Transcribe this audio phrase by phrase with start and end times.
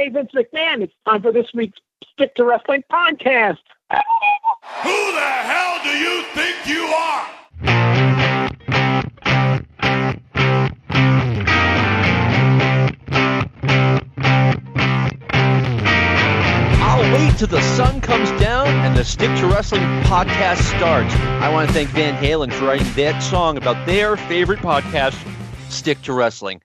[0.00, 1.78] Hey, Vince McMahon, it's time for this week's
[2.14, 3.58] Stick to Wrestling podcast.
[3.90, 7.26] Who the hell do you think you are?
[16.80, 21.14] I'll wait till the sun comes down and the Stick to Wrestling podcast starts.
[21.42, 25.18] I want to thank Van Halen for writing that song about their favorite podcast,
[25.68, 26.62] Stick to Wrestling.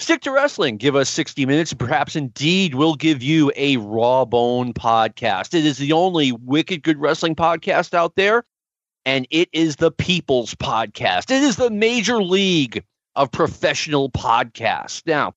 [0.00, 0.76] Stick to Wrestling.
[0.76, 1.74] Give us 60 minutes.
[1.74, 5.54] Perhaps indeed we'll give you a raw bone podcast.
[5.54, 8.44] It is the only wicked good wrestling podcast out there,
[9.04, 11.32] and it is the people's podcast.
[11.32, 12.84] It is the major league
[13.16, 15.02] of professional podcasts.
[15.04, 15.34] Now,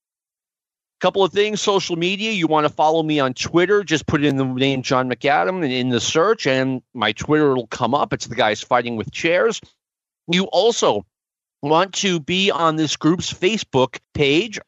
[1.01, 4.37] couple of things social media you want to follow me on twitter just put in
[4.37, 8.35] the name john mcadam in the search and my twitter will come up it's the
[8.35, 9.59] guys fighting with chairs
[10.27, 11.03] you also
[11.61, 14.59] want to be on this group's facebook page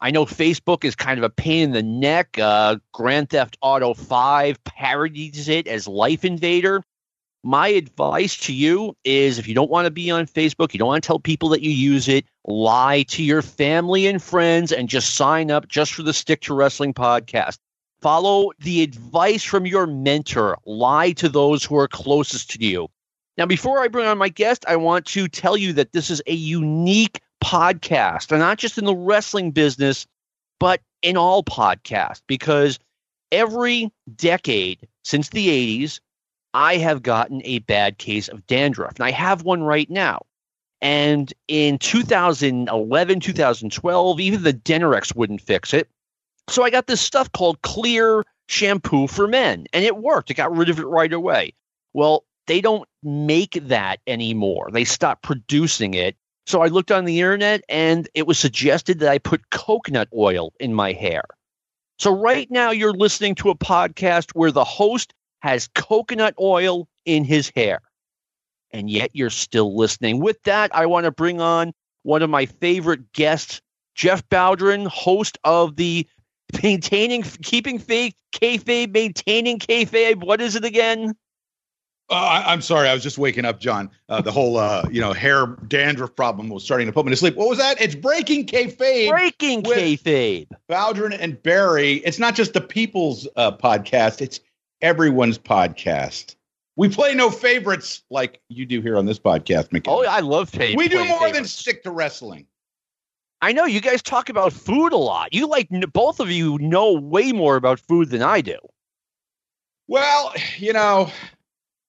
[0.00, 3.94] i know facebook is kind of a pain in the neck uh, grand theft auto
[3.94, 6.82] 5 parodies it as life invader
[7.44, 10.88] my advice to you is if you don't want to be on Facebook, you don't
[10.88, 14.88] want to tell people that you use it, lie to your family and friends and
[14.88, 17.58] just sign up just for the Stick to Wrestling podcast.
[18.00, 22.88] Follow the advice from your mentor, lie to those who are closest to you.
[23.38, 26.22] Now, before I bring on my guest, I want to tell you that this is
[26.26, 30.06] a unique podcast, and not just in the wrestling business,
[30.60, 32.78] but in all podcasts, because
[33.32, 35.98] every decade since the 80s,
[36.54, 40.22] I have gotten a bad case of dandruff, and I have one right now.
[40.82, 45.88] And in 2011, 2012, even the Denorex wouldn't fix it.
[46.48, 50.30] So I got this stuff called Clear Shampoo for Men, and it worked.
[50.30, 51.54] It got rid of it right away.
[51.94, 54.70] Well, they don't make that anymore.
[54.72, 56.16] They stopped producing it.
[56.46, 60.52] So I looked on the internet, and it was suggested that I put coconut oil
[60.58, 61.22] in my hair.
[61.98, 67.24] So right now, you're listening to a podcast where the host has coconut oil in
[67.24, 67.80] his hair.
[68.72, 70.20] And yet you're still listening.
[70.20, 71.72] With that, I want to bring on
[72.02, 73.60] one of my favorite guests,
[73.94, 76.08] Jeff Bowdren, host of the
[76.62, 80.24] Maintaining, Keeping Faith, Kayfabe, Maintaining Kayfabe.
[80.24, 81.14] What is it again?
[82.10, 83.90] Uh, I, am sorry, I was just waking up, John.
[84.08, 87.16] Uh, the whole, uh, you know, hair dandruff problem was starting to put me to
[87.16, 87.36] sleep.
[87.36, 87.80] What was that?
[87.80, 89.08] It's breaking kayfabe.
[89.08, 90.48] Breaking kayfabe.
[90.68, 91.94] Bowdren and Barry.
[92.04, 94.20] It's not just the people's uh, podcast.
[94.20, 94.40] It's
[94.82, 96.36] everyone's podcast.
[96.76, 99.96] We play no favorites like you do here on this podcast, McKenna.
[99.96, 100.76] Oh, I love favorites.
[100.76, 101.36] We do more favorites.
[101.36, 102.46] than stick to wrestling.
[103.42, 105.34] I know you guys talk about food a lot.
[105.34, 108.56] You like both of you know way more about food than I do.
[109.88, 111.10] Well, you know,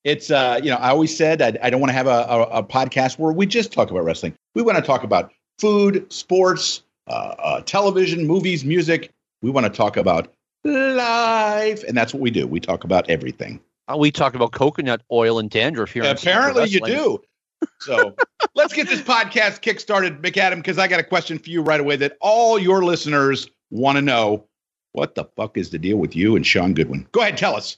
[0.03, 2.41] it's uh, you know, I always said I, I don't want to have a, a,
[2.59, 4.33] a, podcast where we just talk about wrestling.
[4.53, 9.11] We want to talk about food, sports, uh, uh, television, movies, music.
[9.41, 10.33] We want to talk about
[10.63, 12.47] life, and that's what we do.
[12.47, 13.59] We talk about everything.
[13.87, 16.03] Uh, we talk about coconut oil and dandruff here.
[16.03, 16.25] In the past.
[16.25, 17.21] Apparently, you do.
[17.79, 18.15] So
[18.55, 21.79] let's get this podcast kick started, McAdam, because I got a question for you right
[21.79, 24.45] away that all your listeners want to know.
[24.91, 27.07] What the fuck is the deal with you and Sean Goodwin?
[27.13, 27.77] Go ahead, tell us.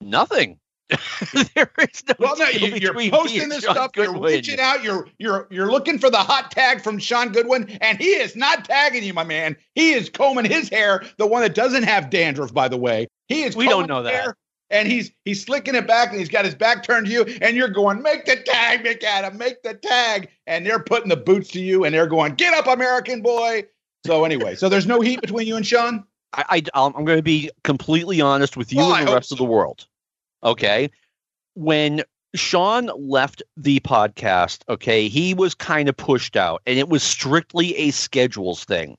[0.00, 0.58] Nothing.
[1.54, 2.14] there is no.
[2.18, 3.92] Well, no, you, are posting this stuff.
[3.92, 4.20] Goodwin.
[4.20, 4.84] You're reaching out.
[4.84, 8.66] You're you're you're looking for the hot tag from Sean Goodwin, and he is not
[8.66, 9.56] tagging you, my man.
[9.74, 13.06] He is combing his hair, the one that doesn't have dandruff, by the way.
[13.28, 13.56] He is.
[13.56, 14.12] We don't know that.
[14.12, 14.36] Hair,
[14.70, 17.56] and he's he's slicking it back, and he's got his back turned to you, and
[17.56, 21.60] you're going, make the tag, McAdam, make the tag, and they're putting the boots to
[21.60, 23.64] you, and they're going, get up, American boy.
[24.06, 26.04] So anyway, so there's no heat between you and Sean.
[26.34, 29.34] I, I am going to be completely honest with you well, and the rest so.
[29.34, 29.86] of the world.
[30.44, 30.90] Okay,
[31.54, 32.02] when
[32.34, 37.76] Sean left the podcast, okay, he was kind of pushed out and it was strictly
[37.76, 38.96] a schedules thing.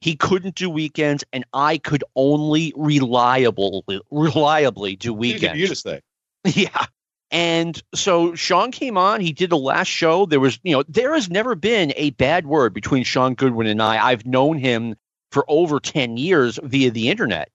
[0.00, 5.58] He couldn't do weekends and I could only reliably reliably do weekends.
[5.58, 6.00] You just say.
[6.44, 6.86] Yeah.
[7.30, 10.26] And so Sean came on, he did the last show.
[10.26, 13.82] There was, you know, there has never been a bad word between Sean Goodwin and
[13.82, 14.06] I.
[14.06, 14.94] I've known him
[15.32, 17.48] for over 10 years via the internet.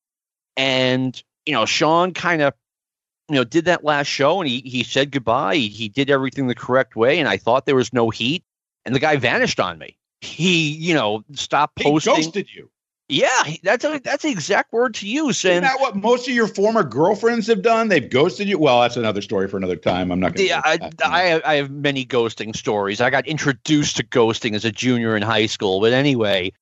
[0.58, 2.54] And, you know, Sean kind of
[3.30, 5.56] you know, did that last show and he, he said goodbye.
[5.56, 7.20] He, he did everything the correct way.
[7.20, 8.44] And I thought there was no heat.
[8.86, 9.98] And the guy vanished on me.
[10.22, 12.16] He, you know, stopped posting.
[12.16, 12.70] He ghosted you.
[13.12, 15.44] Yeah, that's a, that's the exact word to use.
[15.44, 17.88] Isn't that what most of your former girlfriends have done?
[17.88, 18.60] They've ghosted you.
[18.60, 20.12] Well, that's another story for another time.
[20.12, 20.50] I'm not going to.
[20.50, 23.02] Yeah, I, I, I have many ghosting stories.
[23.02, 25.82] I got introduced to ghosting as a junior in high school.
[25.82, 26.54] But anyway,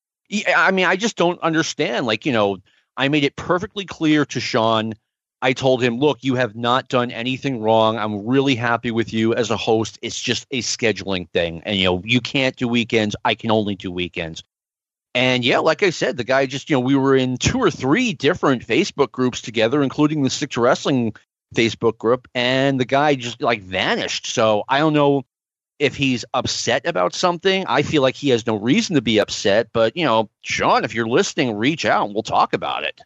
[0.55, 2.05] I mean, I just don't understand.
[2.05, 2.59] Like, you know,
[2.95, 4.93] I made it perfectly clear to Sean
[5.42, 7.98] I told him, look, you have not done anything wrong.
[7.98, 10.00] I'm really happy with you as a host.
[10.01, 11.62] It's just a scheduling thing.
[11.66, 13.16] And, you know, you can't do weekends.
[13.24, 14.44] I can only do weekends.
[15.13, 17.72] And yeah, like I said, the guy just, you know, we were in two or
[17.72, 21.13] three different Facebook groups together, including the Stick to Wrestling
[21.56, 24.28] Facebook group, and the guy just like vanished.
[24.28, 25.24] So I don't know
[25.80, 27.66] if he's upset about something.
[27.68, 30.94] I feel like he has no reason to be upset, but you know, Sean, if
[30.94, 33.01] you're listening, reach out and we'll talk about it.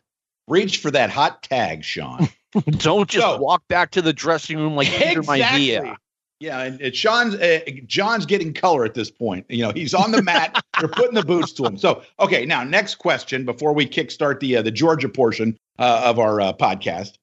[0.48, 2.28] Reach for that hot tag, Sean.
[2.70, 5.96] Don't just So- walk back to the dressing room like Peter Maivia.
[6.40, 9.46] Yeah, and, and Sean's uh, John's getting color at this point.
[9.48, 10.60] You know, he's on the mat.
[10.80, 11.78] They're putting the boots to him.
[11.78, 16.18] So, okay, now next question before we kickstart the uh, the Georgia portion uh, of
[16.18, 17.14] our uh, podcast.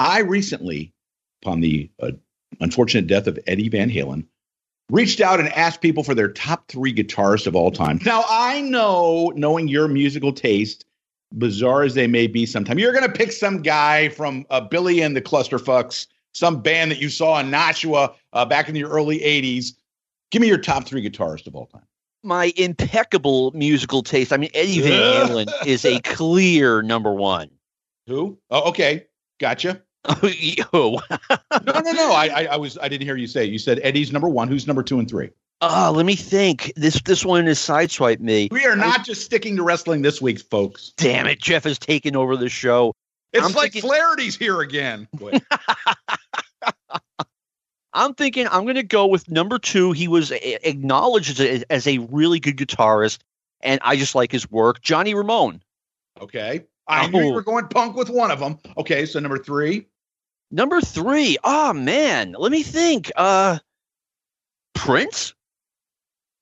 [0.00, 0.92] I recently,
[1.42, 2.10] upon the uh,
[2.58, 4.26] unfortunate death of Eddie Van Halen,
[4.90, 8.00] reached out and asked people for their top three guitarists of all time.
[8.04, 10.84] Now, I know, knowing your musical taste,
[11.32, 15.00] bizarre as they may be sometimes, you're going to pick some guy from uh, Billy
[15.00, 19.18] and the Clusterfucks, some band that you saw in Nashua uh, back in the early
[19.20, 19.72] 80s.
[20.30, 21.82] Give me your top three guitarists of all time.
[22.22, 24.32] My impeccable musical taste.
[24.32, 27.50] I mean, Eddie Van Halen is a clear number one.
[28.06, 28.38] Who?
[28.50, 29.06] Oh, okay.
[29.38, 29.82] Gotcha.
[30.04, 32.12] oh, No, no, no.
[32.12, 33.44] I, I, I was, I didn't hear you say.
[33.44, 33.50] it.
[33.50, 34.48] You said Eddie's number one.
[34.48, 35.30] Who's number two and three?
[35.62, 36.72] Ah, let me think.
[36.76, 38.48] This this one is sideswipe me.
[38.50, 40.92] We are not just sticking to wrestling this week, folks.
[40.96, 42.94] Damn it, Jeff has taken over the show.
[43.32, 45.06] It's I'm like thinking- Flaherty's here again.
[47.92, 49.92] I'm thinking I'm going to go with number two.
[49.92, 53.18] He was a- acknowledged as a, as a really good guitarist,
[53.60, 54.80] and I just like his work.
[54.80, 55.60] Johnny Ramone.
[56.20, 56.64] Okay.
[56.86, 57.34] I knew you Oh.
[57.34, 58.58] were going punk with one of them.
[58.76, 59.86] Okay, so number three.
[60.52, 61.36] Number three.
[61.44, 63.10] Oh man, let me think.
[63.16, 63.58] Uh,
[64.74, 65.34] Prince.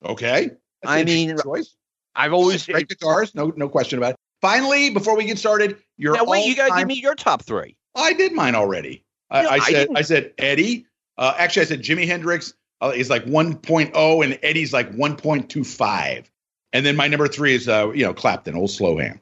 [0.05, 0.51] Okay.
[0.83, 1.75] That's I mean, choice.
[2.15, 2.67] I've always.
[2.67, 3.35] great guitarist.
[3.35, 4.17] No, no question about it.
[4.41, 7.43] Finally, before we get started, your Now wait, you got to give me your top
[7.43, 7.77] three.
[7.95, 9.05] I did mine already.
[9.31, 10.87] I, No, I I said didn't- I said Eddie.
[11.17, 16.27] Uh, actually, I said Jimi Hendrix uh, is like 1.0 and Eddie's like 1.25.
[16.73, 19.21] And then my number three is uh, you know Clapton, old slow hand.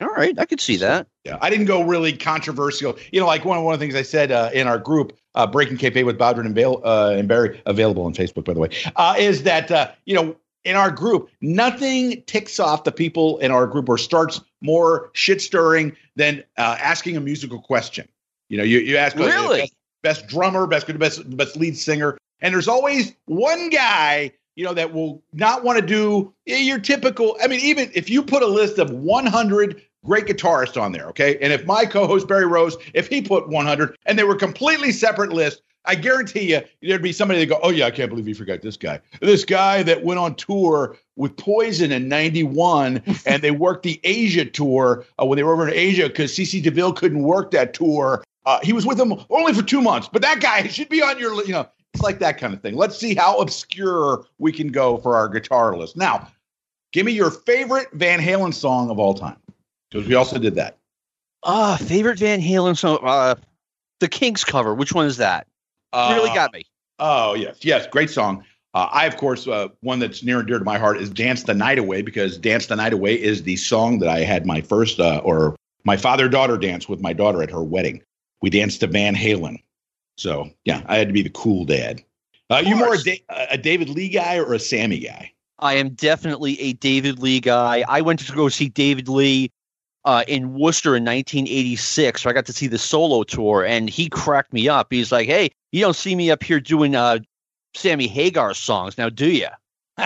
[0.00, 1.06] All right, I could see that.
[1.24, 2.96] Yeah, I didn't go really controversial.
[3.12, 5.46] You know, like one one of the things I said uh, in our group, uh,
[5.46, 8.70] Breaking Kayfabe with Bowdren and, Bale, uh, and Barry, available on Facebook, by the way,
[8.96, 13.50] uh, is that uh, you know in our group, nothing ticks off the people in
[13.50, 18.08] our group or starts more shit stirring than uh, asking a musical question.
[18.48, 19.60] You know, you you ask uh, Really?
[19.60, 24.32] best, best drummer, best best best lead singer, and there's always one guy.
[24.56, 27.36] You know that will not want to do your typical.
[27.42, 31.38] I mean, even if you put a list of 100 great guitarist on there, okay,
[31.40, 35.32] and if my co-host Barry Rose, if he put 100, and they were completely separate
[35.32, 38.34] lists, I guarantee you there'd be somebody that go, "Oh yeah, I can't believe you
[38.34, 39.00] forgot this guy.
[39.20, 44.44] This guy that went on tour with Poison in '91, and they worked the Asia
[44.44, 48.24] tour uh, when they were over in Asia because CC DeVille couldn't work that tour.
[48.46, 51.18] Uh, he was with them only for two months, but that guy should be on
[51.18, 52.76] your, you know, it's like that kind of thing.
[52.76, 55.96] Let's see how obscure we can go for our guitar list.
[55.96, 56.28] Now,
[56.92, 59.36] give me your favorite Van Halen song of all time,
[59.94, 60.76] because we also did that.
[61.44, 62.98] Ah, favorite Van Halen song.
[63.02, 63.36] Uh,
[64.00, 64.74] the Kinks cover.
[64.74, 65.46] Which one is that?
[65.92, 66.64] Uh, really got me.
[66.98, 68.44] Oh yes, yes, great song.
[68.74, 71.44] Uh, I of course uh, one that's near and dear to my heart is "Dance
[71.44, 74.60] the Night Away" because "Dance the Night Away" is the song that I had my
[74.60, 75.54] first uh, or
[75.84, 78.02] my father daughter dance with my daughter at her wedding.
[78.42, 79.62] We danced to Van Halen,
[80.16, 82.02] so yeah, I had to be the cool dad.
[82.50, 85.32] Uh, you more a, da- a David Lee guy or a Sammy guy?
[85.60, 87.84] I am definitely a David Lee guy.
[87.88, 89.50] I went to go see David Lee
[90.04, 92.22] uh, in Worcester in 1986.
[92.22, 94.88] So I got to see the solo tour, and he cracked me up.
[94.90, 97.20] He's like, "Hey, you don't see me up here doing uh,
[97.74, 99.48] Sammy Hagar songs now, do you?"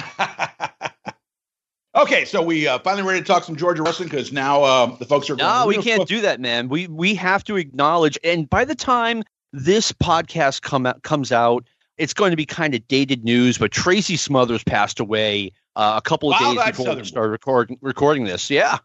[1.96, 5.04] okay, so we uh, finally ready to talk some Georgia wrestling because now uh, the
[5.04, 6.68] folks are No, we going, can't do that, man.
[6.68, 11.66] We we have to acknowledge, and by the time this podcast come out, comes out,
[11.96, 13.58] it's going to be kind of dated news.
[13.58, 17.30] But Tracy Smothers passed away uh, a couple of Wow, days before Southern we started
[17.30, 18.50] recording recording this.
[18.50, 18.78] Yeah.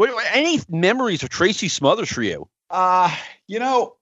[0.00, 2.48] What, any memories of Tracy Smothers for you?
[2.70, 3.14] Uh,
[3.48, 3.96] you know,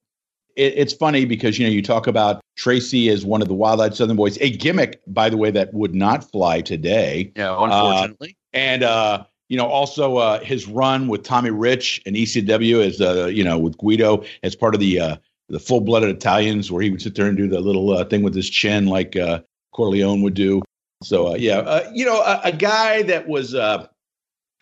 [0.54, 3.80] it, it's funny because, you know, you talk about Tracy as one of the Wild
[3.80, 7.32] Eyed Southern Boys, a gimmick, by the way, that would not fly today.
[7.34, 8.36] Yeah, unfortunately.
[8.52, 13.26] And, uh, you know, also uh, his run with Tommy Rich and ECW as, uh,
[13.26, 15.16] you know, with Guido as part of the uh,
[15.48, 18.22] the full blooded Italians, where he would sit there and do the little uh, thing
[18.22, 19.40] with his chin like uh,
[19.72, 20.62] Corleone would do.
[21.02, 23.88] So, uh, yeah, uh, you know, a, a guy that was, uh,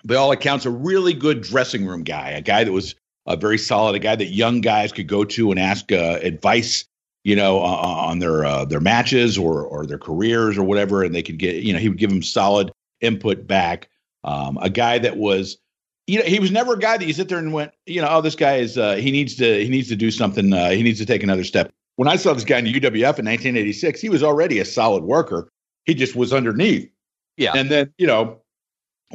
[0.06, 2.94] by all accounts, a really good dressing room guy, a guy that was
[3.26, 6.84] uh, very solid, a guy that young guys could go to and ask uh, advice,
[7.25, 11.14] you know, uh, on their uh, their matches or or their careers or whatever, and
[11.14, 12.70] they could get, you know, he would give them solid
[13.00, 13.88] input back.
[14.22, 15.58] Um, a guy that was,
[16.06, 18.08] you know, he was never a guy that you sit there and went, you know,
[18.10, 20.82] oh, this guy is uh, he needs to he needs to do something, uh, he
[20.82, 21.72] needs to take another step.
[21.96, 25.48] When I saw this guy in UWF in 1986, he was already a solid worker.
[25.84, 26.90] He just was underneath.
[27.38, 27.52] Yeah.
[27.54, 28.40] And then, you know,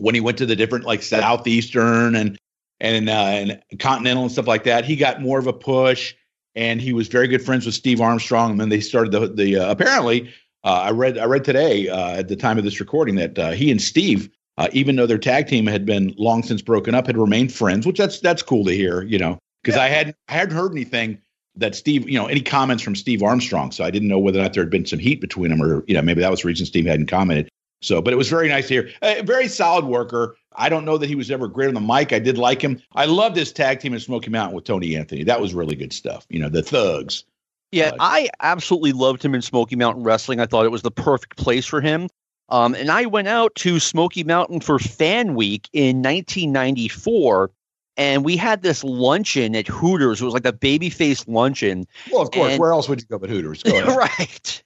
[0.02, 2.38] when he went to the different like southeastern and
[2.80, 6.16] and uh, and continental and stuff like that, he got more of a push.
[6.54, 8.52] And he was very good friends with Steve Armstrong.
[8.52, 10.34] And then they started the the uh, apparently.
[10.64, 13.52] Uh, I read I read today uh, at the time of this recording that uh,
[13.52, 17.08] he and Steve, uh, even though their tag team had been long since broken up,
[17.08, 19.84] had remained friends, which that's that's cool to hear, you know, because yeah.
[19.84, 21.20] I hadn't I hadn't heard anything
[21.56, 23.72] that Steve, you know, any comments from Steve Armstrong.
[23.72, 25.84] So I didn't know whether or not there had been some heat between them, or
[25.88, 27.50] you know, maybe that was the reason Steve hadn't commented.
[27.82, 28.92] So, but it was very nice to hear.
[29.02, 30.38] A very solid worker.
[30.56, 32.14] I don't know that he was ever great on the mic.
[32.14, 32.82] I did like him.
[32.94, 35.24] I loved his tag team in Smoky Mountain with Tony Anthony.
[35.24, 36.26] That was really good stuff.
[36.30, 37.24] You know, the thugs.
[37.72, 40.40] Yeah, uh, I absolutely loved him in Smoky Mountain Wrestling.
[40.40, 42.10] I thought it was the perfect place for him.
[42.50, 47.50] Um, and I went out to Smoky Mountain for Fan Week in 1994,
[47.96, 50.22] and we had this luncheon at Hooters.
[50.22, 51.88] It was like a babyface luncheon.
[52.12, 53.64] Well, of course, and, where else would you go but Hooters?
[53.64, 54.64] Go right.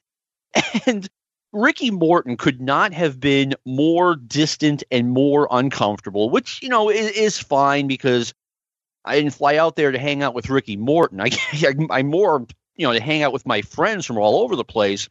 [0.86, 1.10] And
[1.56, 7.12] Ricky Morton could not have been more distant and more uncomfortable, which, you know, is,
[7.12, 8.34] is fine because
[9.06, 11.22] I didn't fly out there to hang out with Ricky Morton.
[11.22, 11.30] I,
[11.90, 12.46] I, am more,
[12.76, 15.08] you know, to hang out with my friends from all over the place.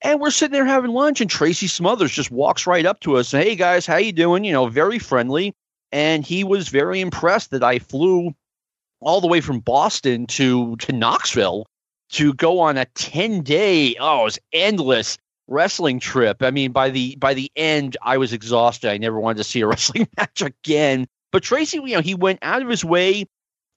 [0.00, 3.34] And we're sitting there having lunch, and Tracy Smothers just walks right up to us
[3.34, 4.44] and, hey, guys, how you doing?
[4.44, 5.54] You know, very friendly.
[5.92, 8.34] And he was very impressed that I flew
[9.00, 11.66] all the way from Boston to, to Knoxville
[12.12, 16.42] to go on a 10 day, oh, it was endless wrestling trip.
[16.42, 18.90] I mean, by the by the end, I was exhausted.
[18.90, 21.06] I never wanted to see a wrestling match again.
[21.32, 23.26] But Tracy, you know, he went out of his way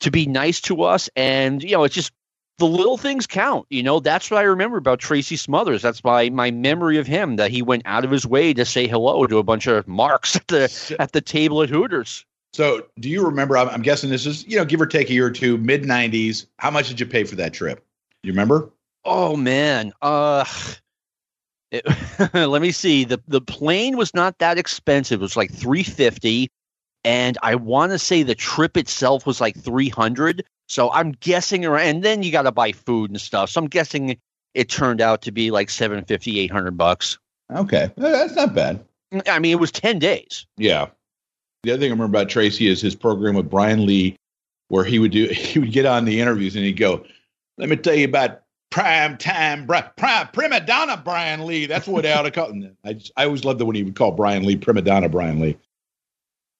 [0.01, 2.11] to be nice to us, and you know, it's just
[2.59, 3.65] the little things count.
[3.69, 5.81] You know, that's what I remember about Tracy Smothers.
[5.81, 8.87] That's my my memory of him that he went out of his way to say
[8.87, 12.25] hello to a bunch of marks at the at the table at Hooters.
[12.53, 13.57] So, do you remember?
[13.57, 15.83] I'm, I'm guessing this is you know, give or take a year or two, mid
[15.83, 16.45] '90s.
[16.57, 17.83] How much did you pay for that trip?
[18.23, 18.69] You remember?
[19.05, 20.43] Oh man, uh,
[21.71, 21.85] it,
[22.33, 23.03] let me see.
[23.03, 25.21] The the plane was not that expensive.
[25.21, 26.49] It was like 350
[27.03, 30.43] and I want to say the trip itself was like 300.
[30.67, 33.49] So I'm guessing around and then you got to buy food and stuff.
[33.49, 34.17] So I'm guessing
[34.53, 37.17] it turned out to be like 750 800 bucks.
[37.53, 37.91] Okay.
[37.95, 38.83] That's not bad.
[39.13, 40.45] Mm, I mean, it was 10 days.
[40.57, 40.87] Yeah.
[41.63, 44.17] The other thing I remember about Tracy is his program with Brian Lee
[44.69, 47.05] where he would do he would get on the interviews and he'd go,
[47.57, 51.65] "Let me tell you about prime time, prime, prima donna Brian Lee.
[51.65, 52.53] That's what I ought to call.
[52.83, 55.39] I just, I always loved the when he would call Brian Lee prima donna Brian
[55.39, 55.57] Lee.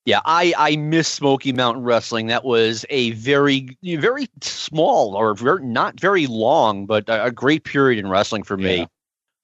[0.06, 2.28] Yeah, I I miss Smoky Mountain Wrestling.
[2.28, 7.66] That was a very very small or very, not very long, but a, a great
[7.66, 8.78] period in wrestling for me.
[8.78, 8.86] Yeah.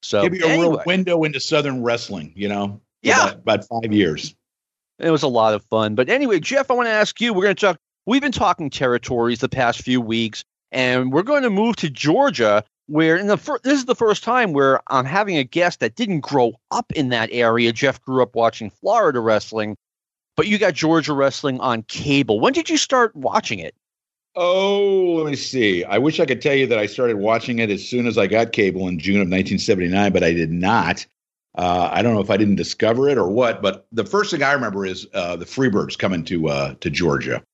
[0.02, 0.68] So give you a anyway.
[0.68, 2.32] real window into Southern wrestling.
[2.34, 4.34] You know, yeah, about, about five years.
[4.98, 5.94] It was a lot of fun.
[5.96, 7.34] But anyway, Jeff, I want to ask you.
[7.34, 7.78] We're going to talk.
[8.06, 12.64] We've been talking territories the past few weeks and we're going to move to Georgia,
[12.86, 15.94] where in the fir- this is the first time where I'm having a guest that
[15.94, 17.72] didn't grow up in that area.
[17.72, 19.76] Jeff grew up watching Florida wrestling,
[20.36, 22.40] but you got Georgia wrestling on cable.
[22.40, 23.74] When did you start watching it?
[24.36, 25.84] Oh, let me see.
[25.84, 28.26] I wish I could tell you that I started watching it as soon as I
[28.26, 31.06] got cable in June of 1979, but I did not.
[31.56, 34.42] Uh, I don't know if I didn't discover it or what, but the first thing
[34.42, 37.44] I remember is uh, the Freebirds coming to uh, to Georgia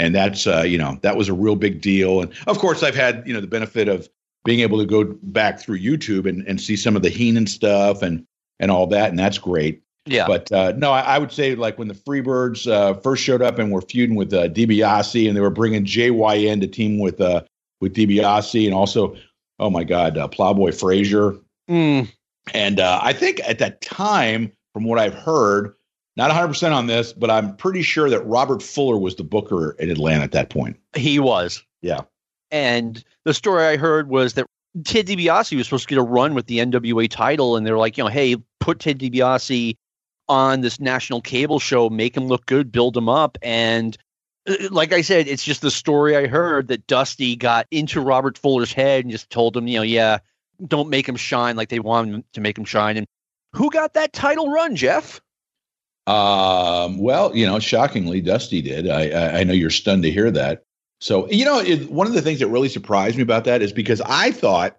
[0.00, 2.22] and that's uh, you know that was a real big deal.
[2.22, 4.08] And of course, I've had you know the benefit of
[4.44, 8.02] being able to go back through YouTube and, and see some of the Heenan stuff
[8.02, 8.26] and
[8.58, 9.82] and all that, and that's great.
[10.06, 10.26] Yeah.
[10.26, 13.58] But uh, no, I, I, would say like when the Freebirds uh, first showed up
[13.58, 17.42] and were feuding with uh, DiBiase, and they were bringing JYD to team with uh,
[17.80, 19.14] with DiBiase, and also,
[19.58, 21.36] oh my God, uh, Plowboy Frazier.
[21.68, 22.10] Mm.
[22.54, 25.74] And uh, I think at that time, from what I've heard,
[26.16, 29.90] not 100% on this, but I'm pretty sure that Robert Fuller was the booker in
[29.90, 30.78] Atlanta at that point.
[30.94, 31.62] He was.
[31.82, 32.00] Yeah.
[32.50, 34.46] And the story I heard was that
[34.84, 37.96] Ted DiBiase was supposed to get a run with the NWA title, and they're like,
[37.96, 39.76] you know, hey, put Ted DiBiase
[40.28, 43.36] on this national cable show, make him look good, build him up.
[43.42, 43.96] And
[44.48, 48.38] uh, like I said, it's just the story I heard that Dusty got into Robert
[48.38, 50.18] Fuller's head and just told him, you know, yeah,
[50.64, 52.96] don't make him shine like they want him to make him shine.
[52.96, 53.06] And
[53.54, 55.20] who got that title run, Jeff?
[56.10, 58.88] Um, well, you know, shockingly, Dusty did.
[58.88, 60.64] I, I know you're stunned to hear that.
[61.00, 63.72] So, you know, it, one of the things that really surprised me about that is
[63.72, 64.76] because I thought,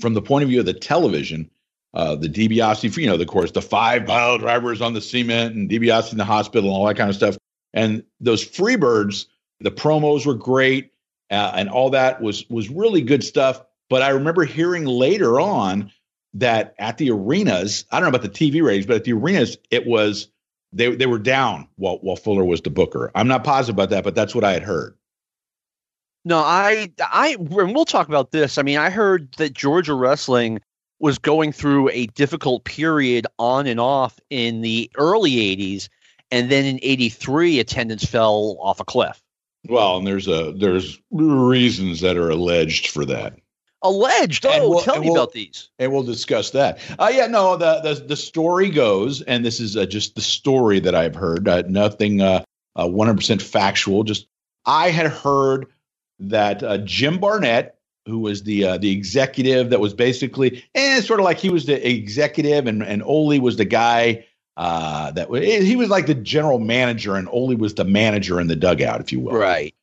[0.00, 1.50] from the point of view of the television,
[1.94, 5.70] uh, the DiBiase, you know, of course, the five pile drivers on the cement and
[5.70, 7.38] DiBiase in the hospital and all that kind of stuff.
[7.72, 9.26] And those Freebirds,
[9.60, 10.92] the promos were great,
[11.30, 13.62] uh, and all that was was really good stuff.
[13.88, 15.90] But I remember hearing later on
[16.34, 19.58] that at the arenas, I don't know about the TV ratings, but at the arenas,
[19.70, 20.28] it was
[20.72, 23.10] they they were down while while Fuller was the booker.
[23.14, 24.96] I'm not positive about that, but that's what I had heard.
[26.24, 28.58] No, I I and we'll talk about this.
[28.58, 30.60] I mean, I heard that Georgia wrestling
[31.02, 35.88] was going through a difficult period on and off in the early 80s.
[36.30, 39.20] And then in 83, attendance fell off a cliff.
[39.68, 43.34] Well, and there's a there's reasons that are alleged for that.
[43.82, 44.44] Alleged.
[44.46, 45.68] And Oh, we'll- tell me we'll- about these.
[45.78, 46.78] and we'll discuss that.
[46.98, 50.80] Uh, yeah, no, the the the story goes, and this is uh, just the story
[50.80, 51.48] that I've heard.
[51.48, 52.44] Uh, nothing uh,
[52.76, 54.04] uh, 100% factual.
[54.04, 54.26] Just
[54.64, 55.66] I had heard
[56.20, 61.18] that uh, Jim Barnett, who was the uh, the executive that was basically, eh, sort
[61.20, 64.24] of like he was the executive, and and Ole was the guy.
[64.54, 68.48] Uh, that wa- he was like the general manager, and Ole was the manager in
[68.48, 69.32] the dugout, if you will.
[69.32, 69.74] Right.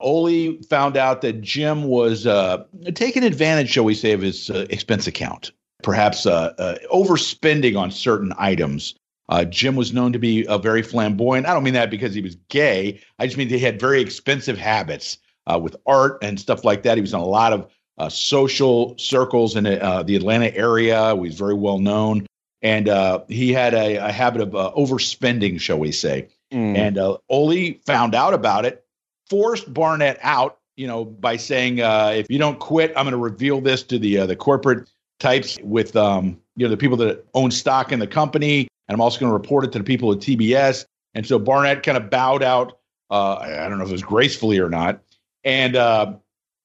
[0.00, 2.64] Ole found out that Jim was uh,
[2.94, 5.52] taking advantage, shall we say, of his uh, expense account,
[5.82, 8.94] perhaps uh, uh, overspending on certain items.
[9.28, 11.46] Uh, Jim was known to be uh, very flamboyant.
[11.46, 13.00] I don't mean that because he was gay.
[13.18, 16.96] I just mean he had very expensive habits uh, with art and stuff like that.
[16.96, 21.12] He was in a lot of uh, social circles in uh, the Atlanta area.
[21.14, 22.26] He was very well known.
[22.62, 26.28] And uh, he had a, a habit of uh, overspending, shall we say.
[26.52, 26.76] Mm.
[26.76, 28.84] And uh, Ole found out about it,
[29.28, 33.16] forced Barnett out, you know, by saying, uh, "If you don't quit, I'm going to
[33.16, 34.88] reveal this to the uh, the corporate
[35.20, 39.00] types with, um, you know, the people that own stock in the company, and I'm
[39.00, 42.10] also going to report it to the people at TBS." And so Barnett kind of
[42.10, 42.78] bowed out.
[43.10, 45.00] Uh, I don't know if it was gracefully or not,
[45.44, 46.12] and uh,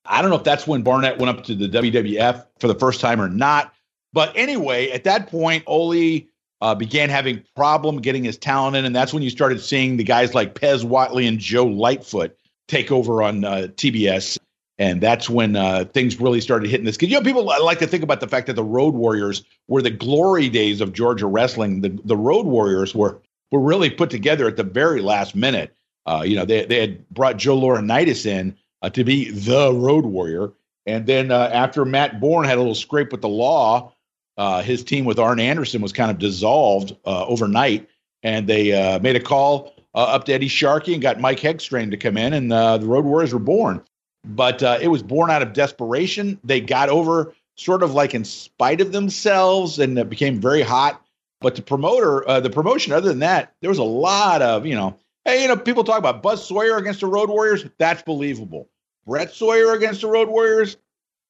[0.05, 2.99] I don't know if that's when Barnett went up to the WWF for the first
[2.99, 3.73] time or not.
[4.11, 6.21] But anyway, at that point, Ole
[6.61, 10.03] uh, began having problem getting his talent in, and that's when you started seeing the
[10.03, 14.37] guys like Pez Whatley and Joe Lightfoot take over on uh, TBS,
[14.77, 16.95] and that's when uh, things really started hitting this.
[16.95, 19.81] Because you know, people like to think about the fact that the Road Warriors were
[19.81, 21.81] the glory days of Georgia wrestling.
[21.81, 25.75] The the Road Warriors were were really put together at the very last minute.
[26.05, 30.05] Uh, you know, they they had brought Joe Laurinaitis in uh, to be the Road
[30.05, 30.51] Warrior,
[30.85, 33.93] and then uh, after Matt Borne had a little scrape with the law
[34.35, 37.87] uh, his team with Arn Anderson was kind of dissolved uh, overnight,
[38.23, 41.97] and they made a call uh, up to Eddie Sharkey and got Mike Hegstrand to
[41.97, 43.83] come in, and uh, the Road Warriors were born.
[44.25, 46.39] But uh, it was born out of desperation.
[46.43, 51.01] They got over sort of like in spite of themselves, and it became very hot.
[51.41, 54.75] But the promoter, uh, the promotion, other than that, there was a lot of you
[54.75, 57.65] know, hey, you know, people talk about Buzz Sawyer against the Road Warriors.
[57.77, 58.69] That's believable.
[59.05, 60.77] Brett Sawyer against the Road Warriors,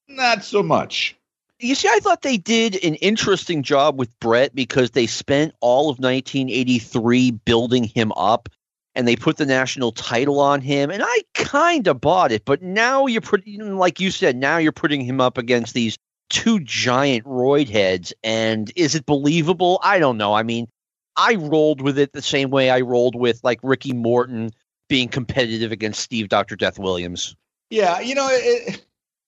[0.07, 1.17] not so much.
[1.63, 5.89] You see, I thought they did an interesting job with Brett because they spent all
[5.89, 8.49] of 1983 building him up
[8.95, 10.91] and they put the national title on him.
[10.91, 12.43] And I kind of bought it.
[12.43, 15.97] But now you're putting, like you said, now you're putting him up against these
[16.29, 18.13] two giant roid heads.
[18.25, 19.79] And is it believable?
[19.83, 20.33] I don't know.
[20.33, 20.67] I mean,
[21.15, 24.51] I rolled with it the same way I rolled with like Ricky Morton
[24.89, 26.57] being competitive against Steve Dr.
[26.57, 27.37] Death Williams.
[27.69, 28.85] Yeah, you know, it,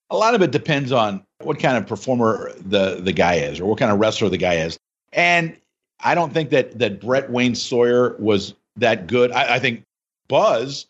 [0.10, 3.66] a lot of it depends on what kind of performer the the guy is, or
[3.66, 4.78] what kind of wrestler the guy is.
[5.14, 5.58] And
[6.04, 9.32] I don't think that that Brett Wayne Sawyer was that good.
[9.32, 9.84] I, I think
[10.28, 10.86] Buzz,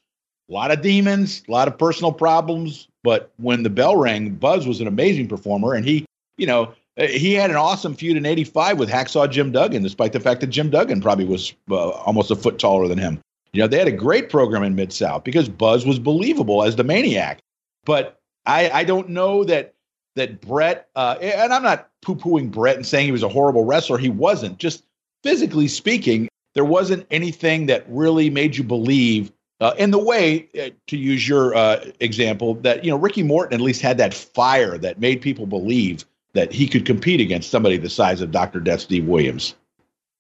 [0.49, 4.67] a lot of demons, a lot of personal problems, but when the bell rang, Buzz
[4.67, 6.05] was an amazing performer, and he,
[6.38, 10.19] you know, he had an awesome feud in '85 with Hacksaw Jim Duggan, despite the
[10.19, 13.19] fact that Jim Duggan probably was uh, almost a foot taller than him.
[13.53, 16.75] You know, they had a great program in Mid South because Buzz was believable as
[16.75, 17.39] the maniac.
[17.86, 19.74] But I, I don't know that
[20.15, 23.65] that Brett, uh, and I'm not poo pooing Brett and saying he was a horrible
[23.65, 23.97] wrestler.
[23.97, 24.58] He wasn't.
[24.58, 24.84] Just
[25.23, 29.32] physically speaking, there wasn't anything that really made you believe.
[29.62, 33.54] Uh, in the way, uh, to use your uh, example, that you know Ricky Morton
[33.54, 37.78] at least had that fire that made people believe that he could compete against somebody
[37.78, 38.60] the size of Dr.
[38.60, 39.56] Death Steve Williams.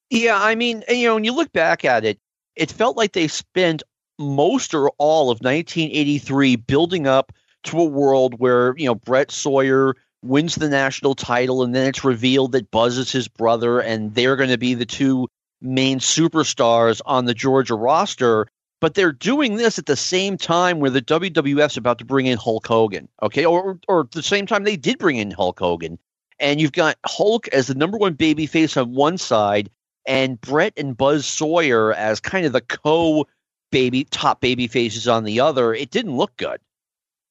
[0.09, 2.17] Yeah, I mean, you know, when you look back at it,
[2.55, 3.83] it felt like they spent
[4.17, 7.33] most or all of 1983 building up
[7.65, 12.03] to a world where, you know, Brett Sawyer wins the national title and then it's
[12.03, 15.27] revealed that Buzz is his brother and they're going to be the two
[15.61, 18.47] main superstars on the Georgia roster.
[18.81, 22.37] But they're doing this at the same time where the WWF's about to bring in
[22.37, 23.45] Hulk Hogan, okay?
[23.45, 25.97] Or, or at the same time they did bring in Hulk Hogan.
[26.39, 29.69] And you've got Hulk as the number one babyface on one side
[30.05, 33.25] and Brett and Buzz Sawyer as kind of the co
[33.71, 36.59] baby top baby faces on the other, it didn't look good.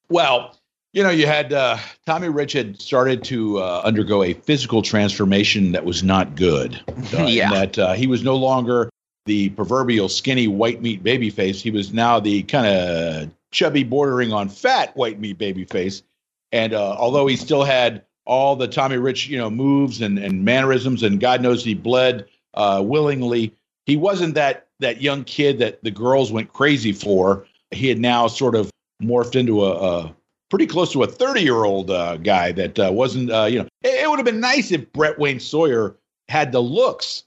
[0.09, 0.57] Well,
[0.93, 5.73] you know, you had uh, Tommy Rich had started to uh, undergo a physical transformation
[5.73, 6.79] that was not good.
[7.13, 7.49] Uh, Yeah.
[7.51, 8.89] that uh, he was no longer
[9.25, 11.61] the proverbial skinny white meat baby face.
[11.61, 16.03] He was now the kind of chubby, bordering on fat white meat baby face.
[16.51, 20.43] And uh, although he still had all the Tommy Rich, you know, moves and, and
[20.43, 23.53] mannerisms, and God knows he bled uh, willingly,
[23.85, 27.45] he wasn't that that young kid that the girls went crazy for.
[27.71, 28.69] He had now sort of
[29.01, 30.15] morphed into a, a
[30.49, 33.67] pretty close to a 30 year old uh, guy that uh, wasn't, uh, you know,
[33.83, 35.95] It, it would have been nice if Brett Wayne Sawyer
[36.29, 37.23] had the looks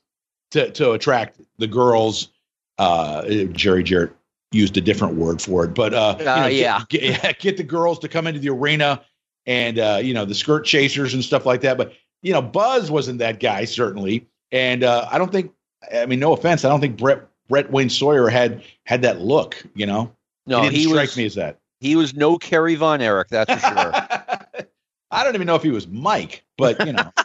[0.52, 2.31] to to attract the girls.
[2.78, 4.12] Uh, Jerry Jarrett
[4.52, 6.83] used a different word for it, but uh, you know, Uh, yeah.
[6.88, 9.02] get, get, get the girls to come into the arena
[9.46, 11.76] and uh, you know the skirt chasers and stuff like that.
[11.76, 15.52] But you know, Buzz wasn't that guy certainly, and uh, I don't think.
[15.94, 19.62] I mean, no offense, I don't think Brett Brett Wayne Sawyer had had that look.
[19.74, 20.12] You know,
[20.48, 21.58] No, he didn't he strike was me as that.
[21.80, 23.92] he was no Kerry Von Erich, that's for sure.
[25.11, 27.12] I don't even know if he was Mike, but you know,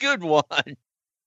[0.00, 0.76] Good one.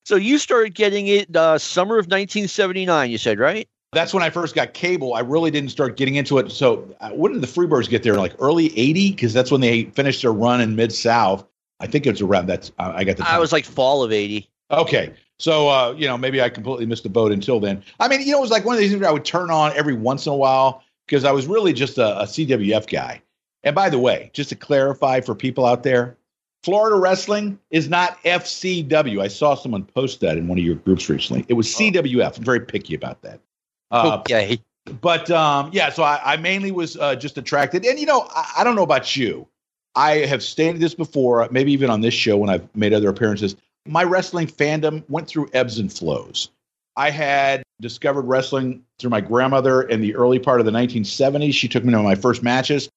[0.06, 3.10] So you started getting it uh, summer of 1979.
[3.10, 3.68] You said right?
[3.94, 5.14] that's when I first got cable.
[5.14, 6.52] I really didn't start getting into it.
[6.52, 8.16] So uh, when did the Freebirds get there?
[8.16, 11.46] Like early '80, because that's when they finished their run in Mid South.
[11.80, 12.70] I think it's around that.
[12.78, 13.28] Uh, I got the.
[13.28, 14.50] I was like fall of 80.
[14.72, 15.14] Okay.
[15.40, 17.84] So, uh, you know, maybe I completely missed the boat until then.
[18.00, 19.72] I mean, you know, it was like one of these things I would turn on
[19.74, 23.22] every once in a while because I was really just a, a CWF guy.
[23.64, 26.18] And by the way, just to clarify for people out there,
[26.64, 29.22] Florida wrestling is not FCW.
[29.22, 31.46] I saw someone post that in one of your groups recently.
[31.48, 32.38] It was CWF.
[32.38, 33.40] I'm very picky about that.
[33.92, 34.60] Uh, okay.
[35.02, 37.86] but um, yeah, so I, I mainly was uh, just attracted.
[37.86, 39.48] And, you know, I, I don't know about you.
[39.96, 43.56] I have stated this before, maybe even on this show when I've made other appearances.
[43.88, 46.50] My wrestling fandom went through ebbs and flows.
[46.96, 51.54] I had discovered wrestling through my grandmother in the early part of the 1970s.
[51.54, 52.90] She took me to my first matches,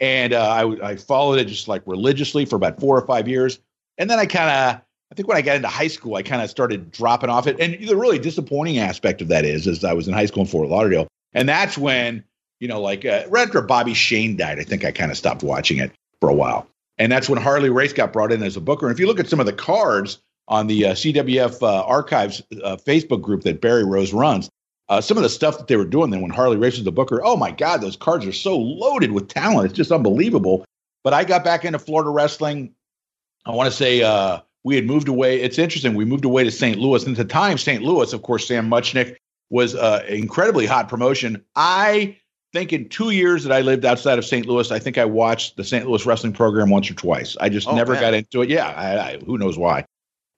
[0.00, 3.60] and uh, I, I followed it just like religiously for about four or five years.
[3.98, 6.40] And then I kind of, I think when I got into high school, I kind
[6.40, 7.60] of started dropping off it.
[7.60, 10.48] And the really disappointing aspect of that is, is I was in high school in
[10.48, 12.24] Fort Lauderdale, and that's when,
[12.58, 15.42] you know, like uh, right after Bobby Shane died, I think I kind of stopped
[15.42, 16.66] watching it for a while.
[16.98, 18.86] And that's when Harley Race got brought in as a booker.
[18.86, 22.42] And if you look at some of the cards on the uh, CWF uh, Archives
[22.62, 24.50] uh, Facebook group that Barry Rose runs,
[24.88, 26.92] uh, some of the stuff that they were doing then when Harley Race was the
[26.92, 29.66] booker, oh my God, those cards are so loaded with talent.
[29.66, 30.64] It's just unbelievable.
[31.04, 32.74] But I got back into Florida wrestling.
[33.46, 35.40] I want to say uh, we had moved away.
[35.40, 35.94] It's interesting.
[35.94, 36.78] We moved away to St.
[36.78, 37.04] Louis.
[37.04, 37.82] And at the time, St.
[37.82, 39.16] Louis, of course, Sam Muchnick
[39.50, 41.44] was uh, incredibly hot promotion.
[41.56, 42.16] I
[42.52, 44.46] think in two years that I lived outside of St.
[44.46, 45.86] Louis, I think I watched the St.
[45.88, 47.36] Louis wrestling program once or twice.
[47.40, 48.02] I just Oh, never man.
[48.02, 48.50] got into it.
[48.50, 49.84] Yeah, I, I, who knows why.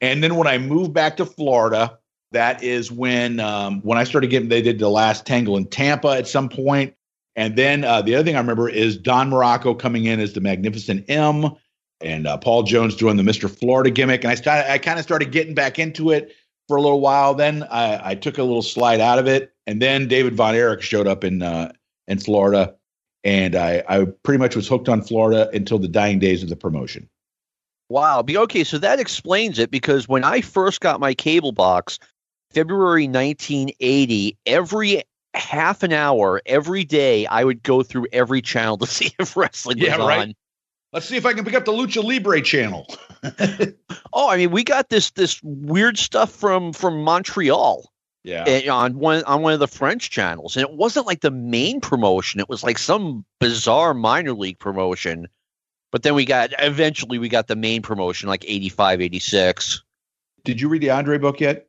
[0.04, 1.98] And then when I moved back to Florida,
[2.32, 4.50] that is when um, when I started getting.
[4.50, 6.94] They did the last Tangle in Tampa at some point,
[7.36, 10.42] and then uh, the other thing I remember is Don Muraco coming in as the
[10.42, 11.46] Magnificent M,
[12.02, 14.24] and uh, Paul Jones doing the Mister Florida gimmick.
[14.24, 16.34] And I started, I kind of started getting back into it
[16.68, 17.34] for a little while.
[17.34, 20.82] Then I, I took a little slide out of it, and then David Von Erich
[20.82, 21.72] showed up in uh,
[22.08, 22.74] in Florida,
[23.22, 26.56] and I, I pretty much was hooked on Florida until the dying days of the
[26.56, 27.08] promotion.
[27.88, 28.23] Wow.
[28.23, 31.99] Be- Okay, so that explains it because when I first got my cable box,
[32.53, 35.03] February 1980, every
[35.35, 39.81] half an hour, every day, I would go through every channel to see if wrestling
[39.81, 40.20] was right.
[40.29, 40.35] on.
[40.92, 42.87] Let's see if I can pick up the Lucha Libre channel.
[44.12, 47.90] Oh, I mean, we got this this weird stuff from from Montreal
[48.23, 48.44] Yeah.
[48.47, 51.81] eh, on one on one of the French channels, and it wasn't like the main
[51.81, 52.38] promotion.
[52.38, 55.27] It was like some bizarre minor league promotion.
[55.94, 59.85] But then we got eventually we got the main promotion, like 85, 86.
[60.42, 61.68] Did you read the Andre book yet?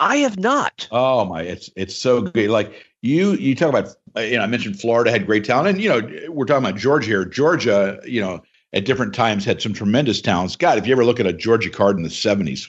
[0.00, 0.88] I have not.
[0.90, 2.48] Oh my, it's it's so good.
[2.48, 5.78] Like you you talk about uh, you know I mentioned Florida had great talent, and
[5.82, 7.26] you know we're talking about Georgia here.
[7.26, 10.56] Georgia, you know, at different times had some tremendous talents.
[10.56, 12.66] God, if you ever look at a Georgia card in the seventies,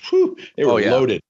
[0.58, 0.92] they were Oh, yeah.
[0.92, 1.22] loaded.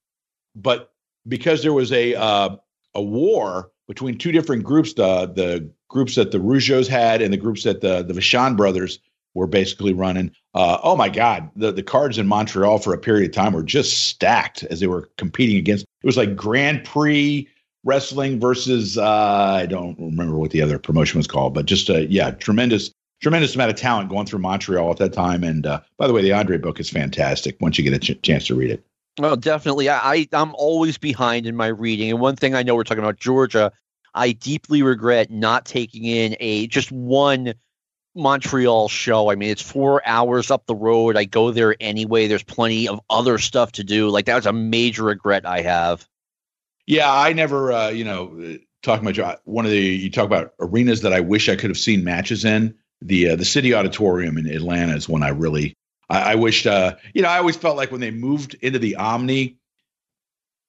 [0.56, 0.92] But
[1.28, 2.56] because there was a uh,
[2.96, 7.36] a war between two different groups, the the groups that the Rougeaus had and the
[7.38, 8.98] groups that the the Vachon brothers
[9.38, 10.30] were basically running.
[10.54, 13.62] Uh, oh my God, the the cards in Montreal for a period of time were
[13.62, 15.84] just stacked as they were competing against.
[16.02, 17.48] It was like Grand Prix
[17.84, 21.98] wrestling versus uh, I don't remember what the other promotion was called, but just uh,
[21.98, 25.42] yeah, tremendous tremendous amount of talent going through Montreal at that time.
[25.42, 28.22] And uh, by the way, the Andre book is fantastic once you get a ch-
[28.22, 28.84] chance to read it.
[29.18, 29.88] Well, definitely.
[29.88, 33.02] I, I I'm always behind in my reading, and one thing I know we're talking
[33.02, 33.72] about Georgia.
[34.14, 37.54] I deeply regret not taking in a just one
[38.18, 39.30] Montreal show.
[39.30, 41.16] I mean, it's four hours up the road.
[41.16, 42.26] I go there anyway.
[42.26, 44.10] There's plenty of other stuff to do.
[44.10, 46.06] Like that was a major regret I have.
[46.86, 50.54] Yeah, I never, uh, you know, uh, talking about one of the you talk about
[50.58, 52.74] arenas that I wish I could have seen matches in.
[53.00, 55.74] The uh, the City Auditorium in Atlanta is one I really
[56.08, 56.66] I, I wished.
[56.66, 59.56] Uh, you know, I always felt like when they moved into the Omni,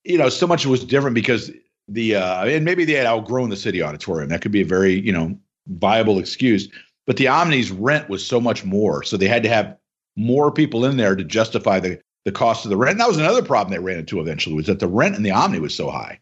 [0.04, 1.52] you know, so much was different because
[1.88, 4.30] the uh, and maybe they had outgrown the City Auditorium.
[4.30, 6.70] That could be a very you know viable excuse.
[7.10, 9.76] But the Omni's rent was so much more, so they had to have
[10.15, 12.91] more people in there to justify the the cost of the rent.
[12.91, 15.32] And that was another problem they ran into eventually was that the rent in the
[15.32, 16.19] Omni was so high.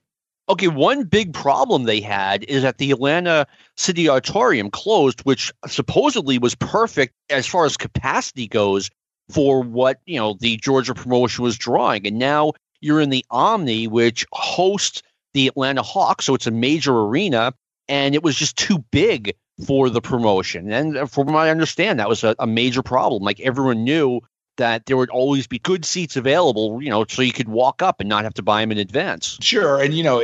[0.48, 3.46] Okay, one big problem they had is that the Atlanta
[3.76, 8.90] City Auditorium closed, which supposedly was perfect as far as capacity goes
[9.30, 13.90] for what you know the Georgia promotion was drawing, and now you're in the Omni,
[13.90, 15.02] which hosts
[15.34, 17.54] the Atlanta Hawks, so it's a major arena,
[17.90, 19.34] and it was just too big
[19.66, 20.72] for the promotion.
[20.72, 23.24] And from what I understand, that was a, a major problem.
[23.24, 24.22] Like everyone knew
[24.58, 28.00] that there would always be good seats available, you know, so you could walk up
[28.00, 29.38] and not have to buy them in advance.
[29.42, 30.22] Sure, and you know,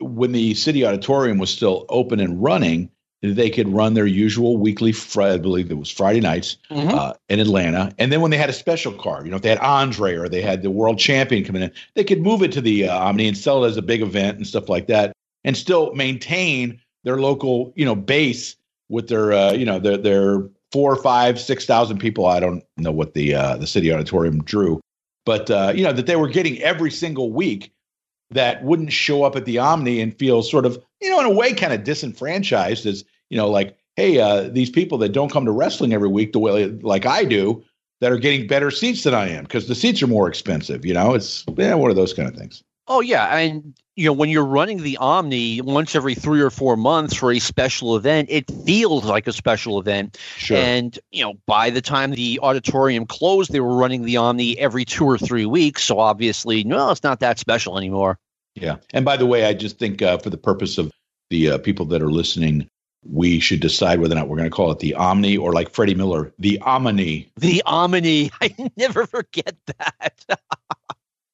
[0.00, 2.90] when the city auditorium was still open and running,
[3.22, 6.88] they could run their usual weekly, I believe it was Friday nights mm-hmm.
[6.88, 7.92] uh, in Atlanta.
[7.98, 10.28] And then when they had a special card, you know, if they had Andre or
[10.28, 13.28] they had the world champion coming in, they could move it to the uh, Omni
[13.28, 15.12] and sell it as a big event and stuff like that,
[15.44, 18.56] and still maintain their local, you know, base
[18.90, 22.26] with their, uh, you know, their their four, five, six thousand people.
[22.26, 24.80] I don't know what the uh, the city auditorium drew,
[25.24, 27.72] but uh, you know that they were getting every single week
[28.30, 31.30] that wouldn't show up at the Omni and feel sort of, you know, in a
[31.30, 35.44] way, kind of disenfranchised as, you know, like, hey, uh, these people that don't come
[35.44, 37.64] to wrestling every week the way like I do,
[38.00, 40.84] that are getting better seats than I am because the seats are more expensive.
[40.86, 42.62] You know, it's yeah, one of those kind of things.
[42.86, 46.76] Oh yeah, and you know when you're running the Omni once every three or four
[46.76, 50.18] months for a special event, it feels like a special event.
[50.36, 50.56] Sure.
[50.56, 54.84] And you know by the time the auditorium closed, they were running the Omni every
[54.84, 55.84] two or three weeks.
[55.84, 58.18] So obviously, no, it's not that special anymore.
[58.54, 58.76] Yeah.
[58.92, 60.90] And by the way, I just think uh, for the purpose of
[61.30, 62.68] the uh, people that are listening,
[63.08, 65.70] we should decide whether or not we're going to call it the Omni or like
[65.70, 67.30] Freddie Miller, the Omni.
[67.36, 68.30] The Omni.
[68.40, 70.24] I never forget that.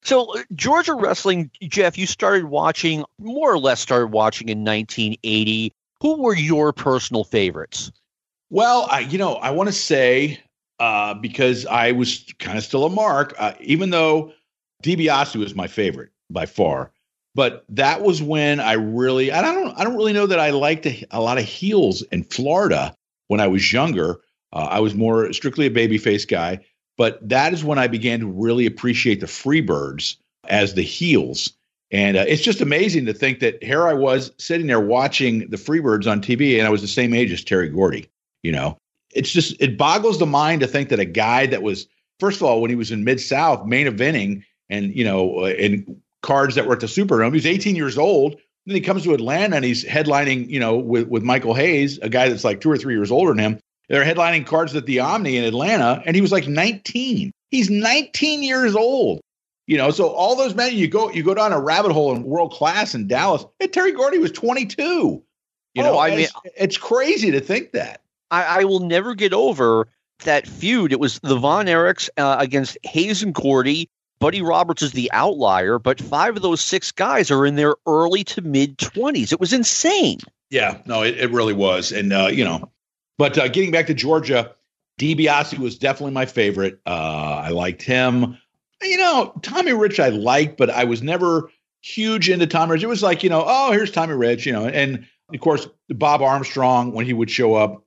[0.07, 5.73] So, uh, Georgia wrestling, Jeff, you started watching, more or less started watching in 1980.
[6.01, 7.90] Who were your personal favorites?
[8.49, 10.38] Well, I, you know, I want to say
[10.79, 14.33] uh, because I was kind of still a mark, uh, even though
[14.85, 16.92] DiBiase was my favorite by far.
[17.35, 20.87] But that was when I really, I don't, I don't really know that I liked
[20.87, 22.95] a, a lot of heels in Florida
[23.27, 24.21] when I was younger.
[24.53, 26.61] Uh, I was more strictly a babyface guy.
[26.97, 30.17] But that is when I began to really appreciate the Freebirds
[30.49, 31.53] as the heels.
[31.91, 35.57] And uh, it's just amazing to think that here I was sitting there watching the
[35.57, 38.09] Freebirds on TV, and I was the same age as Terry Gordy.
[38.43, 38.79] You know,
[39.13, 41.87] it's just, it boggles the mind to think that a guy that was,
[42.19, 45.49] first of all, when he was in Mid South main eventing and, you know, uh,
[45.49, 48.37] in cards that were at the Superdome, he was 18 years old.
[48.67, 52.09] Then he comes to Atlanta and he's headlining, you know, with, with Michael Hayes, a
[52.09, 53.61] guy that's like two or three years older than him.
[53.88, 57.33] They're headlining cards at the Omni in Atlanta, and he was like 19.
[57.51, 59.20] He's 19 years old.
[59.66, 62.22] You know, so all those men, you go you go down a rabbit hole in
[62.22, 63.44] world class in Dallas.
[63.59, 64.83] And Terry Gordy was 22.
[64.83, 68.01] You oh, know, I mean, it's, crazy to think that.
[68.31, 69.88] I, I, will never get over
[70.25, 70.90] that feud.
[70.90, 73.90] It was the Von Erichs uh, against Hayes and Gordy.
[74.18, 78.25] Buddy Roberts is the outlier, but five of those six guys are in their early
[78.25, 79.33] to mid 20s.
[79.33, 80.18] It was insane.
[80.49, 81.92] Yeah, no, it, it really was.
[81.92, 82.70] And, uh, you know,
[83.19, 84.55] but uh, getting back to Georgia,
[84.99, 86.81] DiBiase was definitely my favorite.
[86.87, 88.39] Uh, I liked him.
[88.83, 91.51] You know, Tommy Rich I liked, but I was never
[91.83, 92.83] huge into Tommy Rich.
[92.83, 96.23] It was like, you know, oh, here's Tommy Rich, you know, and of course, Bob
[96.23, 97.85] Armstrong when he would show up.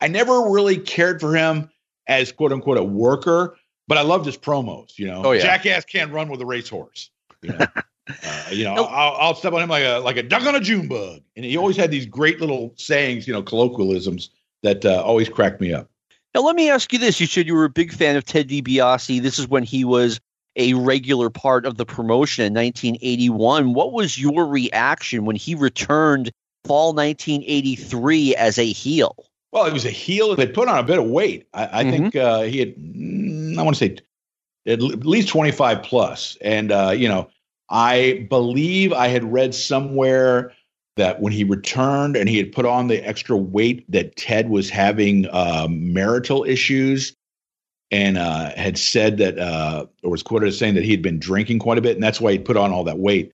[0.00, 1.70] I never really cared for him
[2.06, 3.56] as quote unquote a worker,
[3.86, 5.22] but I loved his promos, you know.
[5.24, 5.42] Oh, yeah.
[5.42, 7.10] Jackass can't run with a racehorse.
[7.42, 7.58] You know,
[8.08, 8.88] uh, you know nope.
[8.90, 11.20] I'll, I'll, step on him like a like a duck on a June bug.
[11.36, 14.30] And he always had these great little sayings, you know, colloquialisms
[14.62, 15.88] that uh, always cracked me up.
[16.34, 17.20] Now, let me ask you this.
[17.20, 19.20] You said you were a big fan of Ted DiBiase.
[19.20, 20.20] This is when he was
[20.56, 23.74] a regular part of the promotion in 1981.
[23.74, 26.30] What was your reaction when he returned
[26.64, 29.16] fall 1983 as a heel?
[29.52, 31.48] Well, he was a heel that put on a bit of weight.
[31.52, 31.90] I, I mm-hmm.
[31.90, 33.96] think uh, he had, mm, I want to say,
[34.66, 36.36] at least 25 plus.
[36.40, 37.28] And, uh, you know,
[37.68, 40.52] I believe I had read somewhere
[41.00, 44.68] that when he returned and he had put on the extra weight, that Ted was
[44.68, 47.14] having uh, marital issues
[47.90, 51.18] and uh, had said that, uh, or was quoted as saying that he had been
[51.18, 53.32] drinking quite a bit, and that's why he put on all that weight.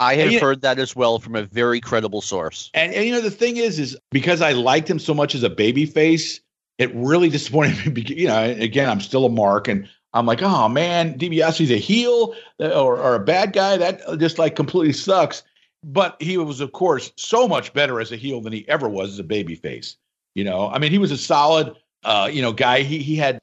[0.00, 2.70] I have and, heard that as well from a very credible source.
[2.72, 5.42] And, and you know the thing is, is because I liked him so much as
[5.42, 6.40] a baby face,
[6.78, 8.04] it really disappointed me.
[8.06, 12.34] You know, again, I'm still a mark, and I'm like, oh man, DiBiase's a heel
[12.60, 13.76] uh, or, or a bad guy.
[13.76, 15.42] That just like completely sucks.
[15.84, 19.12] But he was, of course, so much better as a heel than he ever was
[19.12, 19.96] as a babyface.
[20.34, 22.82] You know, I mean, he was a solid, uh, you know, guy.
[22.82, 23.38] He he had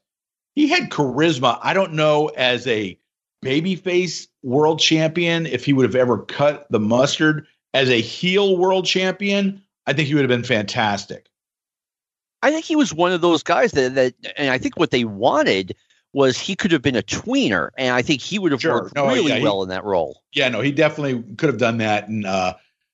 [0.56, 1.60] he had charisma.
[1.62, 2.98] I don't know as a
[3.43, 7.48] babyface world champion if he would have ever cut the mustard.
[7.74, 11.30] As a heel world champion, I think he would have been fantastic.
[12.41, 15.04] I think he was one of those guys that that, and I think what they
[15.04, 15.76] wanted
[16.15, 18.84] was he could have been a tweener, and I think he would have sure.
[18.84, 20.23] worked no, really yeah, well he, in that role.
[20.32, 22.08] Yeah, no, he definitely could have done that.
[22.08, 22.54] And uh,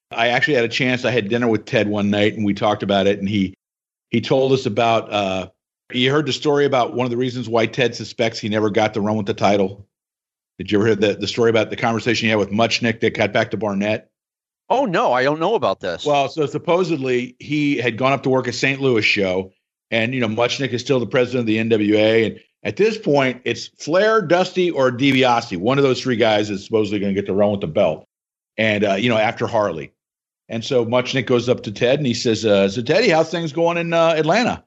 [0.09, 1.05] I actually had a chance.
[1.05, 3.19] I had dinner with Ted one night, and we talked about it.
[3.19, 3.53] And he
[4.09, 5.49] he told us about uh,
[5.93, 8.95] You heard the story about one of the reasons why Ted suspects he never got
[8.95, 9.87] the run with the title.
[10.57, 13.15] Did you ever hear the, the story about the conversation he had with Muchnick that
[13.15, 14.09] got back to Barnett?
[14.67, 16.05] Oh no, I don't know about this.
[16.07, 18.81] Well, so supposedly he had gone up to work at St.
[18.81, 19.53] Louis show,
[19.91, 23.41] and you know Muchnick is still the president of the NWA, and at this point
[23.45, 25.57] it's Flair, Dusty, or DiBiase.
[25.57, 28.05] One of those three guys is supposedly going to get the run with the belt,
[28.57, 29.91] and uh, you know after Harley,
[30.49, 33.53] and so Muchnick goes up to Ted and he says, uh, "So Teddy, how's things
[33.53, 34.63] going in uh, Atlanta?"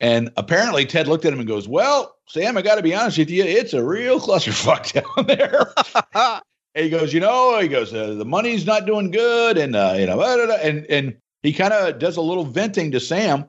[0.00, 3.18] And apparently Ted looked at him and goes, "Well, Sam, I got to be honest
[3.18, 5.72] with you, it's a real clusterfuck down there."
[6.74, 9.94] And he goes, you know, he goes, uh, the money's not doing good, and uh,
[9.96, 13.44] you know, and and he kind of does a little venting to Sam.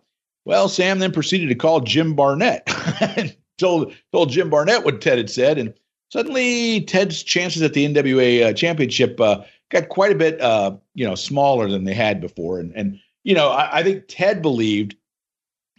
[0.46, 2.68] Well, Sam then proceeded to call Jim Barnett
[3.58, 5.74] told told Jim Barnett what Ted had said, and
[6.12, 9.42] suddenly Ted's chances at the NWA uh, championship uh,
[9.72, 13.34] got quite a bit, uh, you know, smaller than they had before, and and you
[13.34, 14.96] know, I, I think Ted believed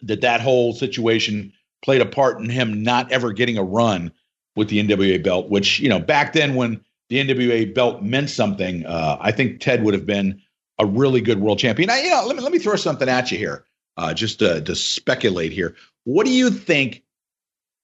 [0.02, 1.52] that that whole situation
[1.84, 4.12] played a part in him not ever getting a run
[4.56, 8.84] with the NWA belt, which you know back then when the NWA belt meant something,
[8.84, 10.42] uh, I think Ted would have been
[10.78, 11.88] a really good world champion.
[11.88, 13.64] I, you know, let me let me throw something at you here,
[13.96, 15.74] uh, just to, to speculate here.
[16.04, 17.02] What do you think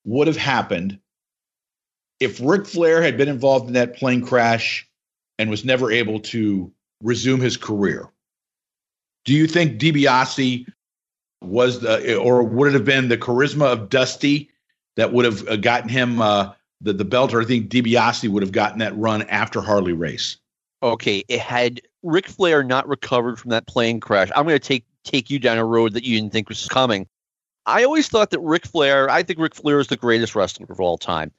[0.04, 0.98] would have happened
[2.20, 4.88] if Ric Flair had been involved in that plane crash
[5.38, 8.08] and was never able to resume his career?
[9.24, 10.66] Do you think DiBiase
[11.40, 14.50] was the, or would it have been the charisma of Dusty
[14.96, 16.20] that would have uh, gotten him?
[16.20, 19.92] Uh, the, the belt, or I think DiBiase would have gotten that run after Harley
[19.92, 20.36] Race.
[20.82, 24.30] Okay, it had Ric Flair not recovered from that plane crash.
[24.34, 27.06] I'm going to take take you down a road that you didn't think was coming.
[27.66, 30.80] I always thought that Ric Flair, I think Ric Flair is the greatest wrestler of
[30.80, 31.32] all time.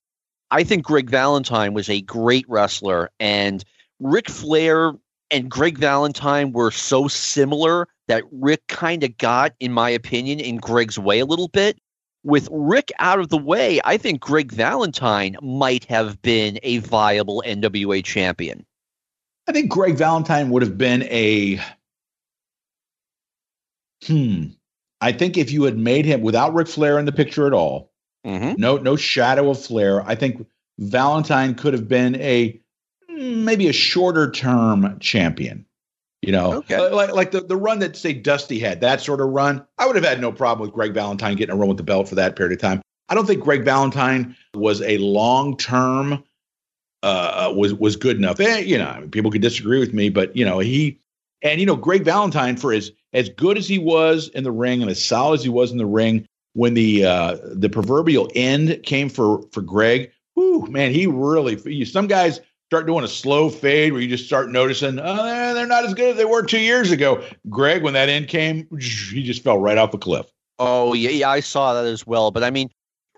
[0.51, 3.63] I think Greg Valentine was a great wrestler, and
[3.99, 4.93] Ric Flair
[5.31, 10.57] and Greg Valentine were so similar that Rick kind of got, in my opinion, in
[10.57, 11.77] Greg's way a little bit
[12.23, 17.43] with Rick out of the way, I think Greg Valentine might have been a viable
[17.45, 18.65] NWA champion.
[19.47, 21.59] I think Greg Valentine would have been a.
[24.05, 24.45] Hmm.
[25.03, 27.91] I think if you had made him without Ric Flair in the picture at all,
[28.25, 28.53] mm-hmm.
[28.59, 30.47] no no shadow of Flair, I think
[30.79, 32.57] Valentine could have been a
[33.09, 35.65] maybe a shorter term champion.
[36.21, 36.89] You know, okay.
[36.89, 39.97] like like the, the run that say Dusty had, that sort of run, I would
[39.97, 42.37] have had no problem with Greg Valentine getting a run with the belt for that
[42.37, 42.81] period of time.
[43.09, 46.23] I don't think Greg Valentine was a long term
[47.03, 48.39] uh, was was good enough.
[48.39, 51.01] Eh, you know, people could disagree with me, but you know he
[51.41, 54.81] and you know Greg Valentine for as as good as he was in the ring
[54.81, 58.81] and as solid as he was in the ring when the uh, the proverbial end
[58.83, 60.11] came for for Greg.
[60.35, 61.85] Whew, man, he really.
[61.85, 62.39] Some guys
[62.73, 66.11] start doing a slow fade where you just start noticing, oh, they're not as good
[66.11, 67.23] as they were two years ago.
[67.47, 70.25] Greg, when that end came, he just fell right off the cliff.
[70.57, 72.31] Oh, yeah, yeah, I saw that as well.
[72.31, 72.69] But I mean,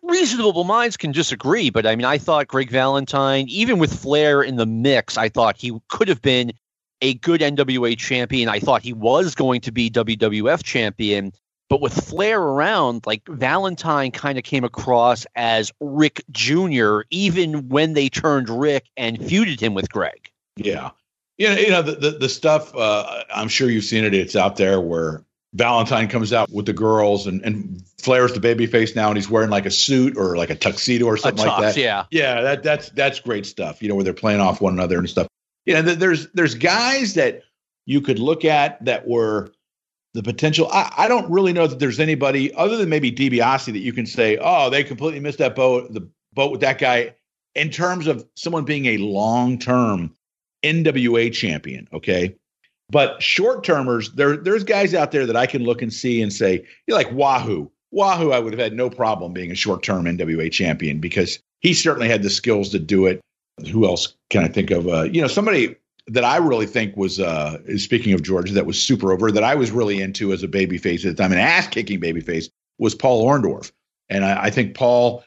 [0.03, 1.69] reasonable minds can disagree.
[1.69, 5.55] But I mean, I thought Greg Valentine, even with Flair in the mix, I thought
[5.57, 6.51] he could have been
[7.01, 8.49] a good NWA champion.
[8.49, 11.33] I thought he was going to be WWF champion.
[11.67, 17.93] But with Flair around, like Valentine kind of came across as Rick Jr., even when
[17.93, 20.29] they turned Rick and feuded him with Greg.
[20.57, 20.91] Yeah.
[21.37, 24.13] You know, you know the, the, the stuff, uh, I'm sure you've seen it.
[24.13, 28.67] It's out there where Valentine comes out with the girls and, and Flair's the baby
[28.67, 31.47] face now and he's wearing like a suit or like a tuxedo or something tux,
[31.47, 31.77] like that.
[31.77, 32.05] Yeah.
[32.11, 32.41] Yeah.
[32.41, 35.27] That, that's, that's great stuff, you know, where they're playing off one another and stuff.
[35.65, 37.43] You know, there's, there's guys that
[37.85, 39.51] you could look at that were
[40.13, 40.69] the potential.
[40.71, 44.05] I, I, don't really know that there's anybody other than maybe DiBiase that you can
[44.05, 47.15] say, oh, they completely missed that boat, the boat with that guy
[47.53, 50.13] in terms of someone being a long term
[50.63, 51.87] NWA champion.
[51.93, 52.35] Okay.
[52.89, 56.31] But short termers, there, there's guys out there that I can look and see and
[56.31, 57.71] say, you're like Wahoo.
[57.91, 61.73] Wahoo, I would have had no problem being a short term NWA champion because he
[61.73, 63.21] certainly had the skills to do it.
[63.71, 64.87] Who else can I think of?
[64.87, 65.75] Uh, you know, somebody
[66.07, 69.55] that I really think was uh speaking of George that was super over that I
[69.55, 73.25] was really into as a babyface at the time, an ass kicking babyface was Paul
[73.25, 73.71] Orndorff.
[74.09, 75.23] And I, I, think Paul,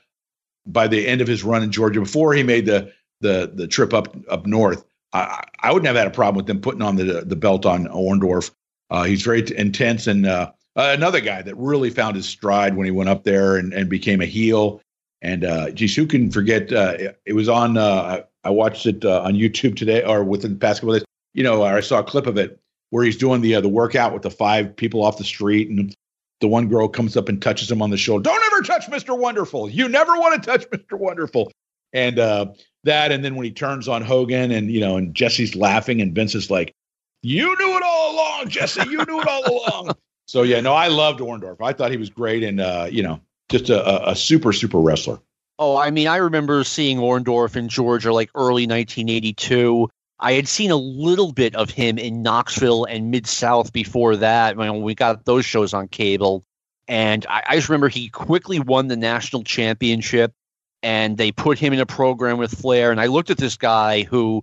[0.66, 3.92] by the end of his run in Georgia, before he made the the the trip
[3.92, 7.24] up up north, I, I wouldn't have had a problem with them putting on the
[7.24, 8.50] the belt on Orndorff.
[8.90, 12.86] Uh, he's very t- intense and uh, another guy that really found his stride when
[12.86, 14.80] he went up there and, and became a heel.
[15.22, 16.72] And uh, geez, who can forget?
[16.72, 17.76] Uh, it was on.
[17.76, 21.04] Uh, I watched it uh, on YouTube today, or within the past couple days.
[21.34, 22.60] You know, I saw a clip of it
[22.90, 25.94] where he's doing the uh, the workout with the five people off the street, and
[26.40, 28.22] the one girl comes up and touches him on the shoulder.
[28.22, 29.18] Don't ever touch Mr.
[29.18, 29.68] Wonderful.
[29.68, 30.98] You never want to touch Mr.
[30.98, 31.50] Wonderful.
[31.92, 32.46] And uh,
[32.84, 36.14] that, and then when he turns on Hogan, and you know, and Jesse's laughing, and
[36.14, 36.72] Vince is like,
[37.22, 38.88] "You knew it all along, Jesse.
[38.88, 39.94] You knew it all along."
[40.28, 41.56] So yeah, no, I loved Orndorff.
[41.62, 45.18] I thought he was great, and uh, you know, just a, a, super super wrestler.
[45.58, 49.88] Oh, I mean, I remember seeing Orndorff in Georgia like early 1982.
[50.20, 54.56] I had seen a little bit of him in Knoxville and Mid South before that
[54.56, 56.44] when we got those shows on cable.
[56.88, 60.32] And I, I, just remember he quickly won the national championship
[60.82, 62.90] and they put him in a program with Flair.
[62.90, 64.42] And I looked at this guy who,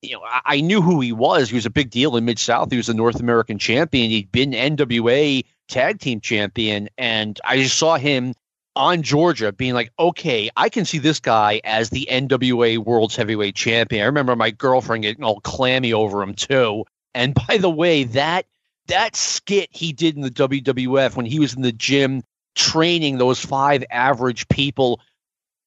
[0.00, 1.50] you know, I, I knew who he was.
[1.50, 2.70] He was a big deal in Mid South.
[2.70, 4.10] He was a North American champion.
[4.10, 6.88] He'd been NWA tag team champion.
[6.98, 8.34] And I just saw him
[8.74, 13.54] on Georgia being like, okay, I can see this guy as the NWA World's Heavyweight
[13.54, 14.02] Champion.
[14.02, 16.84] I remember my girlfriend getting all clammy over him too.
[17.14, 18.46] And by the way, that
[18.88, 22.22] that skit he did in the WWF when he was in the gym
[22.54, 25.00] training those five average people,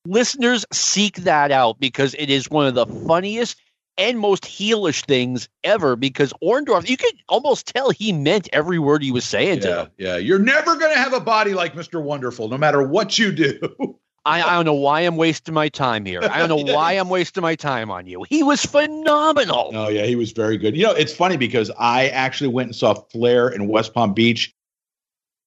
[0.06, 3.58] listeners seek that out because it is one of the funniest
[3.98, 9.04] and most heelish things ever because Orndorff, you could almost tell he meant every word
[9.04, 9.90] he was saying yeah, to them.
[9.98, 12.02] Yeah, you're never going to have a body like Mr.
[12.02, 13.60] Wonderful, no matter what you do.
[14.26, 16.20] I, I don't know why I'm wasting my time here.
[16.24, 18.26] I don't know why I'm wasting my time on you.
[18.28, 19.70] He was phenomenal.
[19.74, 20.76] Oh, yeah, he was very good.
[20.76, 24.52] You know, it's funny because I actually went and saw Flair in West Palm Beach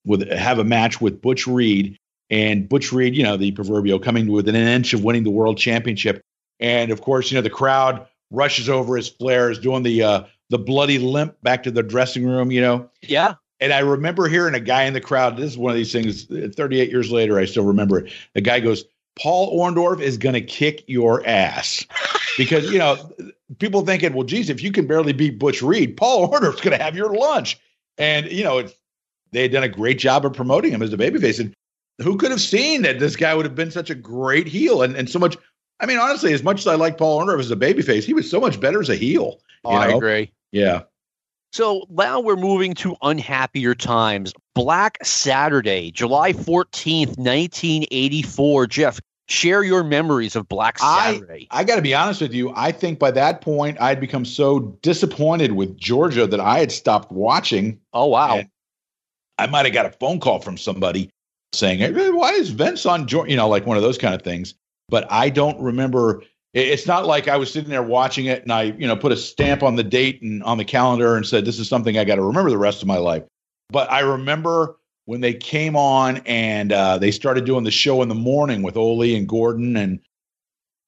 [0.05, 1.99] with have a match with Butch Reed.
[2.31, 5.59] And Butch Reed, you know, the proverbial coming within an inch of winning the world
[5.59, 6.21] championship.
[6.61, 10.23] And of course, you know, the crowd rushes over as Flair is doing the uh,
[10.51, 12.89] the bloody limp back to the dressing room, you know.
[13.03, 13.35] Yeah.
[13.61, 15.37] And I remember hearing a guy in the crowd.
[15.37, 16.27] This is one of these things.
[16.55, 18.13] 38 years later, I still remember it.
[18.35, 18.85] The guy goes,
[19.19, 21.85] "Paul Orndorff is going to kick your ass,"
[22.39, 22.97] because you know
[23.59, 26.83] people thinking, "Well, geez, if you can barely beat Butch Reed, Paul Orndorff's going to
[26.83, 27.59] have your lunch."
[27.97, 28.69] And you know,
[29.33, 31.41] they had done a great job of promoting him as a babyface.
[31.41, 31.53] And
[32.01, 34.95] who could have seen that this guy would have been such a great heel and,
[34.97, 35.37] and so much
[35.81, 38.29] I mean, honestly, as much as I like Paul Orndorff as a babyface, he was
[38.29, 39.41] so much better as a heel.
[39.65, 40.33] Oh, I agree.
[40.51, 40.83] Yeah.
[41.53, 44.35] So now we're moving to unhappier times.
[44.55, 48.67] Black Saturday, July 14th, 1984.
[48.67, 51.47] Jeff, share your memories of Black Saturday.
[51.51, 52.53] I, I got to be honest with you.
[52.55, 57.13] I think by that point, I'd become so disappointed with Georgia that I had stopped
[57.13, 57.79] watching.
[57.93, 58.43] Oh, wow.
[59.39, 61.09] I might have got a phone call from somebody
[61.53, 63.31] saying, hey, why is Vince on Georgia?
[63.31, 64.55] You know, like one of those kind of things
[64.89, 66.23] but I don't remember.
[66.55, 69.17] It's not like I was sitting there watching it and I, you know, put a
[69.17, 72.17] stamp on the date and on the calendar and said, this is something I got
[72.17, 73.23] to remember the rest of my life.
[73.69, 78.09] But I remember when they came on and uh, they started doing the show in
[78.09, 80.01] the morning with Ole and Gordon and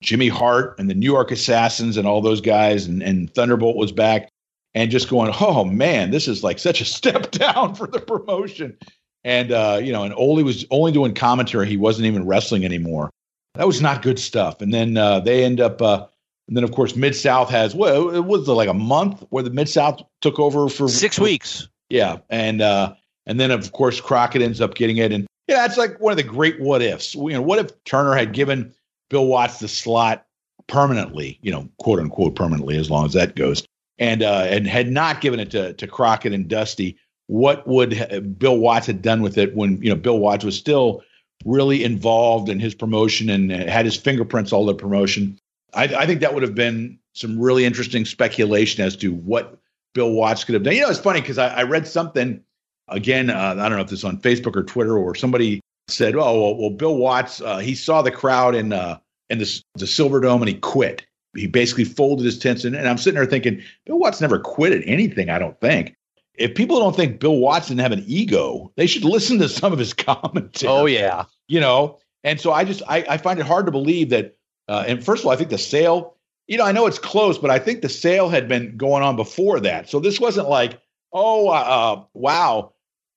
[0.01, 3.91] Jimmy Hart and the New York Assassins and all those guys, and, and Thunderbolt was
[3.91, 4.29] back,
[4.73, 8.77] and just going, oh man, this is like such a step down for the promotion.
[9.23, 13.11] And uh, you know, and Ole was only doing commentary; he wasn't even wrestling anymore.
[13.55, 14.61] That was not good stuff.
[14.61, 16.05] And then uh, they end up, uh,
[16.47, 19.49] and then of course Mid South has well, it was like a month where the
[19.49, 21.67] Mid South took over for six weeks.
[21.89, 22.93] Yeah, and uh,
[23.25, 26.17] and then of course Crockett ends up getting it, and yeah, it's like one of
[26.17, 27.13] the great what ifs.
[27.13, 28.73] You know, what if Turner had given
[29.09, 30.25] Bill Watts the slot
[30.67, 31.37] permanently?
[31.41, 33.65] You know, quote unquote permanently, as long as that goes,
[33.99, 36.97] and uh, and had not given it to to Crockett and Dusty.
[37.27, 41.03] What would Bill Watts have done with it when you know Bill Watts was still
[41.45, 45.37] really involved in his promotion and had his fingerprints all the promotion.
[45.73, 49.57] I, I, think that would have been some really interesting speculation as to what
[49.93, 50.75] Bill Watts could have done.
[50.75, 52.41] You know, it's funny because I, I, read something
[52.87, 53.29] again.
[53.29, 56.41] Uh, I don't know if this is on Facebook or Twitter or somebody said, "Oh,
[56.41, 60.19] well, well Bill Watts uh, he saw the crowd in uh, in the the Silver
[60.19, 61.05] Dome and he quit.
[61.35, 64.73] He basically folded his tents." And, and I'm sitting there thinking, Bill Watts never quit
[64.73, 65.29] at anything.
[65.29, 65.95] I don't think
[66.41, 69.79] if people don't think Bill Watson have an ego, they should listen to some of
[69.79, 70.71] his commentary.
[70.71, 71.99] Oh yeah, you know.
[72.23, 74.35] And so I just I, I find it hard to believe that.
[74.67, 76.17] Uh, and first of all, I think the sale.
[76.47, 79.15] You know, I know it's close, but I think the sale had been going on
[79.15, 79.89] before that.
[79.89, 80.81] So this wasn't like,
[81.13, 82.73] oh uh, uh wow,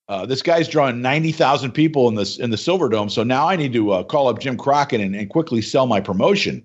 [0.08, 3.08] uh, this guy's drawing ninety thousand people in this in the Silver Dome.
[3.08, 6.00] So now I need to uh, call up Jim Crockett and, and quickly sell my
[6.00, 6.64] promotion.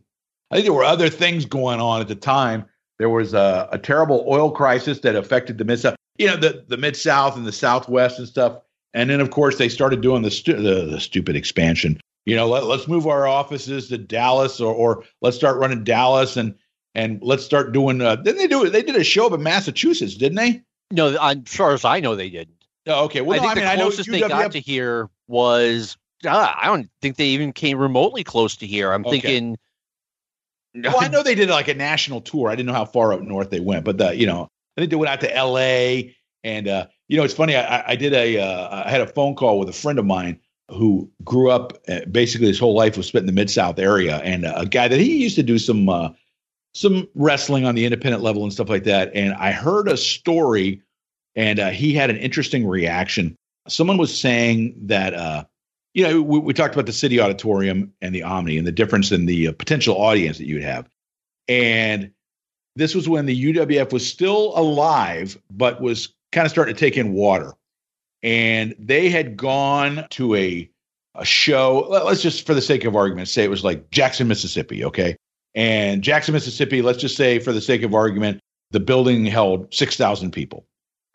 [0.52, 2.66] I think there were other things going on at the time.
[3.00, 5.80] There was a, a terrible oil crisis that affected the Mid
[6.20, 8.62] you know the the mid south and the southwest and stuff.
[8.94, 12.00] And then of course they started doing the stu- the, the, stupid expansion.
[12.26, 16.38] You know, let, let's move our offices to Dallas or or let's start running Dallas
[16.38, 16.54] and
[16.94, 18.02] and let's start doing.
[18.02, 18.72] Uh, didn't they do it?
[18.72, 20.62] They did a show up in Massachusetts, didn't they?
[20.92, 22.66] No, as far as I know, they didn't.
[22.88, 23.22] Oh, okay.
[23.22, 26.90] Well, I think no, I the closest they got to here was uh, I don't
[27.02, 28.92] think they even came remotely close to here.
[28.92, 29.20] I'm okay.
[29.20, 29.58] thinking.
[30.76, 32.50] well, I know they did like a national tour.
[32.50, 34.50] I didn't know how far up north they went, but the you know
[34.80, 36.16] think they went out to L.A.
[36.44, 37.56] And uh, you know, it's funny.
[37.56, 40.40] I, I did a uh, I had a phone call with a friend of mine
[40.70, 44.18] who grew up uh, basically his whole life was spent in the mid South area,
[44.18, 46.10] and uh, a guy that he used to do some uh,
[46.74, 49.12] some wrestling on the independent level and stuff like that.
[49.14, 50.82] And I heard a story,
[51.36, 53.36] and uh, he had an interesting reaction.
[53.68, 55.48] Someone was saying that
[55.94, 59.12] you know, we, we talked about the city auditorium and the Omni and the difference
[59.12, 60.88] in the potential audience that you'd have.
[61.48, 62.12] And
[62.80, 66.98] this was when the UWF was still alive, but was kind of starting to take
[66.98, 67.54] in water.
[68.22, 70.70] And they had gone to a
[71.16, 71.88] a show.
[71.90, 74.86] Let's just, for the sake of argument, say it was like Jackson, Mississippi.
[74.86, 75.16] Okay.
[75.56, 78.40] And Jackson, Mississippi, let's just say, for the sake of argument,
[78.72, 80.66] the building held 6,000 people.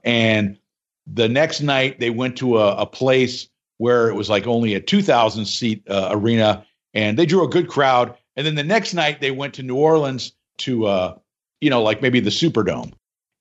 [0.03, 0.59] And
[1.07, 3.49] the next night, they went to a, a place
[3.79, 7.69] where it was like only a 2,000 seat uh, arena and they drew a good
[7.69, 8.17] crowd.
[8.37, 11.19] And then the next night, they went to New Orleans to, uh,
[11.65, 12.93] you know, like maybe the Superdome.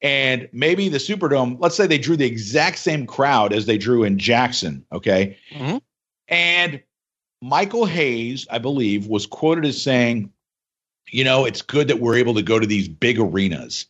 [0.02, 4.06] And maybe the Superdome, let's say they drew the exact same crowd as they drew
[4.06, 4.86] in Jackson.
[4.94, 5.38] Okay.
[5.54, 5.82] Mhm.
[6.30, 6.82] And
[7.42, 10.32] Michael Hayes, I believe, was quoted as saying,
[11.12, 13.88] you know, it's good that we're able to go to these big arenas.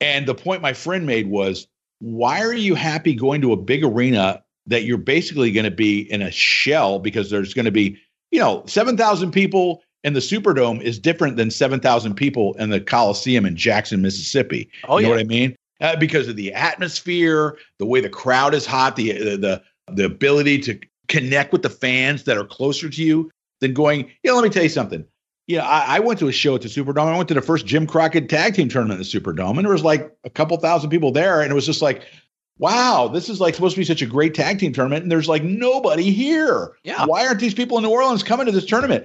[0.00, 1.68] And the point my friend made was,
[2.00, 6.00] why are you happy going to a big arena that you're basically going to be
[6.12, 7.96] in a shell because there's going to be,
[8.32, 13.46] you know, 7,000 people in the Superdome is different than 7,000 people in the Coliseum
[13.46, 14.68] in Jackson, Mississippi.
[14.88, 15.16] Oh, you know yeah.
[15.16, 15.56] what I mean?
[15.80, 20.04] Uh, because of the atmosphere, the way the crowd is hot, the, the the the
[20.04, 20.78] ability to
[21.08, 23.30] connect with the fans that are closer to you
[23.60, 24.08] than going.
[24.22, 25.04] You know, let me tell you something.
[25.48, 27.08] You know, I, I went to a show at the Superdome.
[27.08, 29.72] I went to the first Jim Crockett tag team tournament at the Superdome, and there
[29.72, 32.04] was like a couple thousand people there, and it was just like,
[32.58, 35.28] wow, this is like supposed to be such a great tag team tournament, and there's
[35.28, 36.76] like nobody here.
[36.84, 37.04] Yeah.
[37.06, 39.04] Why aren't these people in New Orleans coming to this tournament?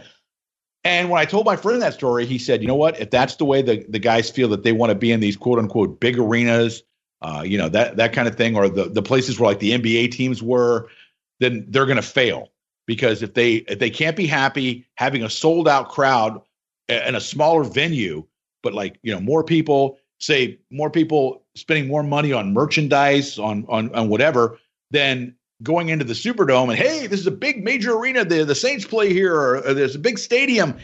[0.87, 2.97] And when I told my friend that story, he said, you know what?
[2.97, 5.35] If that's the way the, the guys feel that they want to be in these
[5.35, 6.81] quote unquote big arenas,
[7.21, 9.71] uh, you know, that that kind of thing, or the, the places where like the
[9.71, 10.87] NBA teams were,
[11.41, 12.53] then they're gonna fail.
[12.85, 16.41] Because if they if they can't be happy having a sold out crowd
[16.87, 18.23] a- in a smaller venue,
[18.63, 23.65] but like, you know, more people, say more people spending more money on merchandise, on
[23.67, 24.57] on on whatever,
[24.91, 28.25] than going into the Superdome and hey, this is a big major arena.
[28.25, 30.77] The the Saints play here, or, or there's a big stadium,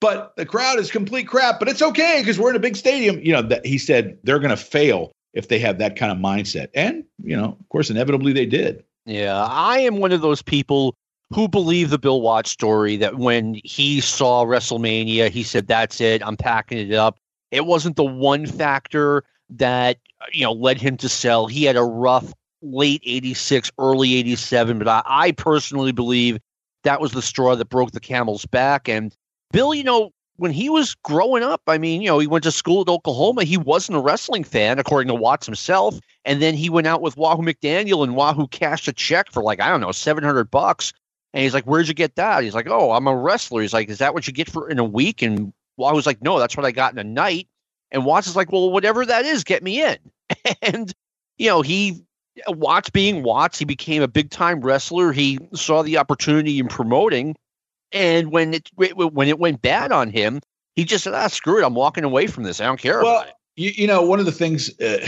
[0.00, 1.58] but the crowd is complete crap.
[1.58, 3.20] But it's okay because we're in a big stadium.
[3.20, 6.18] You know that he said they're going to fail if they have that kind of
[6.18, 8.84] mindset, and you know, of course, inevitably they did.
[9.04, 10.94] Yeah, I am one of those people
[11.32, 16.24] who believe the Bill Watts story that when he saw WrestleMania, he said, "That's it.
[16.24, 17.18] I'm packing it up."
[17.50, 19.98] It wasn't the one factor that
[20.32, 21.46] you know led him to sell.
[21.46, 22.32] He had a rough
[22.62, 26.38] late '86, early '87, but I, I personally believe
[26.84, 28.88] that was the straw that broke the camel's back.
[28.88, 29.14] And
[29.52, 32.52] Bill, you know, when he was growing up, I mean, you know, he went to
[32.52, 33.44] school at Oklahoma.
[33.44, 35.98] He wasn't a wrestling fan, according to Watts himself.
[36.24, 39.60] And then he went out with Wahoo McDaniel, and Wahoo cashed a check for like
[39.60, 40.92] I don't know, seven hundred bucks.
[41.32, 43.88] And he's like, "Where'd you get that?" He's like, "Oh, I'm a wrestler." He's like,
[43.88, 46.66] "Is that what you get for in a week?" And Wahoo's like, "No, that's what
[46.66, 47.48] I got in a night."
[47.90, 49.98] And Watts is like, "Well, whatever that is, get me in."
[50.62, 50.92] and
[51.38, 52.05] you know, he
[52.48, 55.12] Watts being Watts, he became a big time wrestler.
[55.12, 57.34] He saw the opportunity in promoting,
[57.92, 60.40] and when it when it went bad on him,
[60.74, 62.60] he just said, "Ah, screw it, I'm walking away from this.
[62.60, 65.06] I don't care Well, about it." you, you know, one of the things, uh,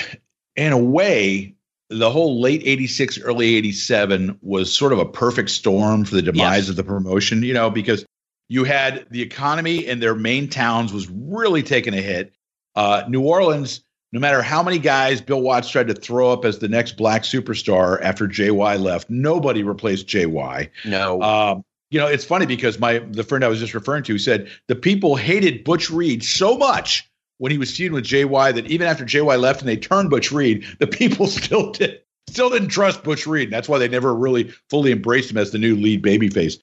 [0.57, 1.55] in a way,
[1.91, 6.64] the whole late 86, early 87 was sort of a perfect storm for the demise
[6.64, 6.68] Yes.
[6.70, 8.05] of the promotion, you know, because
[8.49, 12.33] you had the economy in their main towns was really taking a hit.
[12.74, 13.83] Uh, New Orleans,
[14.13, 17.23] no matter how many guys Bill Watts tried to throw up as the next black
[17.23, 20.71] superstar after JYD left, nobody replaced JYD.
[20.85, 24.19] No, Um, you know, it's funny because my the friend I was just referring to
[24.19, 28.67] said the people hated Butch Reed so much when he was feuding with JYD that
[28.67, 32.69] even after JYD left and they turned Butch Reed, the people still did still didn't
[32.69, 33.51] trust Butch Reed.
[33.51, 36.61] That's why they never really fully embraced him as the new lead babyface.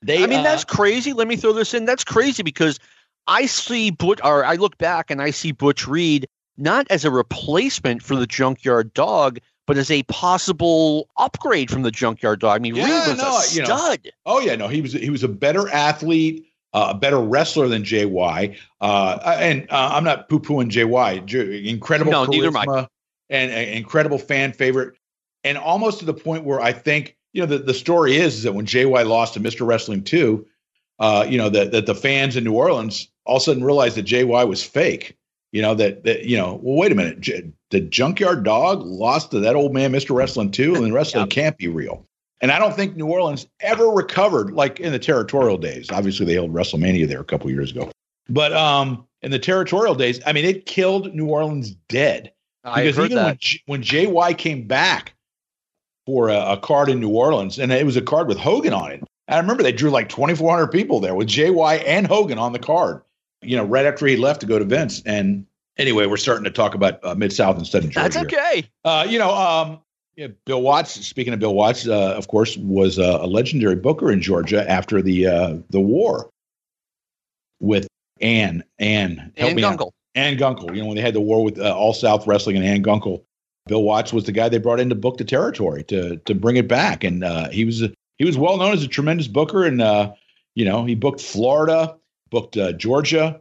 [0.00, 1.12] They, I mean, uh, that's crazy.
[1.12, 1.84] Let me throw this in.
[1.84, 2.80] That's crazy because
[3.26, 6.26] I see Butch, or I look back and I see Butch Reed
[6.62, 11.90] not as a replacement for the Junkyard Dog, but as a possible upgrade from the
[11.90, 12.56] Junkyard Dog.
[12.56, 14.12] I mean, Yeah, Reed was no, a you know, stud.
[14.24, 17.82] Oh yeah, no, he was he was a better athlete, uh, a better wrestler than
[17.82, 18.56] JYD.
[18.80, 21.26] Uh, and uh, I'm not poo pooing JYD.
[21.26, 22.66] J- incredible No, neither am I.
[22.66, 22.88] charisma
[23.30, 24.94] and an incredible fan favorite,
[25.42, 28.42] and almost to the point where I think you know the, the story is, is
[28.44, 29.66] that when JYD lost to Mr.
[29.66, 30.46] Wrestling two,
[30.98, 33.96] uh, you know that that the fans in New Orleans all of a sudden realized
[33.96, 35.16] that JYD was fake.
[35.52, 36.58] You know that that you know.
[36.62, 37.20] Well, wait a minute.
[37.20, 40.14] J- the Junkyard Dog lost to that old man, Mr.
[40.14, 41.30] Wrestling two and the wrestling Yep.
[41.30, 42.06] can't be real.
[42.40, 45.90] And I don't think New Orleans ever recovered like in the territorial days.
[45.92, 47.90] Obviously, they held WrestleMania there a couple years ago.
[48.28, 52.32] But um, in the territorial days, I mean, it killed New Orleans dead.
[52.64, 53.26] I Because heard even that.
[53.26, 55.14] when J- when JYD came back
[56.06, 58.90] for a, a card in New Orleans, and it was a card with Hogan on
[58.90, 59.04] it.
[59.28, 63.02] I remember they drew like 2,400 people there with JYD and Hogan on the card.
[63.42, 65.02] You know, right after he left to go to Vince.
[65.04, 68.08] And anyway, we're starting to talk about uh, Mid South instead of Georgia.
[68.08, 68.68] That's okay.
[68.84, 69.80] Uh, you know, um,
[70.16, 70.92] Yeah, Bill Watts.
[71.06, 75.02] Speaking of Bill Watts, uh, of course, was uh, a legendary booker in Georgia after
[75.02, 76.30] the uh, the war
[77.60, 77.88] with
[78.20, 79.92] Ann Ann and Gunkel.
[80.14, 80.74] Ann Gunkel.
[80.74, 83.24] You know when they had the war with uh, All South Wrestling and Ann Gunkel,
[83.66, 86.56] Bill Watts was the guy they brought in to book the territory to to bring
[86.56, 87.82] it back, and uh, he was
[88.18, 90.12] he was well known as a tremendous booker, and uh,
[90.54, 91.96] you know he booked Florida,
[92.32, 93.40] booked uh, Georgia,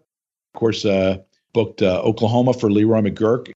[0.54, 1.18] of course, uh,
[1.54, 3.52] booked uh, Oklahoma for Leroy McGuirk.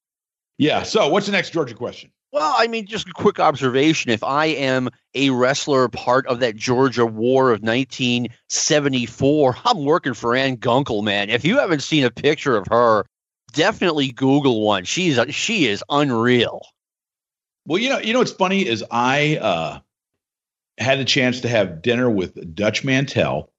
[0.58, 0.82] Yeah.
[0.82, 2.10] So what's the next Georgia question?
[2.32, 4.10] Well, I mean, just a quick observation.
[4.10, 10.34] If I am a wrestler part of that Georgia War of 1974, I'm working for
[10.34, 11.30] Ann Gunkel, man.
[11.30, 13.06] If you haven't seen a picture of her,
[13.52, 14.84] definitely Google one.
[14.84, 16.60] She's she is unreal.
[17.66, 19.78] Well, you know, you know what's funny is I uh,
[20.78, 23.50] had a chance to have dinner with Dutch Mantell,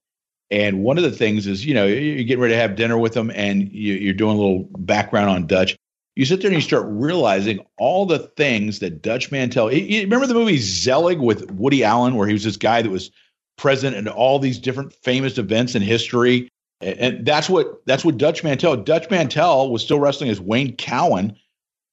[0.50, 3.14] and one of the things is, you know, you're getting ready to have dinner with
[3.14, 5.78] them and you're doing a little background on Dutch
[6.18, 9.72] you sit there and you start realizing all the things that Dutch Mantell.
[9.72, 13.12] You remember the movie Zelig with Woody Allen, where he was this guy that was
[13.56, 16.50] present in all these different famous events in history,
[16.82, 18.78] and that's what that's what Dutch Mantell.
[18.78, 21.38] Dutch Mantell was still wrestling as Wayne Cowan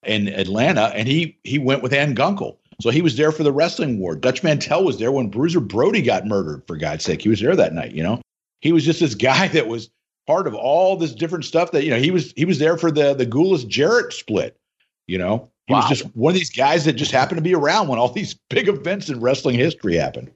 [0.06, 2.56] in Atlanta, and he he went with Ann Gunkel.
[2.80, 4.16] So he was there for the wrestling war.
[4.16, 6.62] Dutch Mantell was there when Bruiser Brody got murdered.
[6.66, 7.92] For God's sake, he was there that night.
[7.92, 8.22] You know,
[8.64, 9.90] he was just this guy that was
[10.26, 12.90] part of all this different stuff that you know he was he was there for
[12.90, 14.58] the the Gulas Jarrett split.
[15.06, 15.80] You know, he wow.
[15.80, 18.34] was just one of these guys that just happened to be around when all these
[18.50, 20.32] big events in wrestling history happened.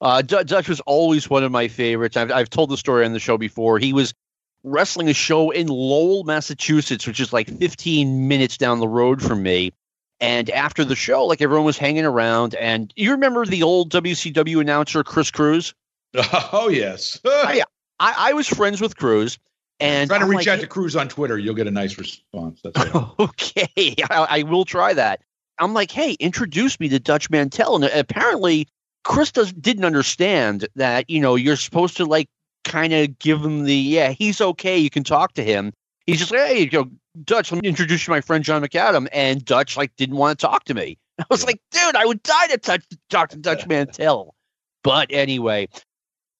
[0.00, 2.16] Uh, Dutch was always one of my favorites.
[2.16, 3.80] I've, I've told the story on the show before.
[3.80, 4.14] He was
[4.62, 9.42] wrestling a show in Lowell, Massachusetts, which is like 15 minutes down the road from
[9.42, 9.72] me.
[10.20, 12.54] And after the show, like everyone was hanging around.
[12.54, 15.74] And you remember the old WCW announcer, Chris Cruise?
[16.52, 17.20] Oh, yes.
[17.24, 17.62] Oh, I,
[18.00, 19.38] I, I was friends with Cruise.
[19.80, 21.98] And trying to I'm reach like, out to Cruise on Twitter, you'll get a nice
[21.98, 22.60] response.
[22.62, 25.20] That's okay, I, I, will try that.
[25.60, 28.66] I'm like, hey, introduce me to Dutch Mantell, and apparently
[29.04, 32.28] Chris does didn't understand that you know you're supposed to like
[32.64, 35.72] kind of give him the yeah he's okay, you can talk to him.
[36.06, 36.90] He's just like, hey, you know,
[37.24, 40.38] Dutch, let me introduce you to my friend John McAdam, and Dutch like didn't want
[40.38, 40.98] to talk to me.
[41.18, 41.46] I was yeah.
[41.46, 44.34] like, dude, I would die to touch, talk to Dutch Mantell.
[44.82, 45.68] But anyway,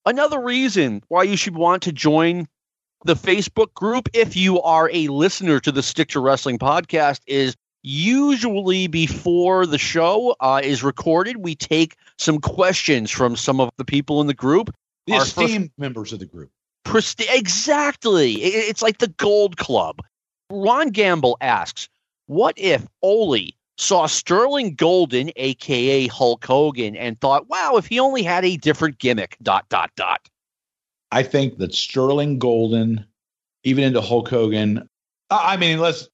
[0.07, 2.49] Another reason why you should want to join
[3.05, 7.57] the Facebook group if you are a listener to the Stick to Wrestling podcast is
[7.83, 13.85] usually before the show uh, is recorded, we take some questions from some of the
[13.85, 14.75] people in the group.
[15.07, 16.51] The Our esteemed first, members of the group.
[16.85, 18.35] Presti- exactly.
[18.35, 20.01] It's like the Gold Club.
[20.51, 21.89] Ron Gamble asks,
[22.27, 28.23] what if Ole saw Sterling Golden, aka Hulk Hogan, and thought, wow, if he only
[28.23, 30.29] had a different gimmick, dot, dot, dot.
[31.11, 33.07] I think that Sterling Golden,
[33.63, 34.89] even into Hulk Hogan,
[35.31, 36.09] I mean, unless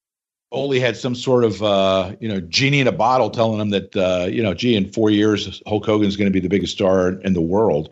[0.52, 3.96] Ole had some sort of, uh, you know, genie in a bottle telling him that,
[3.96, 6.74] uh, you know, gee, in four years, Hulk Hogan is going to be the biggest
[6.74, 7.90] star in the world.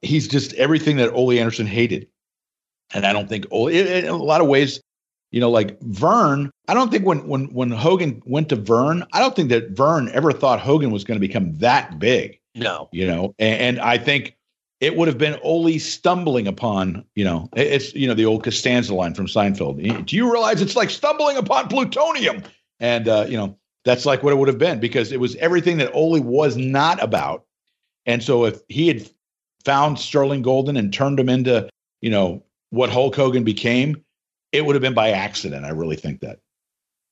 [0.00, 2.06] He's just everything that Ole Anderson hated.
[2.94, 4.80] And I don't think Ole, in a lot of ways,
[5.36, 9.20] you know, like Vern, I don't think when when when Hogan went to Vern, I
[9.20, 12.40] don't think that Vern ever thought Hogan was going to become that big.
[12.54, 12.88] No.
[12.90, 14.34] You know, and, and I think
[14.80, 18.94] it would have been Ole stumbling upon, you know, it's you know the old Costanza
[18.94, 20.06] line from Seinfeld.
[20.06, 22.42] Do you realize it's like stumbling upon plutonium?
[22.80, 25.76] And uh, you know, that's like what it would have been because it was everything
[25.76, 27.44] that Ole was not about.
[28.06, 29.06] And so if he had
[29.66, 31.68] found Sterling Golden and turned him into,
[32.00, 34.02] you know, what Hulk Hogan became,
[34.52, 35.64] it would have been by accident.
[35.64, 36.38] I really think that.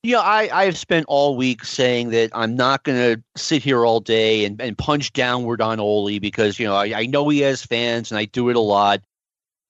[0.03, 4.01] Yeah, I, I've spent all week saying that I'm not going to sit here all
[4.01, 7.65] day and, and punch downward on Ole because, you know, I, I know he has
[7.65, 9.01] fans and I do it a lot.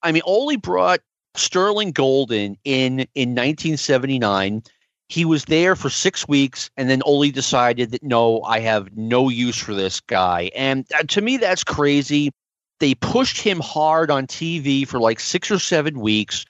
[0.03, 1.01] I mean, Ole brought
[1.37, 4.63] Sterling Golden in in 1979.
[5.09, 9.29] He was there for six weeks, and then Ole decided that no, I have no
[9.29, 10.51] use for this guy.
[10.57, 12.33] And uh, to me, that's crazy.
[12.81, 16.45] They pushed him hard on TV for like six or seven weeks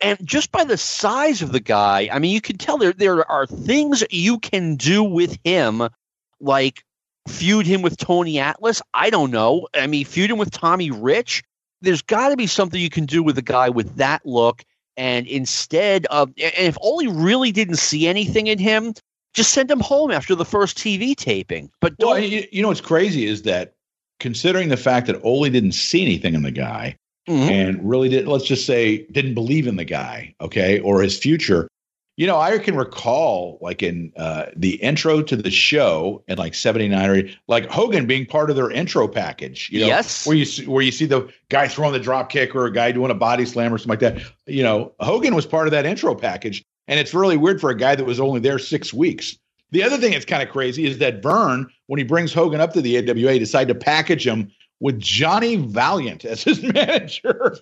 [0.00, 3.28] and just by the size of the guy, I mean, you can tell there there
[3.30, 5.88] are things you can do with him,
[6.40, 6.84] like
[7.28, 8.80] feud him with Tony Atlas.
[8.94, 9.68] I don't know.
[9.74, 11.42] I mean, feud him with Tommy Rich.
[11.80, 14.64] There's got to be something you can do with a guy with that look.
[14.96, 18.94] And instead of, and if Ole really didn't see anything in him,
[19.32, 21.70] just send him home after the first TV taping.
[21.80, 22.10] But don't.
[22.10, 23.74] Well, you, you know what's crazy is that
[24.18, 26.96] considering the fact that Ole didn't see anything in the guy,
[27.28, 27.50] mm-hmm.
[27.50, 31.68] and really did let's just say didn't believe in the guy, okay, or his future.
[32.16, 36.54] You know, I can recall like in uh, the intro to the show in like
[36.54, 39.70] '79 or like Hogan being part of their intro package.
[39.70, 42.56] You know, yes, where you see, where you see the guy throwing the drop kick
[42.56, 44.32] or a guy doing a body slam or something like that.
[44.46, 47.76] You know, Hogan was part of that intro package, and it's really weird for a
[47.76, 49.36] guy that was only there six weeks
[49.70, 52.72] The other thing that's kind of crazy is that Vern, when he brings Hogan up
[52.72, 54.50] to the AWA, decided to package him
[54.80, 57.56] with Johnny Valiant as his manager.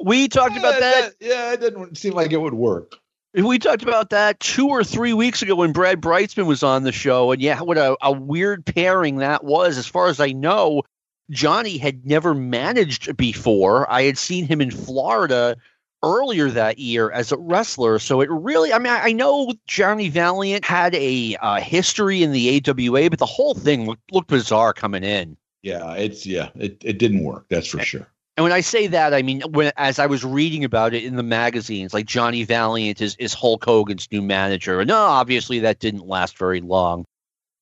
[0.00, 1.14] We talked about that.
[1.20, 2.96] Yeah, it didn't seem like it would work.
[3.34, 6.92] We talked about that two or three weeks ago when Brad Brightsman was on the
[6.92, 7.32] show.
[7.32, 9.78] And yeah, what a, a weird pairing that was.
[9.78, 10.82] As far as I know,
[11.30, 13.90] Johnny had never managed before.
[13.90, 15.56] I had seen him in Florida
[16.02, 17.98] earlier that year as a wrestler.
[17.98, 22.62] So it really, I mean, I know Johnny Valiant had a uh, history in the
[22.66, 25.38] AWA, but the whole thing looked, looked bizarre coming in.
[25.62, 27.46] Yeah, it's yeah, it, it didn't work.
[27.48, 28.08] That's for sure.
[28.36, 31.16] And when I say that, I mean when as I was reading about it in
[31.16, 34.80] the magazines, like Johnny Valiant is is Hulk Hogan's new manager.
[34.80, 37.04] And no, obviously that didn't last very long.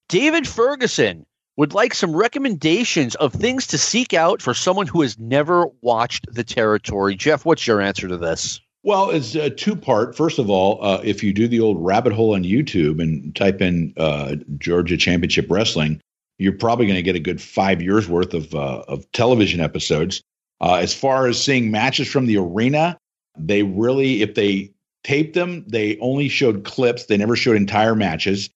[0.09, 1.26] David Ferguson
[1.57, 6.24] would like some recommendations of things to seek out for someone who has never watched
[6.32, 7.16] the territory.
[7.16, 8.61] Jeff, what's your answer to this?
[8.82, 10.16] Well, it's a two part.
[10.16, 13.61] First of all, uh, if you do the old rabbit hole on YouTube and type
[13.61, 16.01] in uh, Georgia Championship Wrestling,
[16.41, 20.22] you're probably going to get a good five years worth of uh, of television episodes.
[20.61, 22.99] Uh, as far as seeing matches from the arena,
[23.38, 24.70] they really, if they
[25.05, 27.07] taped them, they only showed clips.
[27.07, 28.51] They never showed entire matches.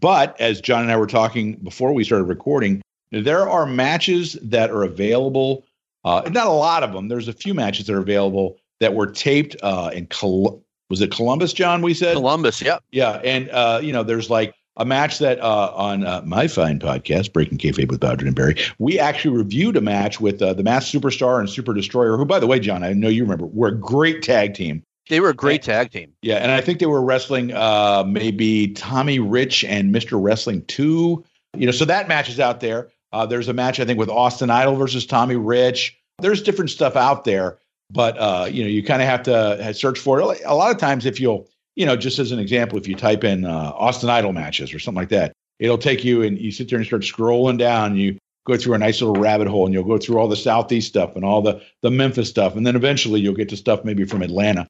[0.00, 4.70] But as John and I were talking before we started recording, there are matches that
[4.70, 5.64] are available.
[6.04, 7.08] Uh, not a lot of them.
[7.08, 11.10] There's a few matches that are available that were taped uh, in Col- was it
[11.10, 11.82] Columbus, John?
[11.82, 12.62] We said Columbus.
[12.62, 12.82] Yep.
[12.92, 16.78] Yeah, and uh, you know, there's like a match that uh, on uh, my fine
[16.78, 20.62] podcast, Breaking Kayfabe with Bowdren and Barry, we actually reviewed a match with uh, the
[20.62, 23.68] Masked Superstar and Super Destroyer, who, by the way, John, I know you remember, were
[23.68, 24.82] a great tag team.
[25.08, 26.12] They were a great tag team.
[26.22, 30.20] Yeah, and I think they were wrestling uh, maybe Tommy Rich and Mr.
[30.20, 31.24] Wrestling 2.
[31.56, 32.90] You know, so that match is out there.
[33.12, 35.96] Uh, there's a match, I think, with Austin Idol versus Tommy Rich.
[36.18, 37.58] There's different stuff out there,
[37.90, 40.40] but, uh, you know, you kind of have to search for it.
[40.44, 43.24] A lot of times, if you'll, you know, just as an example, if you type
[43.24, 46.68] in uh, Austin Idol matches or something like that, it'll take you and you sit
[46.68, 47.92] there and start scrolling down.
[47.92, 50.36] And you go through a nice little rabbit hole, and you'll go through all the
[50.36, 53.84] Southeast stuff and all the the Memphis stuff, and then eventually you'll get to stuff
[53.84, 54.68] maybe from Atlanta.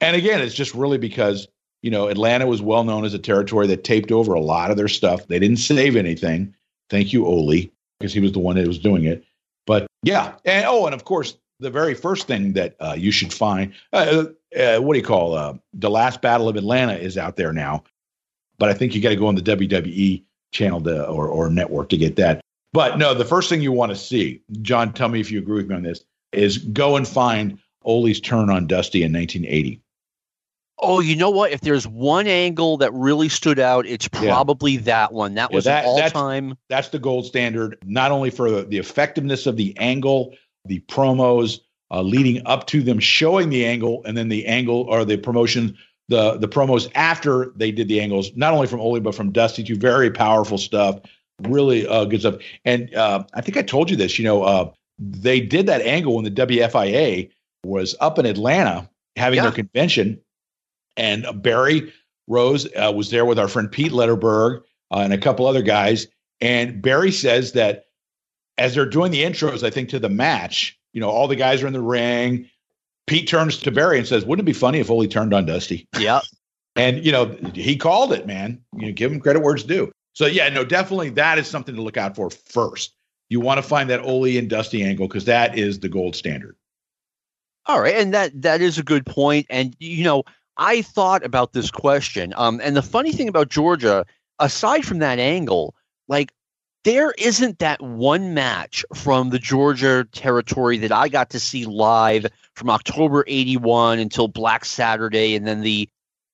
[0.00, 1.46] And again, it's just really because
[1.82, 4.76] you know Atlanta was well known as a territory that taped over a lot of
[4.76, 5.26] their stuff.
[5.28, 6.54] They didn't save anything.
[6.90, 9.24] Thank you, Ole, because he was the one that was doing it.
[9.66, 13.32] But yeah, and oh, and of course, the very first thing that uh, you should
[13.32, 13.72] find.
[13.92, 14.26] Uh,
[14.58, 17.84] uh, what do you call uh, the last battle of Atlanta is out there now,
[18.58, 21.88] but I think you got to go on the WWE channel to, or or network
[21.90, 22.40] to get that.
[22.72, 25.56] But no, the first thing you want to see, John, tell me if you agree
[25.56, 29.80] with me on this, is go and find Ole's turn on Dusty in 1980.
[30.84, 31.52] Oh, you know what?
[31.52, 34.80] If there's one angle that really stood out, it's probably yeah.
[34.80, 35.34] that one.
[35.34, 36.48] That was yeah, that, all time.
[36.48, 40.34] That's, that's, the gold standard, not only for the effectiveness of the angle,
[40.64, 41.60] the promos,
[41.90, 45.76] uh, leading up to them showing the angle and then the angle or the promotion
[46.08, 49.62] the the promos after they did the angles not only from Ole but from Dusty
[49.62, 51.00] too very powerful stuff
[51.42, 54.70] really uh, good stuff and uh, I think I told you this you know uh,
[54.98, 57.30] they did that angle when the WFIA
[57.64, 59.42] was up in Atlanta having yeah.
[59.42, 60.20] their convention
[60.96, 61.92] and Barry
[62.26, 66.06] Rose uh, was there with our friend Pete Lederberg uh, and a couple other guys
[66.40, 67.86] and Barry says that
[68.62, 71.62] as they're doing the intros I think to the match you know, all the guys
[71.62, 72.48] are in the ring.
[73.06, 75.88] Pete turns to Barry and says, "Wouldn't it be funny if Ole turned on Dusty?"
[75.98, 76.20] Yeah.
[76.76, 78.62] And you know, he called it, man.
[78.76, 79.90] You know, give him credit where it's due.
[80.14, 82.94] So yeah, no, definitely that is something to look out for first.
[83.28, 86.56] You want to find that Ole and Dusty angle because that is the gold standard.
[87.66, 89.46] All right, and that that is a good point.
[89.50, 90.24] And you know,
[90.56, 92.32] I thought about this question.
[92.36, 94.06] Um, and the funny thing about Georgia,
[94.38, 95.74] aside from that angle,
[96.08, 96.32] like
[96.84, 102.26] there isn't that one match from the Georgia territory that I got to see live
[102.54, 105.88] from October 81 until Black Saturday and then the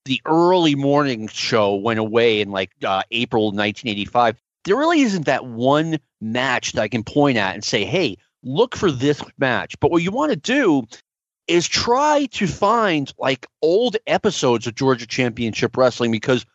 [0.05, 4.36] the early morning show went away in like uh, April 1985.
[4.64, 8.74] There really isn't that one match that I can point at and say, "Hey, look
[8.74, 10.84] for this match." But what you want to do
[11.46, 16.46] is try to find like old episodes of Georgia Championship Wrestling because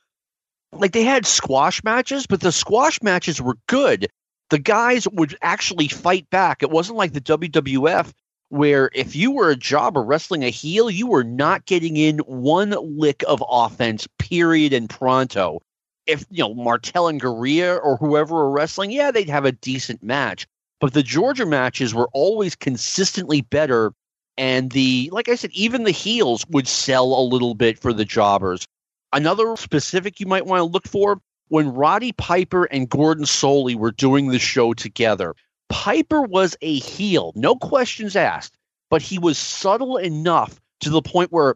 [0.76, 4.07] like they had squash matches, but the squash matches were good.
[4.49, 6.61] The guys would actually fight back.
[6.61, 8.11] It wasn't like the WWF
[8.53, 12.76] where if you were a jobber wrestling a heel, you were not getting in one
[12.82, 15.59] lick of offense, period, and pronto.
[16.05, 20.03] If you know Martel and Garea or whoever were wrestling, yeah, they'd have a decent
[20.03, 20.45] match.
[20.80, 23.93] But the Georgia matches were always consistently better.
[24.38, 28.05] And the like I said, even the heels would sell a little bit for the
[28.05, 28.67] jobbers.
[29.14, 33.91] Another specific you might want to look for when Roddy Piper and Gordon Solie were
[33.91, 35.36] doing the show together.
[35.70, 38.57] Piper was a heel, no questions asked,
[38.89, 41.55] but he was subtle enough to the point where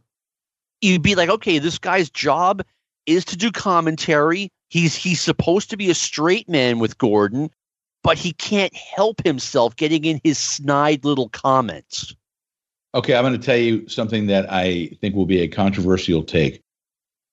[0.82, 2.64] you'd be like, okay, this guy's job
[3.08, 4.52] is to do commentary.
[4.70, 7.50] He's he's supposed to be a straight man with Gordon,
[8.04, 12.14] but he can't help himself getting in his snide little comments.
[12.94, 16.62] Okay, I'm going to tell you something that I think will be a controversial take.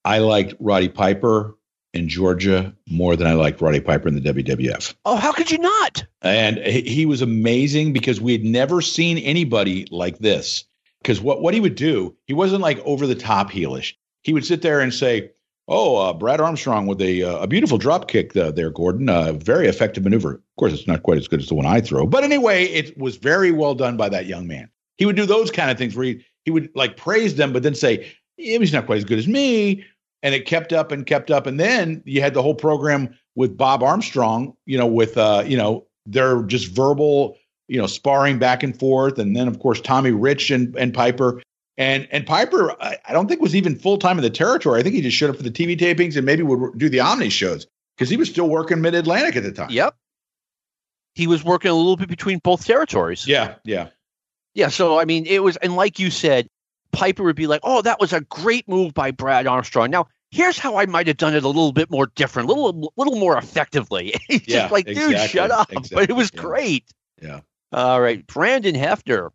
[0.04, 1.56] I liked Roddy Piper
[1.92, 4.94] in Georgia more than I liked Roddy Piper in the WWF.
[5.04, 6.04] Oh, how could you not?
[6.22, 10.64] And he was amazing because we had never seen anybody like this.
[11.00, 13.94] Because what, what he would do, he wasn't like over the top heelish.
[14.22, 15.30] He would sit there and say,
[15.66, 19.08] Oh, uh, Brad Armstrong with a uh, a beautiful drop kick uh, there, Gordon.
[19.08, 20.34] Uh, very effective maneuver.
[20.34, 22.98] Of course, it's not quite as good as the one I throw, but anyway, it
[22.98, 24.68] was very well done by that young man.
[24.98, 27.62] He would do those kind of things where he, he would like praise them, but
[27.62, 29.84] then say, yeah, he's not quite as good as me.
[30.24, 31.46] And it kept up and kept up.
[31.46, 35.56] And then you had the whole program with Bob Armstrong, you know, with, uh, you
[35.56, 37.36] know, they're just verbal,
[37.68, 39.18] you know, sparring back and forth.
[39.18, 41.40] And then, of course, Tommy Rich and, and Piper.
[41.76, 44.80] And and Piper, I, I don't think was even full time in the territory.
[44.80, 47.00] I think he just showed up for the TV tapings and maybe would do the
[47.00, 47.66] Omni shows
[47.96, 49.70] because he was still working Mid Atlantic at the time.
[49.70, 49.94] Yep.
[51.14, 53.26] He was working a little bit between both territories.
[53.26, 53.88] Yeah, yeah.
[54.54, 56.48] Yeah, so I mean, it was, and like you said,
[56.92, 60.58] Piper would be like, "Oh, that was a great move by Brad Armstrong." Now, here's
[60.58, 63.38] how I might have done it a little bit more different, a little, little more
[63.38, 64.14] effectively.
[64.28, 65.70] He's Yeah, just like, dude, exactly, shut up.
[65.92, 66.40] But it was yeah.
[66.40, 66.84] great.
[67.22, 67.40] Yeah.
[67.72, 69.30] All right, Brandon Hefner.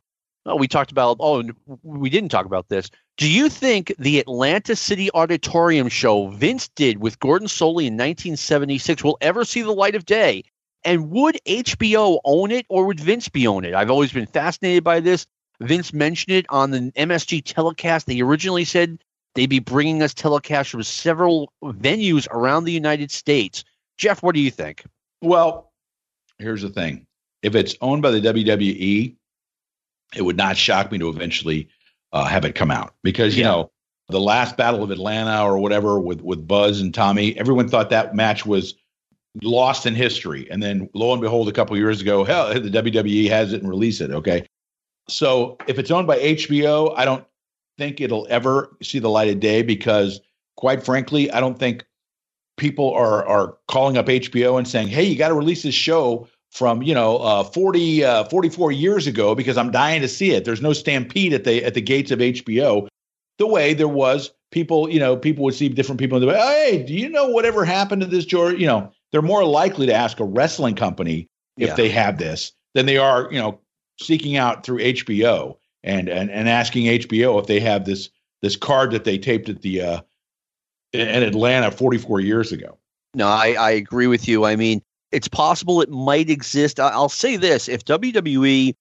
[0.46, 1.18] Oh, we talked about.
[1.20, 1.44] Oh,
[1.84, 2.90] we didn't talk about this.
[3.18, 9.04] Do you think the Atlanta City Auditorium show Vince did with Gordon Solie in 1976
[9.04, 10.44] will ever see the light of day?
[10.86, 13.74] And would HBO own it or would Vince be own it?
[13.74, 15.28] I've always been fascinated by this.
[15.60, 18.08] Vince mentioned it on the MSG telecast.
[18.08, 19.00] They originally said
[19.36, 23.64] they'd be bringing us telecasts from several venues around the United States.
[23.98, 24.84] Jeff, what do you think?
[25.22, 25.72] Well,
[26.38, 27.06] here's the thing:
[27.44, 29.16] if it's owned by the WWE,
[30.16, 31.70] it would not shock me to eventually
[32.12, 33.50] uh, have it come out because you Yeah.
[33.50, 33.72] know
[34.10, 38.16] the last Battle of Atlanta or whatever with with Buzz and Tommy, everyone thought that
[38.16, 38.74] match was
[39.44, 43.30] lost in history, and then lo and behold, a couple years ago, hell, the WWE
[43.30, 44.10] has it and release it.
[44.12, 44.48] Okay,
[45.08, 47.24] so if it's owned by HBO, I don't
[47.80, 50.20] think it'll ever see the light of day because,
[50.58, 51.86] quite frankly, I don't think
[52.58, 56.28] people are are calling up HBO and saying, "Hey, you got to release this show
[56.52, 60.46] from you know uh, 40 uh, 44 years ago because I'm dying to see it."
[60.46, 62.88] There's no stampede at the at the gates of HBO,
[63.40, 64.90] the way there was people.
[64.90, 67.64] You know, people would see different people and they'd be, "Hey, do you know whatever
[67.66, 71.28] happened to this George?" You know, they're more likely to ask a wrestling company
[71.58, 71.76] if Yeah.
[71.76, 73.60] they have this than they are, you know,
[74.02, 78.10] seeking out through HBO and and and asking HBO if they have this
[78.42, 80.02] this card that they taped at the uh,
[80.94, 82.78] in Atlanta 44 years ago.
[83.14, 84.46] No, I, I agree with you.
[84.46, 86.80] I mean, it's possible it might exist.
[86.80, 88.76] I, I'll say this if WWE,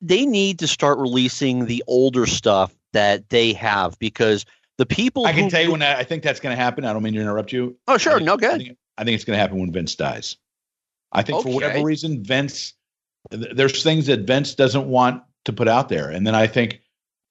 [0.00, 4.44] they need to start releasing the older stuff that they have because
[4.78, 6.84] the people I can who- tell you when I, I think that's going to happen.
[6.84, 7.76] I don't mean to interrupt you.
[7.86, 8.14] Oh, sure.
[8.14, 8.58] Think- No, I good.
[8.58, 10.36] think, I think it's going to happen when Vince dies.
[11.12, 12.74] I think for whatever reason, Vince,
[13.30, 16.10] th- there's things that Vince doesn't want to put out there.
[16.10, 16.80] And then I think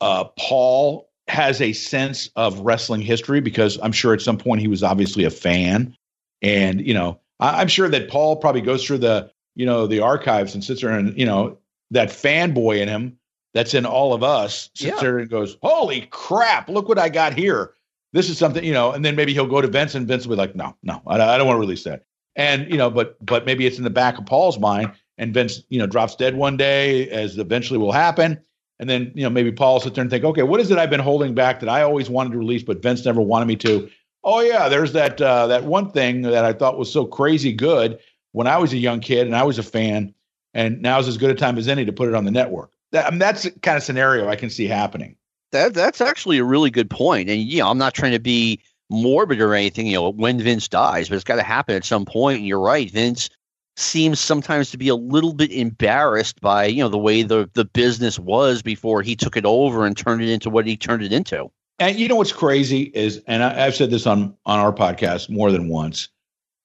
[0.02, 4.68] uh, Paul has a sense of wrestling history because I'm sure at some point he
[4.68, 5.96] was obviously a fan.
[6.42, 10.00] And, you know, I, I'm sure that Paul probably goes through the, you know, the
[10.02, 11.58] archives and sits there and, you know,
[11.92, 13.18] that fanboy in him
[13.54, 15.02] that's in all of us sits Yeah.
[15.02, 17.72] there and goes, holy crap, look what I got here
[18.16, 20.36] this is something you know and then maybe he'll go to vince and vince will
[20.36, 22.04] be like no no i, I don't want to release that
[22.38, 25.64] and you know but but maybe it's in the back of paul's mind and vince
[25.70, 28.40] you know drops dead one day as eventually will happen
[28.80, 30.78] and then you know maybe paul will sit there and think okay what is it
[30.78, 33.56] i've been holding back that i always wanted to release but vince never wanted me
[33.56, 33.90] to
[34.24, 38.00] oh yeah there's that uh, that one thing that i thought was so crazy good
[38.32, 40.14] when i was a young kid and i was a fan
[40.54, 43.08] and now's as good a time as any to put it on the network that,
[43.08, 45.16] I mean, that's kind of scenario i can see happening
[45.52, 47.30] That that's actually a really good point.
[47.30, 48.60] And you know, I'm not trying to be
[48.90, 52.06] morbid or anything, you know, when Vince dies, but it's got to happen at some
[52.06, 52.40] point.
[52.40, 53.30] And you're right, Vince
[53.78, 57.66] seems sometimes to be a little bit embarrassed by, you know, the way the the
[57.66, 61.12] business was before he took it over and turned it into what he turned it
[61.12, 61.50] into.
[61.80, 65.30] And you know what's crazy is, and I, I've said this on on our podcast
[65.30, 66.10] more than once.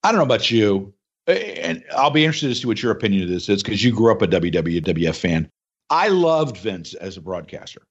[0.02, 0.94] I don't know about you,
[1.26, 4.12] and I'll be interested to see what your opinion of this is because you grew
[4.12, 5.50] up a WWF fan.
[5.90, 7.82] I loved Vince as a broadcaster.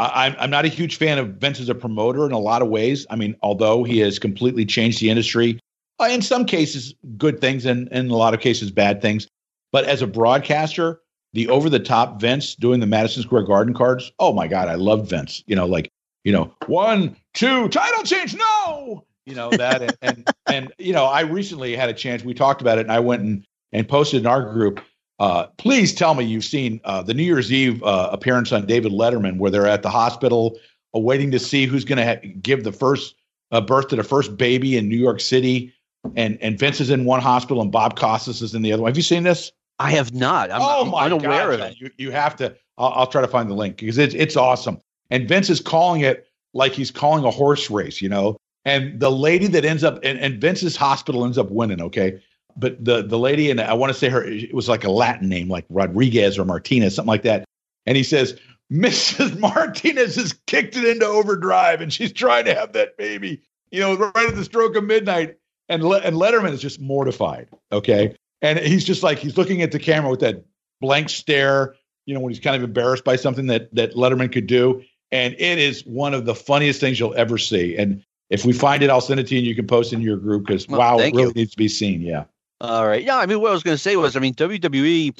[0.00, 2.60] I, I'm I'm not a huge fan of Vince as a promoter in a lot
[2.60, 3.06] of ways.
[3.08, 5.60] I mean, although he has completely changed the industry,
[6.00, 9.28] uh, in some cases good things, and in a lot of cases bad things.
[9.72, 11.00] But as a broadcaster,
[11.32, 14.74] the over the top Vince doing the Madison Square Garden cards, oh my God, I
[14.74, 15.42] love Vince.
[15.46, 15.90] You know, like
[16.24, 21.04] you know, one, two, title change, no, you know that, and and, and you know,
[21.04, 22.24] I recently had a chance.
[22.24, 24.80] We talked about it, and I went and and posted in our group.
[25.20, 28.92] Uh, please tell me you've seen uh, the New Year's Eve uh, appearance on David
[28.92, 30.56] Letterman, where they're at the hospital
[30.94, 33.14] waiting to see who's going to ha- give the first
[33.50, 35.72] uh, birth to the first baby in New York City.
[36.16, 38.90] And and Vince is in one hospital and Bob Costas is in the other one.
[38.90, 39.52] Have you seen this?
[39.78, 40.50] I have not.
[40.50, 41.80] I'm, oh I'm unaware God, of it.
[41.80, 42.56] You, you have to.
[42.76, 44.80] I'll, I'll try to find the link because it's it's awesome.
[45.10, 48.36] And Vince is calling it like he's calling a horse race, you know.
[48.64, 51.80] And the lady that ends up and, and Vince's hospital ends up winning.
[51.80, 52.20] Okay,
[52.56, 55.28] but the the lady and I want to say her it was like a Latin
[55.28, 57.44] name like Rodriguez or Martinez something like that.
[57.86, 58.38] And he says
[58.70, 59.38] Mrs.
[59.40, 63.40] Martinez has kicked it into overdrive and she's trying to have that baby,
[63.70, 65.37] you know, right at the stroke of midnight.
[65.68, 67.48] And Le- and Letterman is just mortified.
[67.72, 70.44] Okay, and he's just like he's looking at the camera with that
[70.80, 71.74] blank stare.
[72.06, 75.34] You know, when he's kind of embarrassed by something that that Letterman could do, and
[75.34, 77.76] it is one of the funniest things you'll ever see.
[77.76, 79.40] And if we find it, I'll send it to you.
[79.40, 81.32] and You can post it in your group because Well, wow, it really you.
[81.34, 82.00] needs to be seen.
[82.00, 82.24] Yeah.
[82.60, 83.02] All right.
[83.04, 85.18] Yeah, I mean, what I was going to say was, I mean, WWE,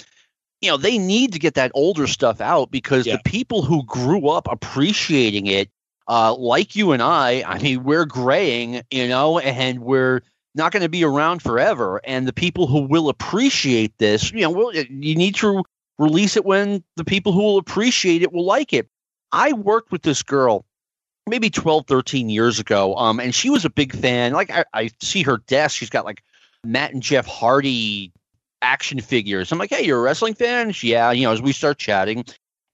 [0.60, 3.16] you know, they need to get that older stuff out because Yeah.
[3.16, 5.70] the people who grew up appreciating it,
[6.08, 10.22] uh, like you and I, I mean, we're graying, you know, and we're
[10.58, 12.00] not going to be around forever.
[12.04, 15.62] And the people who will appreciate this, you know, you need to
[15.98, 18.88] release it when the people who will appreciate it will like it.
[19.32, 20.64] I worked with this girl
[21.26, 24.32] maybe 12, 13 years ago, um, and she was a big fan.
[24.32, 26.22] Like, I, I see her desk, she's got like
[26.64, 28.12] Matt and Jeff Hardy
[28.62, 29.52] action figures.
[29.52, 30.72] I'm like, hey, you're a wrestling fan?
[30.72, 32.24] She, yeah, you know, as we start chatting.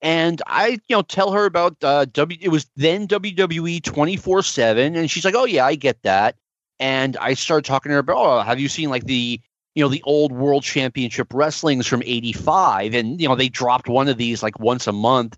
[0.00, 2.38] And I, you know, tell her about uh, W.
[2.40, 6.36] It was then WWE 24 seven, and she's like, "Oh yeah, I get that."
[6.80, 9.40] And I started talking to her about, "Oh, have you seen like the,
[9.74, 14.08] you know, the old World Championship wrestlings from '85?" And you know, they dropped one
[14.08, 15.36] of these like once a month.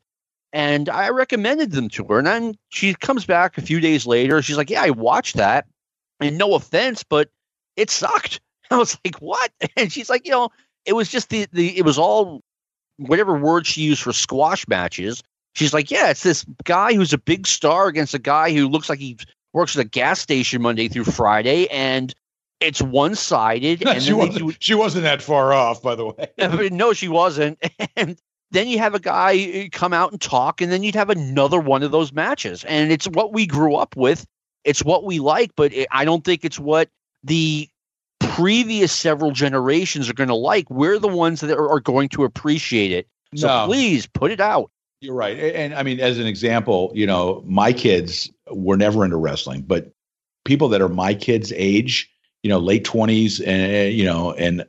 [0.52, 4.40] And I recommended them to her, and then she comes back a few days later.
[4.42, 5.66] She's like, "Yeah, I watched that,
[6.20, 7.28] and no offense, but
[7.76, 10.50] it sucked." I was like, "What?" And she's like, "You know,
[10.86, 12.40] it was just the the it was all
[12.96, 15.22] whatever word she used for squash matches.
[15.54, 18.88] She's like, yeah, it's this guy who's a big star against a guy who looks
[18.88, 19.16] like he
[19.56, 22.14] works at a gas station Monday through Friday, and
[22.60, 23.82] it's one sided.
[23.86, 24.38] And she wasn't.
[24.38, 26.68] do, She wasn't that far off, by the way.
[26.70, 27.58] no, she wasn't.
[27.96, 28.20] And
[28.52, 31.58] then you have a guy eh, come out and talk, and then you'd have another
[31.58, 32.62] one of those matches.
[32.64, 34.26] And it's what we grew up with.
[34.64, 36.90] It's what we like, but it, I don't think it's what
[37.24, 37.68] the
[38.20, 40.68] previous several generations are going to like.
[40.70, 43.08] We're the ones that are, are going to appreciate it.
[43.34, 43.66] So No.
[43.66, 44.70] please put it out.
[45.00, 45.38] You're right.
[45.38, 49.92] And, I mean, as an example, you know, my kids were never into wrestling, but
[50.44, 52.10] people that are my kids' age,
[52.42, 54.64] you know, late 20s, and, you know, and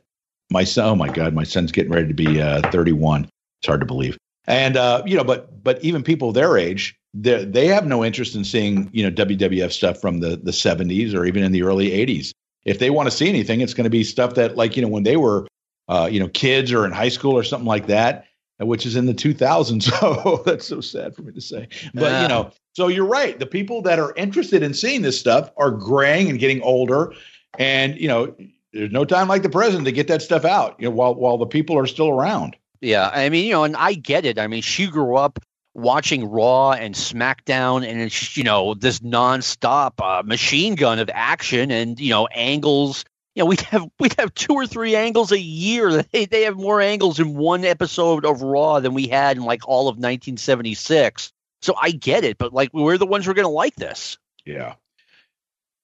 [0.50, 3.24] my son, oh my God, my son's getting ready to be uh, 31.
[3.24, 4.18] It's hard to believe.
[4.46, 8.34] And, uh, you know, but, but even people their age, they they have no interest
[8.34, 11.90] in seeing, you know, WWF stuff from the, the 70s or even in the early
[11.90, 12.32] 80s.
[12.64, 14.88] If they want to see anything, it's going to be stuff that, like, you know,
[14.88, 15.46] when they were,
[15.88, 18.26] uh, you know, kids or in high school or something like that
[18.58, 19.90] which is in the 2000s.
[20.00, 21.68] So that's so sad for me to say.
[21.94, 22.22] But, Yeah.
[22.22, 23.38] you know, so you're right.
[23.38, 27.12] The people that are interested in seeing this stuff are graying and getting older.
[27.58, 28.34] And, you know,
[28.72, 31.38] there's no time like the present to get that stuff out, you know, while, while
[31.38, 32.56] the people are still around.
[32.80, 34.38] Yeah, I mean, you know, and I get it.
[34.38, 35.40] I mean, she grew up
[35.74, 41.70] watching Raw and SmackDown, and it's you know this nonstop uh, machine gun of action
[41.72, 43.04] and you know angles.
[43.38, 46.02] You know, we'd have we'd have two or three angles a year.
[46.12, 49.68] They they have more angles in one episode of Raw than we had in like
[49.68, 51.32] all of 1976.
[51.62, 54.18] So I get it, but like we're the ones who are going to like this.
[54.44, 54.74] Yeah.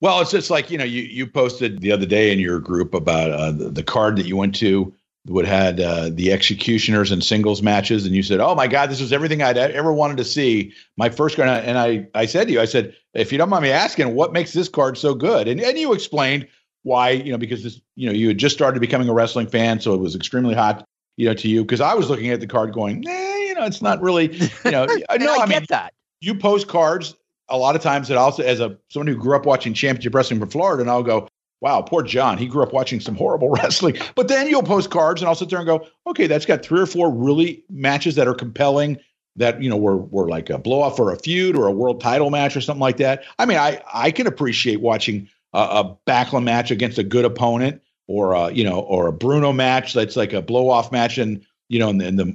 [0.00, 2.92] Well, it's just like, you know, you, you posted the other day in your group
[2.92, 4.92] about uh, the, the card that you went to
[5.26, 8.04] would had uh, the executioners and singles matches.
[8.04, 10.72] And you said, oh my God, this was everything I'd ever wanted to see.
[10.96, 11.48] My first card.
[11.48, 14.32] And I, I said to you, I said, if you don't mind me asking, what
[14.32, 15.46] makes this card so good?
[15.46, 16.48] And, and you explained
[16.84, 19.80] why, you know, because this, you know, you had just started becoming a wrestling fan.
[19.80, 21.64] So it was extremely hot, you know, to you.
[21.64, 24.70] Cause I was looking at the card going, eh, you know, it's not really, you
[24.70, 25.94] know, no, I, I mean, get that.
[26.20, 27.16] you post cards
[27.48, 30.40] a lot of times that also as a someone who grew up watching championship wrestling
[30.40, 31.28] from Florida, and I'll go,
[31.60, 33.96] wow, poor John, he grew up watching some horrible wrestling.
[34.14, 36.80] But then you'll post cards, and I'll sit there and go, okay, that's got three
[36.80, 38.98] or four really matches that are compelling.
[39.36, 42.00] That you know were were like a blow off or a feud or a world
[42.00, 43.24] title match or something like that.
[43.36, 47.80] I mean, I I can appreciate watching a, a Backlund match against a good opponent,
[48.06, 51.44] or a, you know, or a Bruno match that's like a blow off match, and
[51.70, 52.34] you know, in the, in the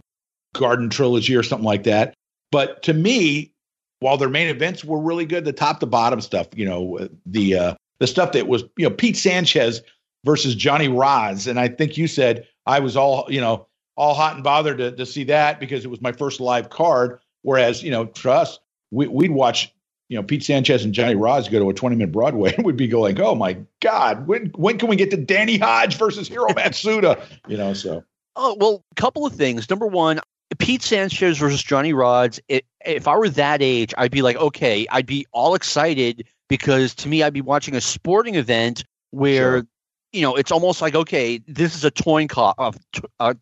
[0.56, 2.16] Garden trilogy or something like that.
[2.52, 3.54] But to me,
[4.00, 7.56] while their main events were really good, the top to bottom stuff, you know, the
[7.56, 9.82] uh, the stuff that was, you know, Pete Sanchez
[10.26, 14.36] versus Johnny Rodz, and I think you said I was all, you know, all hot
[14.36, 17.20] and bothered to, to see that because it was my first live card.
[17.42, 18.60] Whereas, you know, us,
[18.92, 19.74] we, we'd watch,
[20.10, 22.76] you know, Pete Sanchez and Johnny Rodz go to a 20 minute Broadway and we'd
[22.78, 26.48] be going, oh my God, when when can we get to Danny Hodge versus Hiro
[26.50, 27.24] Matsuda?
[27.48, 28.04] You know, so
[28.36, 29.70] Oh well, a couple of things.
[29.70, 30.20] Number one,
[30.58, 32.40] Pete Sanchez versus Johnny Rodz.
[32.48, 36.96] It, if I were that age, I'd be like, okay, I'd be all excited because
[36.96, 39.68] to me, I'd be watching a sporting event where Sure.
[40.14, 43.34] you know it's almost like okay, this is a coin co- uh, t- uh,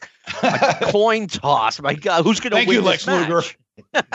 [0.43, 1.80] a coin toss.
[1.82, 3.43] My God, who's going to win you, this Lex Luger.
[3.93, 4.05] match?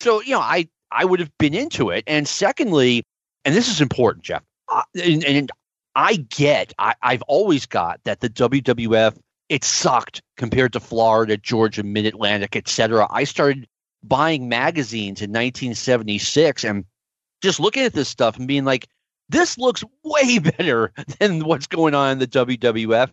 [0.00, 2.04] So you know, I I would have been into it.
[2.06, 3.04] And secondly,
[3.44, 5.50] and this is important, Jeff, uh, and, and
[5.94, 9.16] I get, I, I've always got that the WWF
[9.48, 13.06] it sucked compared to Florida, Georgia, Mid Atlantic, etc.
[13.10, 13.66] I started
[14.02, 16.84] buying magazines in 1976 and
[17.42, 18.86] just looking at this stuff and being like,
[19.28, 23.10] this looks way better than what's going on in the WWF.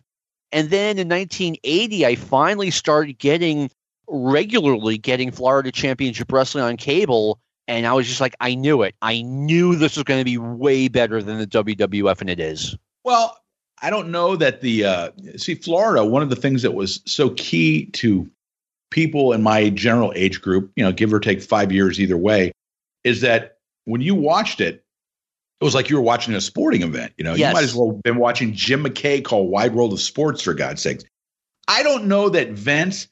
[0.52, 3.70] And then in 1980, I finally started getting
[4.08, 7.40] regularly getting Florida Championship Wrestling on cable.
[7.68, 8.94] And I was just like, I knew it.
[9.02, 12.76] I knew this was going to be way better than the WWF, and it is.
[13.04, 13.36] Well,
[13.82, 16.04] I don't know that the uh, see Florida.
[16.04, 18.30] One of the things that was so key to
[18.90, 22.52] people in my general age group, you know, give or take five years either way,
[23.04, 24.84] is that when you watched it,
[25.60, 27.12] it was like you were watching a sporting event.
[27.16, 27.48] You know, Yes.
[27.50, 30.54] you might as well have been watching Jim McKay call Wide World of Sports for
[30.54, 31.04] God's sakes.
[31.66, 33.08] I don't know that Vince,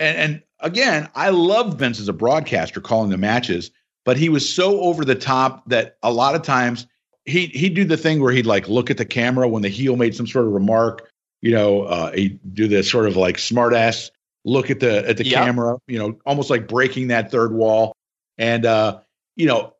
[0.00, 3.70] and, and again, I love Vince as a broadcaster calling the matches,
[4.08, 6.86] but he was so over the top that a lot of times
[7.26, 9.96] he he'd do the thing where he'd like look at the camera when the heel
[9.96, 11.10] made some sort of remark.
[11.42, 14.10] You know, uh, he'd do this sort of like smart ass
[14.46, 15.44] look at the at the Yeah.
[15.44, 15.76] camera.
[15.86, 17.94] You know, almost like breaking that third wall.
[18.38, 19.00] And uh,
[19.36, 19.74] you know,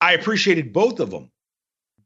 [0.00, 1.32] I appreciated both of them.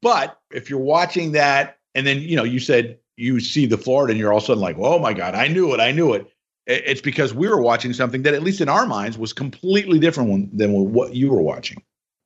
[0.01, 4.12] But if you're watching that, and then you know, you said you see the Florida,
[4.12, 5.81] and you're all of a sudden like, "Oh my god, I knew it!
[5.81, 6.33] I knew it!"
[6.69, 10.57] It's because we were watching something that, at least in our minds, was completely different
[10.57, 11.83] than what you were watching.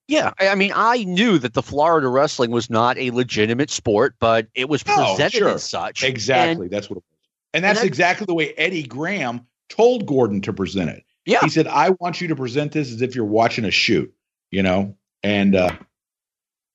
[0.09, 4.49] Yeah, I mean, I knew that the Florida wrestling was not a legitimate sport, but
[4.55, 5.49] it was presented sure.
[5.51, 6.03] as such.
[6.03, 6.67] Exactly.
[6.67, 7.29] that's what it was.
[7.55, 11.05] And that's that- exactly the way Eddie Graham told Gordon to present it.
[11.25, 11.39] Yeah.
[11.41, 14.13] He said, I want you to present this as if you're watching a shoot,
[14.51, 14.97] you know?
[15.23, 15.71] And uh,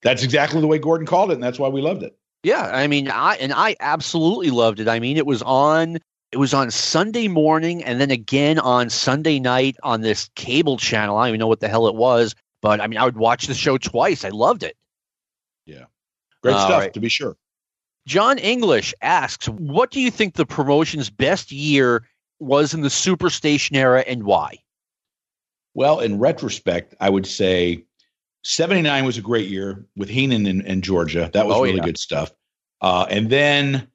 [0.03, 1.33] that's exactly the way Gordon called it.
[1.33, 2.17] And that's why we loved it.
[2.43, 4.87] Yeah, I mean, I and I absolutely loved it.
[4.87, 5.97] I mean, it was on
[6.31, 11.17] it was on Sunday morning and then again on Sunday night on this cable channel.
[11.17, 13.47] I don't even know what the hell it was, but I mean, I would watch
[13.47, 14.25] the show twice.
[14.25, 14.75] I loved it.
[15.65, 15.85] Yeah.
[16.43, 16.93] Great All stuff, right.
[16.93, 17.37] to be sure.
[18.05, 22.07] John English asks, "What do you think the promotion's best year
[22.39, 24.59] was in the Superstation era and why?"
[25.73, 27.83] Well, in retrospect, I would say
[28.43, 31.29] 79 was a great year with Heenan and, and Georgia.
[31.33, 31.83] That was Oh, really yeah.
[31.83, 32.31] good stuff.
[32.81, 33.87] Uh, and then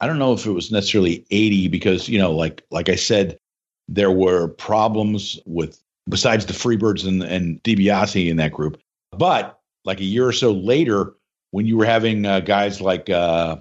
[0.00, 3.38] I don't know if it was necessarily 80 because, you know, like like I said,
[3.88, 8.80] there were problems with besides the Freebirds and, and DiBiase in that group.
[9.12, 11.14] But like a year or so later,
[11.50, 13.56] when you were having uh, guys like uh,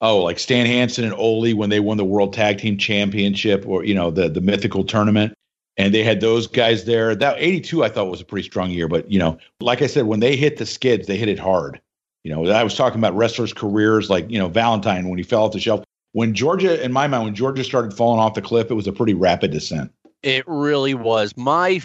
[0.00, 3.84] oh, like Stan Hansen and Ole when they won the World Tag Team Championship or
[3.84, 5.34] you know the the mythical tournament,
[5.76, 7.14] and they had those guys there.
[7.14, 10.06] That '82 I thought was a pretty strong year, but you know, like I said,
[10.06, 11.80] when they hit the skids, they hit it hard.
[12.24, 15.44] You know, I was talking about wrestlers' careers, like you know Valentine when he fell
[15.44, 15.84] off the shelf.
[16.12, 18.92] When Georgia, in my mind, when Georgia started falling off the cliff, it was a
[18.92, 19.92] pretty rapid descent.
[20.22, 21.36] It really was.
[21.36, 21.80] My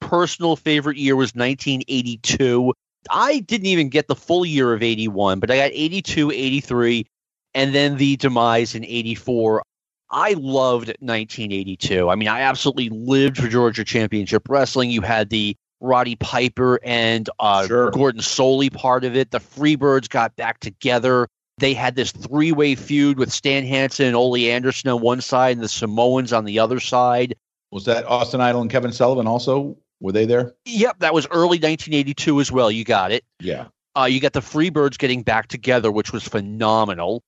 [0.00, 2.72] personal favorite year was 1982.
[3.10, 7.06] I didn't even get the full year of 81, but I got 82, 83,
[7.54, 9.62] and then the demise in 84.
[10.10, 12.08] I loved 1982.
[12.08, 14.90] I mean, I absolutely lived for Georgia Championship Wrestling.
[14.90, 17.90] You had the Roddy Piper and uh, Sure.
[17.90, 19.30] Gordon Solie part of it.
[19.30, 21.28] The Freebirds got back together.
[21.58, 25.56] They had this three way feud with Stan Hansen and Ole Anderson on one side
[25.56, 27.34] and the Samoans on the other side.
[27.72, 29.76] Was that Austin Idol and Kevin Sullivan also?
[30.00, 30.54] Were they there?
[30.66, 32.70] Yep, that was early 1982 as well.
[32.70, 33.24] You got it.
[33.40, 33.66] Yeah.
[33.96, 37.22] Uh, you got the Freebirds getting back together, which was phenomenal.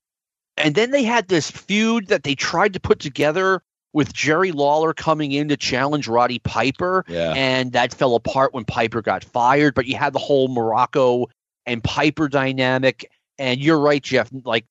[0.58, 3.62] And then they had this feud that they tried to put together
[3.92, 7.04] with Jerry Lawler coming in to challenge Roddy Piper.
[7.08, 7.32] Yeah.
[7.34, 9.74] And that fell apart when Piper got fired.
[9.74, 11.26] But you had the whole Muraco
[11.66, 13.10] and Piper dynamic.
[13.38, 14.28] And you're right, Jeff.
[14.44, 14.66] Like,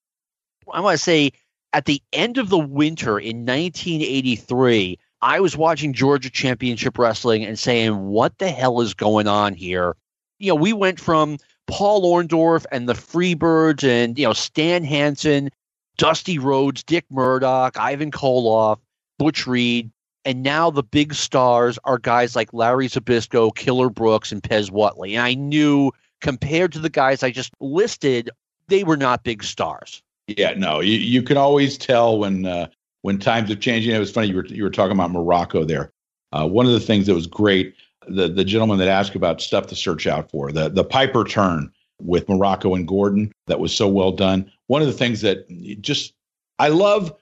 [0.71, 1.31] I want to say
[1.73, 7.57] at the end of the winter in 1983, I was watching Georgia Championship Wrestling and
[7.57, 9.95] saying, what the hell is going on here?
[10.39, 15.49] You know, we went from Paul Orndorff and the Freebirds and, you know, Stan Hansen,
[15.97, 18.77] Dusty Rhodes, Dick Murdoch, Ivan Koloff,
[19.17, 19.91] Butch Reed,
[20.25, 25.13] and now the big stars are guys like Larry Zbyszko, Killer Brooks, and Pez Whatley.
[25.13, 25.91] And I knew
[26.21, 28.29] compared to the guys I just listed,
[28.67, 30.01] they were not big stars.
[30.27, 32.67] Yeah, no, you, you can always tell when uh,
[33.03, 33.95] when times are changing.
[33.95, 35.91] It was funny you were you were talking about Muraco there.
[36.33, 37.75] Uh, one of the things that was great,
[38.07, 41.71] the the gentleman that asked about stuff to search out for the the Piper turn
[42.01, 44.51] with Muraco and Gordon that was so well done.
[44.67, 45.47] One of the things that
[45.81, 46.13] just
[46.59, 47.13] I love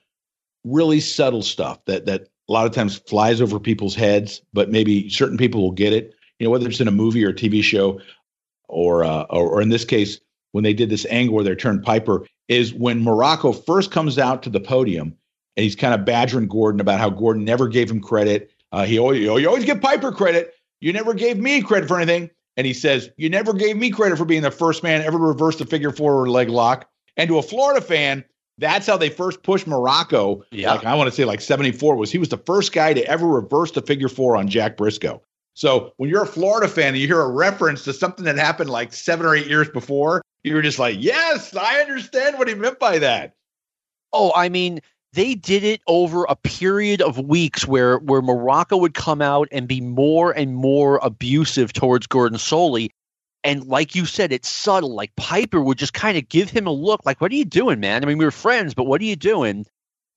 [0.66, 5.08] really subtle stuff that that a lot of times flies over people's heads, but maybe
[5.08, 6.14] certain people will get it.
[6.38, 8.00] You know, whether it's in a movie or a TV show,
[8.68, 10.20] or uh, or, or in this case,
[10.52, 14.42] when they did this angle where they turned Piper is when Muraco first comes out
[14.42, 15.16] to the podium
[15.56, 18.50] and he's kind of badgering Gordon about how Gordon never gave him credit.
[18.72, 20.54] Uh, he always, you always give Piper credit.
[20.80, 22.30] You never gave me credit for anything.
[22.56, 25.24] And he says, You never gave me credit for being the first man ever to
[25.24, 26.88] reverse the figure four leg lock.
[27.16, 28.24] And to a Florida fan,
[28.58, 30.42] that's how they first pushed Muraco.
[30.50, 30.72] Yeah.
[30.72, 33.26] Like I want to say like 74 was he was the first guy to ever
[33.26, 35.22] reverse the figure four on Jack Briscoe.
[35.54, 38.68] So when you're a Florida fan and you hear a reference to something that happened
[38.68, 42.78] like seven or eight years before, you're just like, yes, I understand what he meant
[42.78, 43.34] by that.
[44.12, 44.80] Oh, I mean,
[45.14, 49.66] they did it over a period of weeks where where Muraco would come out and
[49.66, 52.90] be more and more abusive towards Gordon Solie.
[53.46, 54.94] And like you said, it's subtle.
[54.94, 57.80] Like Piper would just kind of give him a look like, what are you doing,
[57.80, 58.02] man?
[58.02, 59.64] I mean, we were friends, but what are you doing?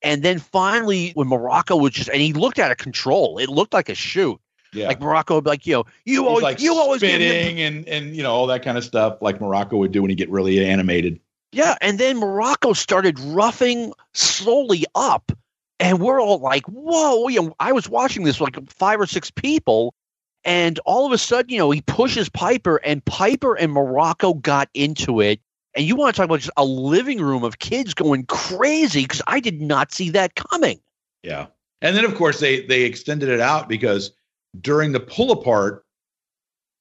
[0.02, 3.74] And then finally, when Muraco was just, and he looked out of control, it looked
[3.74, 4.40] like a shoot.
[4.74, 4.88] Yeah.
[4.88, 7.58] Like Muraco would be like, you know, you He's always, like you always give him-
[7.58, 10.16] and and you know all that kind of stuff like Muraco would do when he
[10.16, 11.20] get really animated.
[11.52, 15.32] Yeah, and then Muraco started roughing slowly up,
[15.80, 19.08] and we're all like, "Whoa!" You know, I was watching this with like five or
[19.08, 19.96] six people,
[20.44, 24.70] and all of a sudden, you know, he pushes Piper, and Piper and Muraco got
[24.74, 25.40] into it.
[25.76, 29.22] And you want to talk about just a living room of kids going crazy because
[29.28, 30.80] I did not see that coming.
[31.24, 31.48] Yeah.
[31.82, 34.12] And then of course they they extended it out because
[34.60, 35.86] during the pull apart,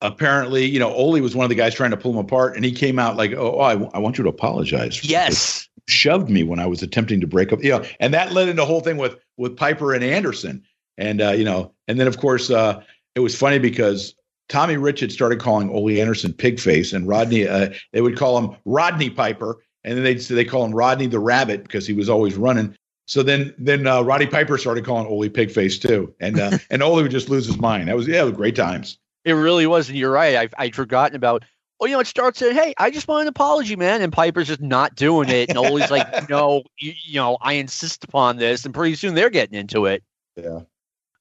[0.01, 2.64] apparently, you know, Ole was one of the guys trying to pull him apart, and
[2.64, 6.59] he came out like, "Oh, I, I want you to apologize." Yes, shoved me when
[6.59, 7.62] I was attempting to break up.
[7.62, 10.64] You know, and that led into a whole thing with with Piper and Anderson,
[10.97, 12.82] and uh, you know, and then of course uh,
[13.18, 14.14] it was funny because
[14.48, 18.56] Tommy Rich had started calling Ole Anderson Pigface, and Rodney uh, they would call him
[18.64, 22.36] Rodney Piper, and then they'd they call him Rodney the Rabbit because he was always
[22.36, 22.76] running.
[23.06, 27.02] So then then uh, Roddy Piper started calling Ole Pigface too, and uh, and Ole
[27.02, 27.88] would just lose his mind.
[27.88, 28.98] That was yeah, it was great times.
[29.24, 29.88] it really was.
[29.88, 30.36] And you're right.
[30.36, 31.44] I've I'd forgotten about.
[31.80, 34.46] Oh, you know, it starts saying, "Hey, I just want an apology, man," and Piper's
[34.46, 38.64] just not doing it, and Ole's like, "No, you, you know, I insist upon this,"
[38.64, 40.04] and pretty soon they're getting into it.
[40.36, 40.60] Yeah.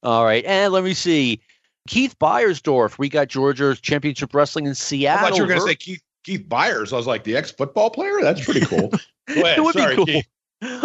[0.04, 1.40] All right, and let me see.
[1.88, 5.28] Keith Byersdorf, we got Georgia's Championship Wrestling in I Seattle.
[5.28, 6.92] thought you were going to say Keith Keith Byers.
[6.92, 8.20] I was like the ex football player.
[8.20, 8.90] That's pretty cool.
[9.28, 9.58] Ahead.
[9.58, 10.06] It would be cool.
[10.06, 10.26] Keith.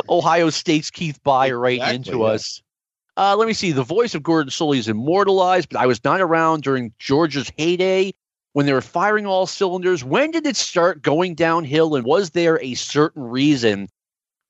[0.07, 2.33] Ohio State's Keith Byer right Exactly, into yeah.
[2.33, 2.61] us.
[3.17, 3.71] Uh, let me see.
[3.71, 8.13] The voice of Gordon Solie is immortalized, but I was not around during Georgia's heyday
[8.53, 10.03] when they were firing all cylinders.
[10.03, 13.89] When did it start going downhill, and was there a certain reason?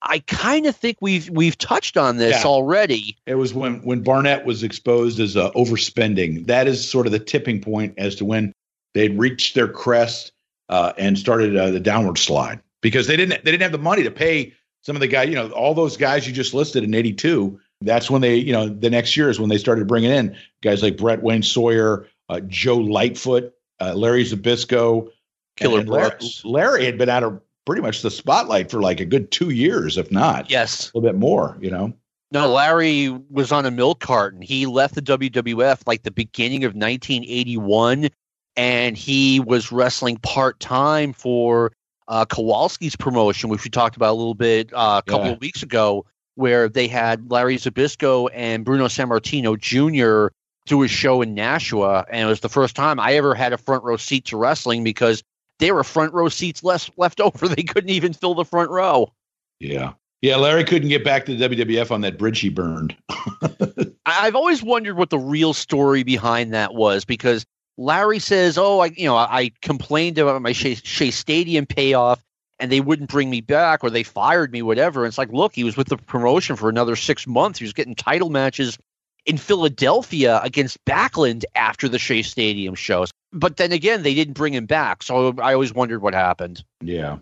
[0.03, 2.49] I kind of think we've we've touched on this Yeah.
[2.49, 3.17] already.
[3.25, 6.47] It was when when Barnett was exposed as uh, overspending.
[6.47, 8.53] That is sort of the tipping point as to when
[8.93, 10.33] they'd reached their crest
[10.69, 14.03] uh, and started uh, the downward slide because they didn't they didn't have the money
[14.03, 15.29] to pay some of the guys.
[15.29, 17.59] You know, all those guys you just listed in '82.
[17.81, 20.81] That's when they, you know, the next year is when they started bringing in guys
[20.81, 25.09] like Brett Wayne Sawyer, uh, Joe Lightfoot, uh, Larry Zbyszko,
[25.57, 26.45] Killer and Larry, Brooks.
[26.45, 29.97] Larry had been out of pretty much the spotlight for like a good two years,
[29.97, 30.91] if not Yes.
[30.93, 31.57] a little bit more.
[31.61, 31.93] You know.
[32.31, 34.41] No, Larry was on a milk carton.
[34.41, 38.09] He left the WWF like the beginning of 1981,
[38.55, 41.71] and he was wrestling part time for
[42.07, 45.33] uh, Kowalski's promotion, which we talked about a little bit uh, a couple Yeah.
[45.33, 50.33] of weeks ago, where they had Larry Zbyszko and Bruno Sammartino Jr.
[50.65, 53.57] do a show in Nashua, and it was the first time I ever had a
[53.57, 55.23] front row seat to wrestling because
[55.63, 57.47] there were front row seats less left over.
[57.53, 59.13] They couldn't even fill the front row.
[59.59, 59.93] Yeah.
[60.21, 62.95] Yeah, Larry couldn't get back to the WWF on that bridge he burned.
[64.05, 67.45] I've always wondered what the real story behind that was because
[67.77, 72.23] Larry says, "Oh, I, you know, I, I complained about my Shea, Shea Stadium payoff,
[72.59, 75.53] and they wouldn't bring me back, or they fired me, whatever." And it's like, look,
[75.53, 77.59] he was with the promotion for another six months.
[77.59, 78.77] He was getting title matches
[79.25, 83.11] in Philadelphia against Backlund after the Shea Stadium shows.
[83.31, 86.63] But then again, they didn't bring him back, so I always wondered what happened.
[86.81, 87.17] Yeah.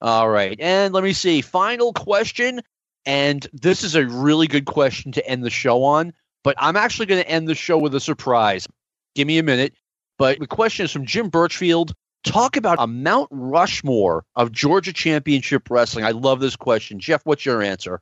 [0.00, 0.58] All right.
[0.60, 1.40] And let me see.
[1.40, 2.60] Final question.
[3.04, 6.12] And this is a really good question to end the show on,
[6.44, 8.68] but I'm actually going to end the show with a surprise.
[9.14, 9.74] Give me a minute.
[10.18, 11.94] But the question is from Jim Birchfield.
[12.24, 16.04] Talk about a Mount Rushmore of Georgia Championship Wrestling.
[16.04, 17.00] I love this question.
[17.00, 18.00] Jeff, what's your answer?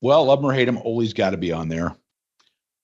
[0.00, 1.96] Well, love him or hate him, Ole's got to be on there.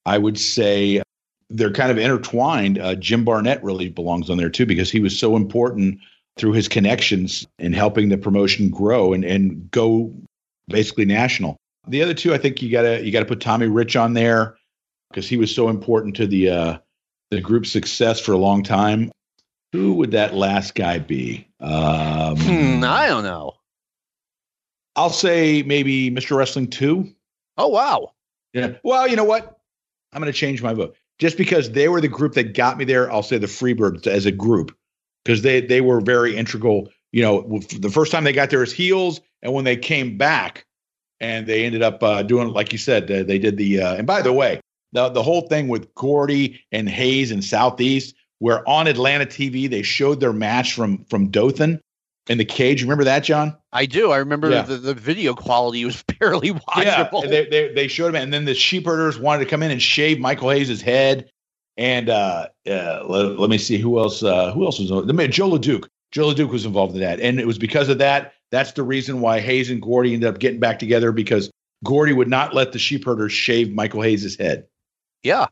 [0.06, 1.02] I would say
[1.50, 2.78] they're kind of intertwined.
[2.78, 5.98] Uh, Jim Barnett really belongs on there too because he was so important
[6.36, 10.12] through his connections in helping the promotion grow and, and go
[10.68, 11.56] basically national.
[11.88, 14.56] The other two, I think you gotta you gotta put Tommy Rich on there
[15.10, 16.78] because he was so important to the uh,
[17.30, 19.10] the group's success for a long time.
[19.72, 21.48] Who would that last guy be?
[21.60, 23.54] Um, Hmm, I don't know.
[24.96, 26.36] I'll say maybe Mr.
[26.36, 27.12] Wrestling two.
[27.56, 28.12] Oh, wow.
[28.52, 28.74] Yeah.
[28.84, 29.58] Well, you know what?
[30.12, 30.96] I'm going to change my vote.
[31.18, 34.26] Just because they were the group that got me there, I'll say the Freebirds as
[34.26, 34.76] a group
[35.24, 38.72] because they they were very integral you know, the first time they got there as
[38.72, 40.64] heels, and when they came back,
[41.20, 43.80] and they ended up uh, doing, like you said, uh, they did the.
[43.82, 44.60] Uh, and by the way,
[44.92, 49.82] the the whole thing with Gordy and Hayes and Southeast, where on Atlanta TV they
[49.82, 51.80] showed their match from from Dothan
[52.28, 52.82] in the cage.
[52.82, 53.56] Remember that, John?
[53.72, 54.12] I do.
[54.12, 54.62] I remember Yeah.
[54.62, 56.58] the, the video quality was barely Yeah,
[57.08, 57.28] watchable.
[57.28, 59.80] they, they they showed him, and then the sheep herders wanted to come in and
[59.82, 61.28] shave Michael Hayes's head.
[61.78, 64.22] And uh, uh, let, let me see who else.
[64.22, 64.90] Uh, who else was?
[65.06, 65.86] The man, Joe LeDuc.
[66.10, 68.34] Joe LeDuc was involved in that, and it was because of that.
[68.50, 71.50] That's the reason why Hayes and Gordy ended up getting back together because
[71.84, 74.66] Gordy would not let the sheep herders shave Michael Hayes's head.
[75.22, 75.46] yeah.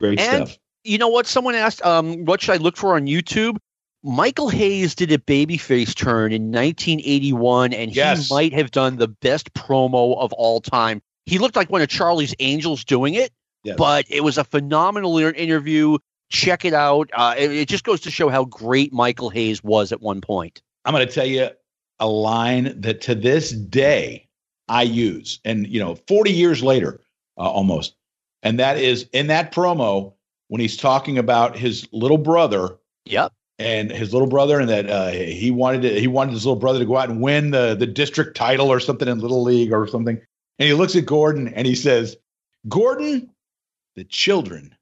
[0.00, 0.58] Great And- stuff.
[0.84, 1.26] You know what?
[1.26, 3.56] Someone asked, um, what should I look for on YouTube?
[4.06, 8.00] Michael Hayes did a babyface turn in 1981, and he
[8.30, 11.02] might have done the best promo of all time.
[11.24, 13.32] He looked like one of Charlie's Angels doing it,
[13.64, 13.74] Yes.
[13.76, 15.98] but it was a phenomenal interview.
[16.30, 17.10] Check it out.
[17.14, 20.62] Uh, it, it just goes to show how great Michael Hayes was at one point.
[20.84, 21.48] I'm going to tell you
[21.98, 24.28] a line that to this day
[24.68, 27.00] I use, and you know, 40 years later,
[27.36, 27.96] uh, almost,
[28.44, 30.12] and that is in that promo
[30.46, 33.32] when he's talking about his little brother Yep.
[33.58, 36.78] And his little brother, and that uh, he wanted to, he wanted his little brother
[36.78, 39.86] to go out and win the the district title or something in little league or
[39.86, 40.20] something,
[40.58, 42.16] and he looks at Gordon and he says,
[42.68, 43.30] "Gordon,
[43.94, 44.74] the children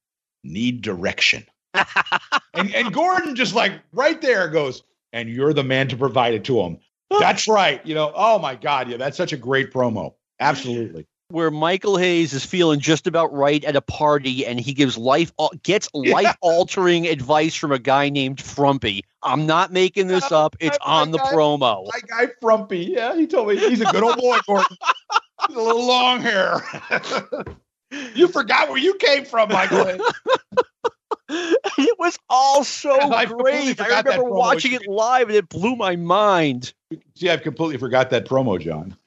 [0.43, 1.47] need direction."
[2.55, 4.83] and, and Gordon just like right there goes,
[5.13, 6.79] and you're the man to provide it to him.
[7.21, 7.85] That's right.
[7.87, 10.15] You know, oh my God, yeah, that's such a great promo.
[10.41, 11.07] Absolutely.
[11.29, 15.33] Where Michael Hayes is feeling just about right at a party, and he gives life
[15.63, 19.05] gets life altering advice from a guy named Frumpy.
[19.23, 20.55] I'm not making this up.
[20.61, 21.87] It's My on the guy- promo.
[21.87, 22.81] My guy Frumpy.
[22.81, 24.77] Yeah, he told me he's a good old boy, Gordon.
[25.49, 26.63] He's a little long hair.
[28.15, 29.99] you forgot where you came from, Michael.
[31.29, 33.81] it was all so I great.
[33.81, 36.75] I remember watching it live, and it blew my mind.
[37.15, 38.97] See, I've completely forgot that promo, John.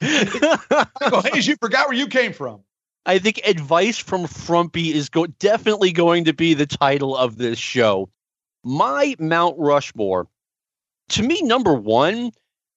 [1.00, 2.60] Michael Hayes, you forgot where you came from.
[3.06, 7.58] I think advice from Frumpy is go- definitely going to be the title of this
[7.58, 8.10] show.
[8.64, 10.26] My Mount Rushmore,
[11.10, 12.32] to me, number one,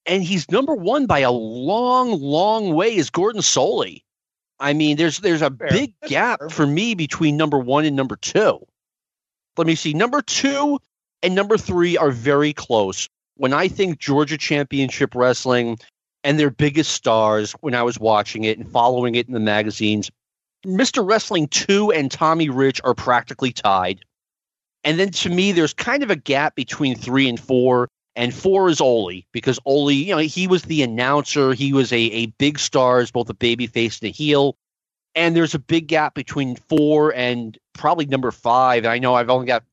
[0.06, 4.04] and he's number one by a long, long way, is Gordon Solie.
[4.60, 5.70] I mean, there's there's a Fair.
[5.70, 8.66] big gap for me between number one and number two.
[9.62, 9.94] Let me see.
[9.94, 10.80] Number two
[11.22, 13.08] and number three are very close.
[13.36, 15.78] When I think Georgia Championship Wrestling
[16.24, 20.10] and their biggest stars, when I was watching it and following it in the magazines,
[20.66, 21.08] Mr.
[21.08, 24.04] Wrestling 2 and Tommy Rich are practically tied.
[24.84, 27.88] And then to me, there's kind of a gap between three and four.
[28.16, 31.54] And four is Ole because Ole, you know, he was the announcer.
[31.54, 34.56] He was a, a big star as both a baby face and a heel.
[35.14, 38.86] And there's a big gap between four and probably number five.
[38.86, 39.64] I know I've only got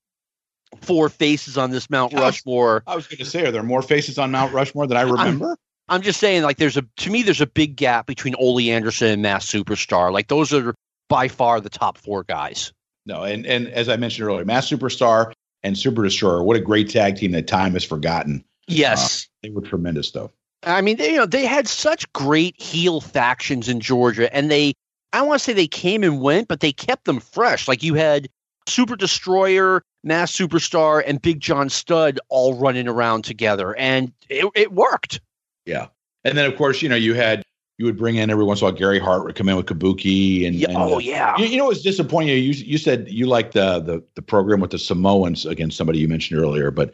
[0.80, 2.20] four faces on this Mount Yes.
[2.20, 2.82] Rushmore.
[2.86, 5.56] I was going to say, are there more faces on Mount Rushmore than I remember?
[5.88, 9.08] I'm just saying, like, there's a to me, there's a big gap between Ole Anderson
[9.08, 10.12] and Masked Superstar.
[10.12, 10.74] Like, those are
[11.08, 12.72] by far the top four guys.
[13.06, 16.90] No, and and as I mentioned earlier, Masked Superstar and Super Destroyer, what a great
[16.90, 18.44] tag team that time has forgotten.
[18.66, 19.24] Yes.
[19.24, 20.30] Uh, they were tremendous, though.
[20.62, 24.74] I mean, they, you know, they had such great heel factions in Georgia, and they,
[25.12, 27.66] I want to say they came and went, but they kept them fresh.
[27.68, 28.28] Like you had
[28.66, 34.72] Super Destroyer, Masked Superstar, and Big John Stud all running around together, and it, it
[34.72, 35.20] worked.
[35.64, 35.86] Yeah,
[36.24, 37.43] and then of course, you know, you had
[37.78, 39.66] you would bring in every once in a while Gary Hart would come in with
[39.66, 42.36] Kabuki, and, Yeah, and, oh uh, yeah, You, you know what's disappointing?
[42.36, 46.09] You you said you liked the, the the program with the Samoans against somebody you
[46.09, 46.93] mentioned earlier, but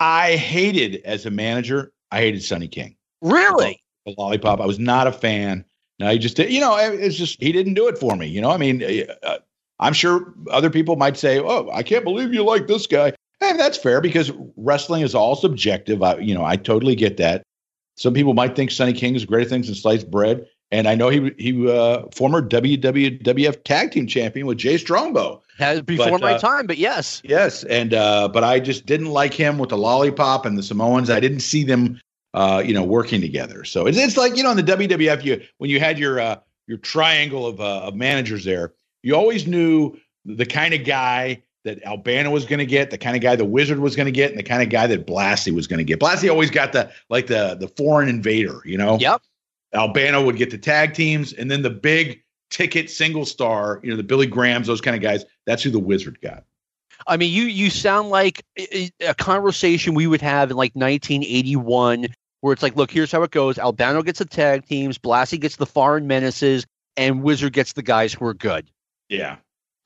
[0.00, 1.92] I hated as a manager.
[2.10, 3.82] I hated Sonny King, really?
[4.06, 4.60] the lollipop.
[4.60, 5.64] I was not a fan.
[5.98, 6.52] No, he just did.
[6.52, 8.26] You know, it's just he didn't do it for me.
[8.26, 8.82] You know, I mean,
[9.22, 9.38] uh,
[9.80, 13.58] I'm sure other people might say, "Oh, I can't believe you like this guy." And
[13.58, 16.02] that's fair because wrestling is all subjective.
[16.02, 17.42] I, you know, I totally get that.
[17.96, 21.08] Some people might think Sonny King is greater things than sliced bread, and I know
[21.08, 25.42] he he uh, former WWF Tag Team Champion with Jay Strongbow.
[25.84, 29.34] Before But, my uh, time, but yes, Yes, and uh, but I just didn't like
[29.34, 31.10] him with the lollipop and the Samoans.
[31.10, 32.00] I didn't see them,
[32.34, 33.64] uh, you know, working together.
[33.64, 36.40] So it's it's like you know in the WWF, you when you had your uh,
[36.66, 41.82] your triangle of uh, of managers there, you always knew the kind of guy that
[41.84, 44.30] Albano was going to get, the kind of guy the Wizard was going to get,
[44.30, 46.00] and the kind of guy that Blassie was going to get.
[46.00, 48.98] Blassie always got the like the the foreign invader, you know.
[48.98, 49.22] Yep.
[49.74, 53.96] Albano would get the tag teams, and then the big ticket single star, you know,
[53.96, 55.24] the Billy Grahams, those kind of guys.
[55.46, 56.44] That's who the Wizard got.
[57.06, 62.08] I mean, you you sound like a a conversation we would have in like 1981,
[62.40, 65.56] where it's like, look, here's how it goes: Albano gets the tag teams, Blassie gets
[65.56, 66.66] the foreign menaces,
[66.96, 68.70] and Wizard gets the guys who are good.
[69.08, 69.36] Yeah.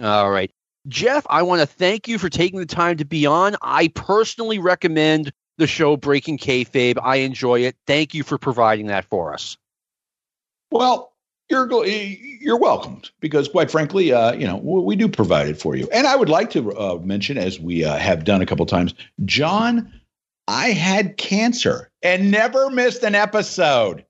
[0.00, 0.50] All right,
[0.88, 3.56] Jeff, I want to thank you for taking the time to be on.
[3.62, 6.98] I personally recommend the show Breaking Kayfabe.
[7.00, 7.76] I enjoy it.
[7.86, 9.56] Thank you for providing that for us.
[10.70, 11.12] Well,
[11.52, 15.88] you're you're welcomed because, quite frankly, uh, you know we do provide it for you.
[15.92, 18.94] And I would like to uh, mention, as we uh, have done a couple times,
[19.24, 19.92] John,
[20.52, 24.04] I had cancer and never missed an episode.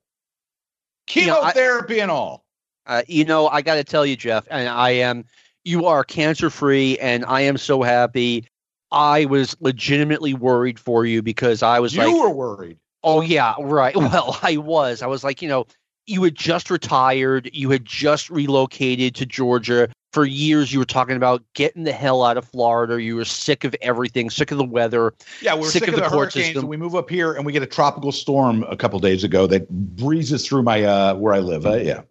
[1.07, 2.45] Chemotherapy you know, I, and all.
[2.85, 5.23] Uh, you know, I got to tell you, Jeff, and I am.
[5.63, 8.45] You are cancer free, and I am so happy.
[8.91, 12.77] I was legitimately worried for you because I was you like, you were worried.
[13.03, 13.95] Oh yeah, right.
[13.97, 15.01] Well, I was.
[15.01, 15.65] I was like, you know,
[16.07, 19.87] you had just retired, you had just relocated to Georgia.
[20.13, 23.01] For years, you were talking about getting the hell out of Florida.
[23.01, 25.11] You were sick of everything, sick of the weather.
[25.41, 26.55] Yeah, we're sick, sick of, of, the, the hurricanes.
[26.55, 29.47] And we move up here, and we get a tropical storm a couple days ago
[29.47, 31.65] that breezes through my uh, where I live.
[31.65, 32.01] Uh, yeah,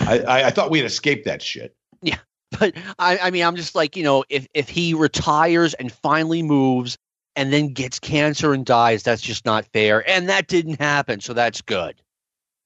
[0.00, 1.74] I, I, I thought we had escaped that shit.
[2.02, 2.18] Yeah,
[2.58, 6.42] but I, I mean, I'm just like, you know, if if he retires and finally
[6.42, 6.98] moves
[7.36, 10.06] and then gets cancer and dies, that's just not fair.
[10.08, 11.94] And that didn't happen, so that's good.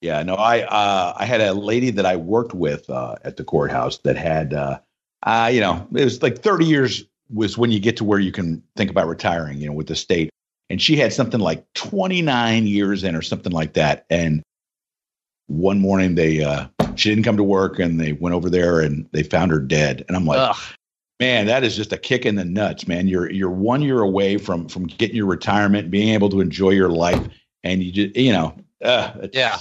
[0.00, 3.44] Yeah, no, I uh, I had a lady that I worked with uh, at the
[3.44, 4.78] courthouse that had, uh,
[5.24, 8.32] uh, you know, it was like 30 years was when you get to where you
[8.32, 10.30] can think about retiring, you know, with the state.
[10.70, 14.06] And she had something like 29 years in or something like that.
[14.08, 14.42] And
[15.48, 19.08] one morning they, uh, she didn't come to work and they went over there and
[19.12, 20.04] they found her dead.
[20.08, 20.56] And I'm like, Ugh.
[21.18, 23.06] man, that is just a kick in the nuts, man.
[23.06, 26.88] You're, you're one year away from, from getting your retirement, being able to enjoy your
[26.88, 27.28] life.
[27.64, 29.58] And you just, you know, uh, yeah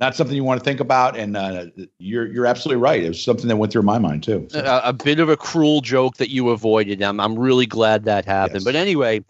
[0.00, 1.16] not something you want to think about.
[1.16, 1.66] And uh,
[1.98, 3.02] you're you're absolutely right.
[3.02, 4.48] It was something that went through my mind too.
[4.50, 4.60] So.
[4.60, 7.02] A, a, bit of a cruel joke that you avoided.
[7.02, 8.60] I'm I'm really glad that happened.
[8.60, 8.64] Yes.
[8.64, 9.24] But anyway,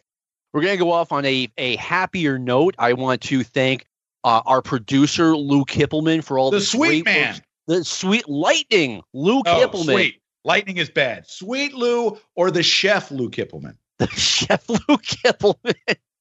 [0.52, 2.74] we're gonna go off on a a happier note.
[2.78, 3.86] I want to thank
[4.24, 7.40] uh, our producer Lou Kippelman for all the, the sweet man, works.
[7.66, 9.92] the sweet lightning Lou oh, Kippelman.
[9.92, 10.16] Sweet.
[10.42, 11.26] Lightning is bad.
[11.26, 13.76] Sweet Lou or the chef Lou Kippelman.
[14.00, 15.74] The chef Lou Kippelman.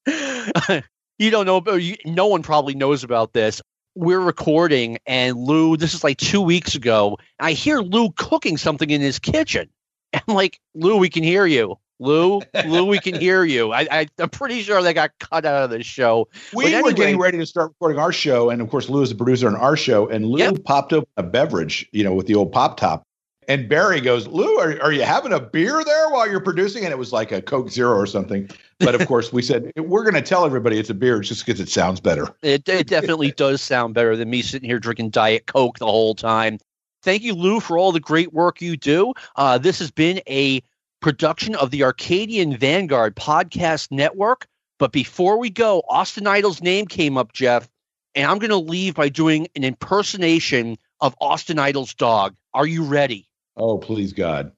[1.18, 3.62] you don't know, you, no one probably knows about this
[3.94, 7.18] we're recording and Lou, this is like two weeks ago.
[7.38, 9.68] I hear Lou cooking something in his kitchen.
[10.12, 11.76] I'm like, Lou, we can hear you.
[12.00, 13.72] Lou, Lou, we can hear you.
[13.74, 16.28] I, am pretty sure they got cut out of the show.
[16.54, 19.10] We anyway, were getting ready to start recording our show, and of course, Lou is
[19.10, 20.64] the producer on our show, and Lou yep.
[20.64, 23.02] popped up a beverage, you know, with the old pop top,
[23.50, 26.84] and Barry goes, Lou, are, are you having a beer there while you're producing?
[26.84, 28.48] And it was like a Coke Zero or something.
[28.78, 31.58] But of course, we said, we're going to tell everybody it's a beer just because
[31.58, 32.32] it sounds better.
[32.42, 36.14] It, it definitely does sound better than me sitting here drinking Diet Coke the whole
[36.14, 36.60] time.
[37.02, 39.14] Thank you, Lou, for all the great work you do.
[39.34, 40.62] Uh, this has been a
[41.00, 44.46] production of the Arcadian Vanguard Podcast Network.
[44.78, 47.68] But before we go, Austin Idol's name came up, Jeff,
[48.14, 52.36] and I'm going to leave by doing an impersonation of Austin Idol's dog.
[52.54, 53.26] Are you ready?
[53.60, 54.52] Oh, please, God.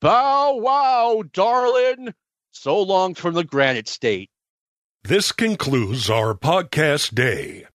[0.00, 2.12] Bow wow, darling.
[2.50, 4.30] So long from the Granite State.
[5.04, 7.66] This concludes our podcast day.